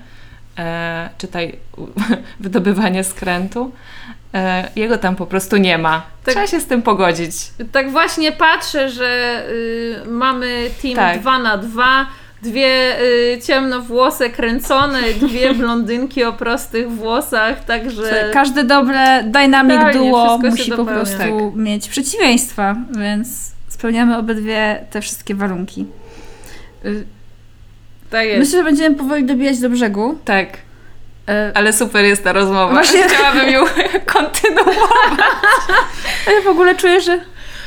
E, 0.58 1.08
czytaj 1.18 1.58
wydobywanie 2.40 3.04
skrętu. 3.04 3.72
E, 4.34 4.68
jego 4.76 4.98
tam 4.98 5.16
po 5.16 5.26
prostu 5.26 5.56
nie 5.56 5.78
ma. 5.78 6.02
Tak. 6.24 6.34
Trzeba 6.34 6.46
się 6.46 6.60
z 6.60 6.66
tym 6.66 6.82
pogodzić. 6.82 7.32
tak 7.72 7.90
właśnie 7.90 8.32
patrzę, 8.32 8.88
że 8.90 9.42
y, 9.50 9.96
mamy 10.06 10.70
team 10.82 10.94
Tak. 10.94 11.20
2 11.20 11.38
na 11.38 11.58
2 11.58 12.06
dwie 12.42 13.00
y, 13.02 13.40
ciemnowłose 13.46 14.30
kręcone, 14.30 15.02
dwie 15.20 15.54
blondynki 15.60 16.24
o 16.24 16.32
prostych 16.32 16.90
włosach, 16.90 17.64
także 17.64 18.30
Każde 18.32 18.64
dobre 18.64 19.22
dynamic 19.24 19.76
Idealnie, 19.76 20.10
duo 20.10 20.38
musi 20.38 20.70
po 20.70 20.76
dopełnia. 20.76 21.02
prostu 21.02 21.52
mieć 21.56 21.88
przeciwieństwa, 21.88 22.76
więc 22.98 23.52
spełniamy 23.68 24.16
obydwie 24.18 24.84
te 24.90 25.00
wszystkie 25.00 25.34
warunki. 25.34 25.86
Y, 26.84 27.04
tak 28.14 28.26
jest. 28.26 28.38
Myślę, 28.38 28.58
że 28.58 28.64
będziemy 28.64 28.96
powoli 28.96 29.24
dobijać 29.24 29.58
do 29.60 29.70
brzegu. 29.70 30.18
Tak, 30.24 30.46
Y, 31.28 31.32
ale 31.54 31.72
super 31.72 32.04
jest 32.04 32.24
ta 32.24 32.32
rozmowa. 32.32 32.72
Właśnie- 32.72 33.02
Chciałabym 33.08 33.48
ją 33.48 33.64
kontynuować. 34.14 35.20
A 36.28 36.30
ja 36.30 36.40
w 36.44 36.48
ogóle 36.48 36.74
czuję, 36.74 37.00
że 37.00 37.20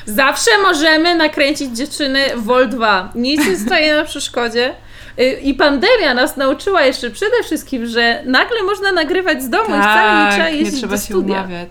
Zawsze 0.05 0.51
możemy 0.63 1.15
nakręcić 1.15 1.77
dziewczyny 1.77 2.19
Vol 2.35 2.69
2. 2.69 3.11
Nic 3.15 3.47
nie 3.47 3.55
staje 3.57 3.95
na 3.95 4.03
przeszkodzie. 4.03 4.73
Y, 5.19 5.23
I 5.41 5.53
pandemia 5.53 6.13
nas 6.13 6.37
nauczyła 6.37 6.81
jeszcze 6.81 7.09
przede 7.09 7.43
wszystkim, 7.43 7.85
że 7.85 8.21
nagle 8.25 8.63
można 8.63 8.91
nagrywać 8.91 9.43
z 9.43 9.49
domu 9.49 9.75
i 9.75 9.81
wcale 9.81 10.25
nie 10.25 10.31
trzeba 10.31 10.43
Tak, 10.45 10.53
nie 10.53 10.59
jeździć 10.59 10.79
trzeba 10.79 10.91
do 10.95 10.97
się 11.01 11.05
studia. 11.05 11.35
umawiać. 11.35 11.69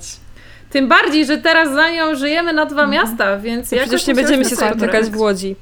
Tym 0.70 0.88
bardziej, 0.88 1.26
że 1.26 1.38
teraz 1.38 1.72
za 1.72 1.90
nią 1.90 2.14
żyjemy 2.14 2.52
na 2.52 2.64
dwa 2.66 2.86
miasta, 2.86 3.38
więc 3.38 3.72
jakoś 3.72 3.88
Przecież 3.88 4.06
nie 4.06 4.14
będziemy 4.14 4.44
się 4.44 4.56
spotykać 4.56 5.06
w 5.06 5.16
Łodzi. 5.20 5.56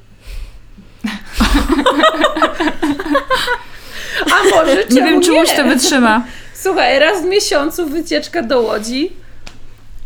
A 4.31 4.43
może 4.55 4.83
nie 4.91 5.01
wiem, 5.03 5.21
czy? 5.21 5.31
Łódź 5.31 5.51
to 5.53 5.63
wytrzyma. 5.63 6.23
Słuchaj, 6.53 6.99
raz 6.99 7.21
w 7.21 7.25
miesiącu 7.25 7.85
wycieczka 7.89 8.41
do 8.41 8.61
Łodzi. 8.61 9.11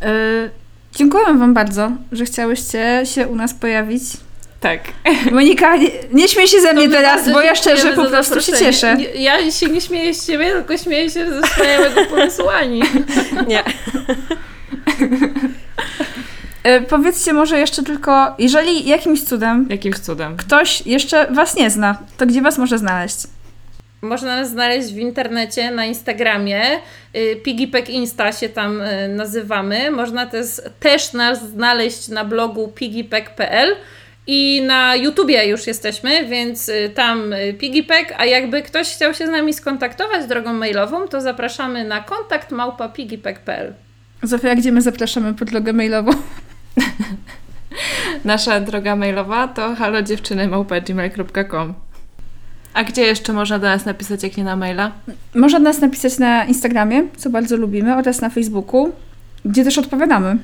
Y, 0.03 0.49
Dziękujemy 0.95 1.39
Wam 1.39 1.53
bardzo, 1.53 1.91
że 2.11 2.25
chciałyście 2.25 3.01
się 3.05 3.27
u 3.27 3.35
nas 3.35 3.53
pojawić. 3.53 4.03
Tak. 4.59 4.79
Monika, 5.31 5.75
nie, 5.75 5.87
nie 6.13 6.27
śmiej 6.27 6.47
się 6.47 6.61
ze 6.61 6.73
mnie 6.73 6.85
To 6.89 6.91
teraz, 6.95 7.31
bo 7.31 7.41
ja 7.41 7.55
szczerze 7.55 7.93
po 7.93 8.05
prostu 8.05 8.41
się 8.41 8.53
cieszę. 8.53 8.95
Nie- 8.97 9.05
Ja 9.23 9.51
się 9.51 9.67
nie 9.67 9.81
śmieję 9.81 10.13
z 10.13 10.27
ciebie, 10.27 10.51
tylko 10.51 10.77
śmieję 10.77 11.09
się 11.09 11.29
ze 11.29 11.41
wspaniałego 11.41 12.05
pomysłu 12.09 12.49
Ani. 12.49 12.83
Nie. 13.47 13.63
Y, 16.67 16.81
Powiedzcie 16.81 17.33
może 17.33 17.59
jeszcze 17.59 17.83
tylko, 17.83 18.35
jeżeli 18.39 18.87
jakimś 18.87 19.23
cudem 19.23 19.67
Jakimś 19.69 19.99
cudem. 19.99 20.37
ktoś 20.37 20.85
jeszcze 20.85 21.27
Was 21.31 21.55
nie 21.55 21.69
zna, 21.69 21.97
to 22.17 22.25
gdzie 22.25 22.41
Was 22.41 22.57
może 22.57 22.77
znaleźć? 22.77 23.17
Można 24.01 24.35
nas 24.35 24.49
znaleźć 24.49 24.93
w 24.93 24.97
internecie, 24.97 25.71
na 25.71 25.85
Instagramie. 25.85 26.61
Y, 27.15 27.35
Piggypack 27.43 27.89
Insta 27.89 28.31
się 28.31 28.49
tam 28.49 28.81
y, 28.81 29.07
nazywamy. 29.07 29.91
Można 29.91 30.25
też, 30.25 30.47
też 30.79 31.13
nas 31.13 31.49
znaleźć 31.49 32.07
na 32.07 32.25
blogu 32.25 32.67
piggypack.pl 32.67 33.75
i 34.27 34.61
na 34.67 34.95
YouTubie 34.95 35.45
już 35.47 35.67
jesteśmy, 35.67 36.25
więc 36.25 36.69
y, 36.69 36.91
tam 36.95 37.33
Piggypack, 37.59 38.13
a 38.17 38.25
jakby 38.25 38.61
ktoś 38.61 38.87
chciał 38.95 39.13
się 39.13 39.27
z 39.27 39.29
nami 39.29 39.53
skontaktować 39.53 40.27
drogą 40.27 40.53
mailową, 40.53 41.07
to 41.07 41.21
zapraszamy 41.21 41.83
na 41.83 42.03
kontakt 42.03 42.51
małpa 42.51 42.89
piggypack.pl. 42.89 43.73
Zofia, 44.23 44.55
gdzie 44.55 44.71
my 44.71 44.81
zapraszamy 44.81 45.33
pod 45.33 45.49
drogę 45.49 45.73
mailową? 45.73 46.11
Nasza 48.25 48.59
droga 48.59 48.95
mailowa 48.95 49.47
to 49.47 49.75
halodziewczyny.gmail.com 49.75 51.73
A 52.73 52.83
gdzie 52.83 53.01
jeszcze 53.01 53.33
można 53.33 53.59
do 53.59 53.67
nas 53.67 53.85
napisać, 53.85 54.23
jak 54.23 54.37
nie 54.37 54.43
na 54.43 54.55
maila? 54.55 54.91
Można 55.35 55.59
nas 55.59 55.81
napisać 55.81 56.19
na 56.19 56.45
Instagramie, 56.45 57.03
co 57.17 57.29
bardzo 57.29 57.57
lubimy, 57.57 57.95
oraz 57.95 58.21
na 58.21 58.29
Facebooku, 58.29 58.91
gdzie 59.45 59.63
też 59.63 59.77
odpowiadamy. 59.77 60.37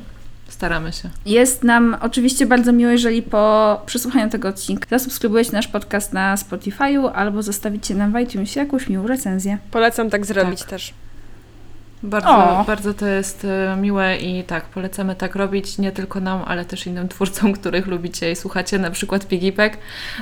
Staramy 0.47 0.93
się. 0.93 1.09
Jest 1.25 1.63
nam 1.63 1.97
oczywiście 2.01 2.45
bardzo 2.45 2.71
miło, 2.71 2.91
jeżeli 2.91 3.21
po 3.21 3.81
przesłuchaniu 3.85 4.29
tego 4.29 4.47
odcinka 4.47 4.87
zasubskrybujecie 4.89 5.51
nasz 5.51 5.67
podcast 5.67 6.13
na 6.13 6.35
Spotify'u 6.35 7.11
albo 7.15 7.43
zostawicie 7.43 7.95
nam 7.95 8.13
w 8.13 8.19
iTunesie 8.19 8.59
jakąś 8.59 8.89
miłą 8.89 9.07
recenzję. 9.07 9.57
Polecam 9.71 10.09
tak 10.09 10.25
zrobić 10.25 10.63
też. 10.63 10.93
Bardzo, 12.05 12.59
O. 12.59 12.63
bardzo 12.67 12.93
to 12.93 13.05
jest 13.05 13.45
e, 13.45 13.75
miłe 13.75 14.17
i 14.17 14.43
tak, 14.43 14.65
polecamy 14.65 15.15
tak 15.15 15.35
robić 15.35 15.77
nie 15.77 15.91
tylko 15.91 16.19
nam, 16.19 16.43
ale 16.47 16.65
też 16.65 16.87
innym 16.87 17.07
twórcom, 17.07 17.53
których 17.53 17.87
lubicie 17.87 18.31
i 18.31 18.35
słuchacie, 18.35 18.79
na 18.79 18.91
przykład 18.91 19.27
Piggypack, 19.27 19.77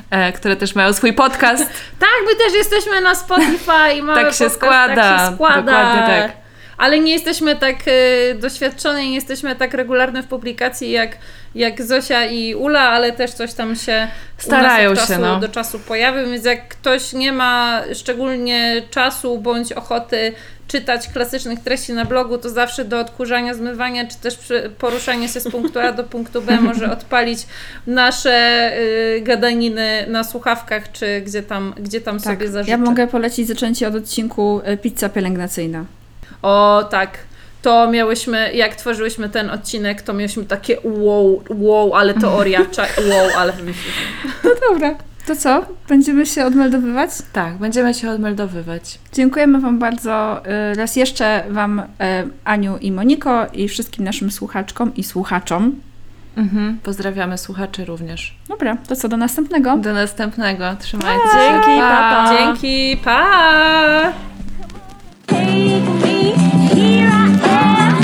e, 0.09 0.33
które 0.33 0.55
też 0.55 0.75
mają 0.75 0.93
swój 0.93 1.13
podcast. 1.13 1.63
Tak, 1.99 2.09
my 2.27 2.35
też 2.35 2.53
jesteśmy 2.53 3.01
na 3.01 3.15
Spotify 3.15 3.93
i 3.97 4.01
mamy 4.03 4.21
Tak 4.23 4.33
się 4.33 4.43
podcast, 4.43 4.55
składa. 4.55 4.95
Tak 4.95 5.29
się 5.29 5.35
składa. 5.35 5.61
Dokładnie 5.61 6.01
tak. 6.07 6.42
Ale 6.77 6.99
nie 6.99 7.11
jesteśmy 7.13 7.55
tak 7.55 7.75
y, 7.87 8.35
doświadczone 8.35 9.05
i 9.05 9.09
nie 9.09 9.15
jesteśmy 9.15 9.55
tak 9.55 9.73
regularne 9.73 10.23
w 10.23 10.27
publikacji 10.27 10.91
jak, 10.91 11.17
jak 11.55 11.83
Zosia 11.83 12.25
i 12.25 12.55
Ula, 12.55 12.81
ale 12.81 13.11
też 13.11 13.31
coś 13.31 13.53
tam 13.53 13.75
się 13.75 14.07
Starają 14.37 14.91
u 14.91 14.93
nas 14.93 15.03
od 15.03 15.07
się, 15.09 15.13
czasu 15.13 15.25
no. 15.25 15.39
do 15.39 15.49
czasu 15.49 15.79
pojawia, 15.79 16.23
więc 16.23 16.45
jak 16.45 16.67
ktoś 16.67 17.13
nie 17.13 17.31
ma 17.31 17.81
szczególnie 17.93 18.81
czasu 18.91 19.37
bądź 19.37 19.73
ochoty 19.73 20.33
czytać 20.67 21.07
klasycznych 21.07 21.59
treści 21.59 21.93
na 21.93 22.05
blogu, 22.05 22.37
to 22.37 22.49
zawsze 22.49 22.85
do 22.85 22.99
odkurzania, 22.99 23.53
zmywania, 23.53 24.07
czy 24.07 24.17
też 24.17 24.37
poruszania 24.77 25.27
się 25.27 25.39
z 25.39 25.51
punktu 25.51 25.79
A 25.79 25.91
do 25.91 26.03
punktu 26.03 26.41
B 26.41 26.61
może 26.61 26.91
odpalić 26.91 27.39
nasze 27.87 28.71
y, 29.17 29.21
gadaniny 29.21 30.05
na 30.07 30.23
słuchawkach, 30.23 30.91
czy 30.91 31.21
gdzie 31.21 31.43
tam, 31.43 31.73
gdzie 31.77 32.01
tam 32.01 32.19
Tak, 32.19 32.33
sobie 32.33 32.49
zażyczy. 32.51 32.71
ja 32.71 32.77
mogę 32.77 33.07
polecić 33.07 33.47
zaczęcie 33.47 33.87
od 33.87 33.95
odcinku 33.95 34.61
e, 34.63 34.77
Pizza 34.77 35.09
pielęgnacyjna. 35.09 35.85
O 36.43 36.83
tak. 36.91 37.17
To 37.61 37.91
miałyśmy, 37.91 38.53
jak 38.53 38.75
tworzyłyśmy 38.75 39.29
ten 39.29 39.49
odcinek, 39.49 40.01
to 40.01 40.13
miałyśmy 40.13 40.45
takie 40.45 40.77
wow, 40.83 41.43
wow, 41.49 41.95
ale 41.95 42.13
teoria, 42.13 42.59
wow, 43.09 43.27
ale 43.37 43.53
wymyśliliśmy. 43.53 44.03
No 44.43 44.49
dobra. 44.69 44.95
To 45.27 45.35
co? 45.35 45.65
Będziemy 45.89 46.25
się 46.25 46.45
odmeldowywać? 46.45 47.09
Tak, 47.33 47.57
będziemy 47.57 47.93
się 47.93 48.09
odmeldowywać. 48.09 48.99
Dziękujemy 49.13 49.61
Wam 49.61 49.79
bardzo. 49.79 50.41
y, 50.71 50.75
Raz 50.75 50.95
jeszcze 50.95 51.43
Wam, 51.49 51.79
y, 51.79 51.83
Aniu 52.43 52.77
i 52.77 52.91
Moniko, 52.91 53.45
i 53.53 53.67
wszystkim 53.67 54.03
naszym 54.03 54.31
słuchaczkom 54.31 54.95
i 54.95 55.03
słuchaczom. 55.03 55.75
Mhm. 56.37 56.79
Pozdrawiamy 56.83 57.37
słuchaczy 57.37 57.85
również. 57.85 58.35
Dobra, 58.49 58.77
to 58.87 58.95
co, 58.95 59.07
do 59.09 59.17
następnego? 59.17 59.77
Do 59.77 59.93
następnego. 59.93 60.63
Trzymajcie 60.79 61.23
się. 61.23 61.51
Dzięki, 61.51 61.79
pa, 61.81 62.25
pa. 62.25 62.37
Dzięki, 62.37 62.97
pa! 63.03 64.13
Take 65.27 65.83
me, 66.03 66.33
here 66.75 67.09
I 67.09 67.97
am. 67.97 68.02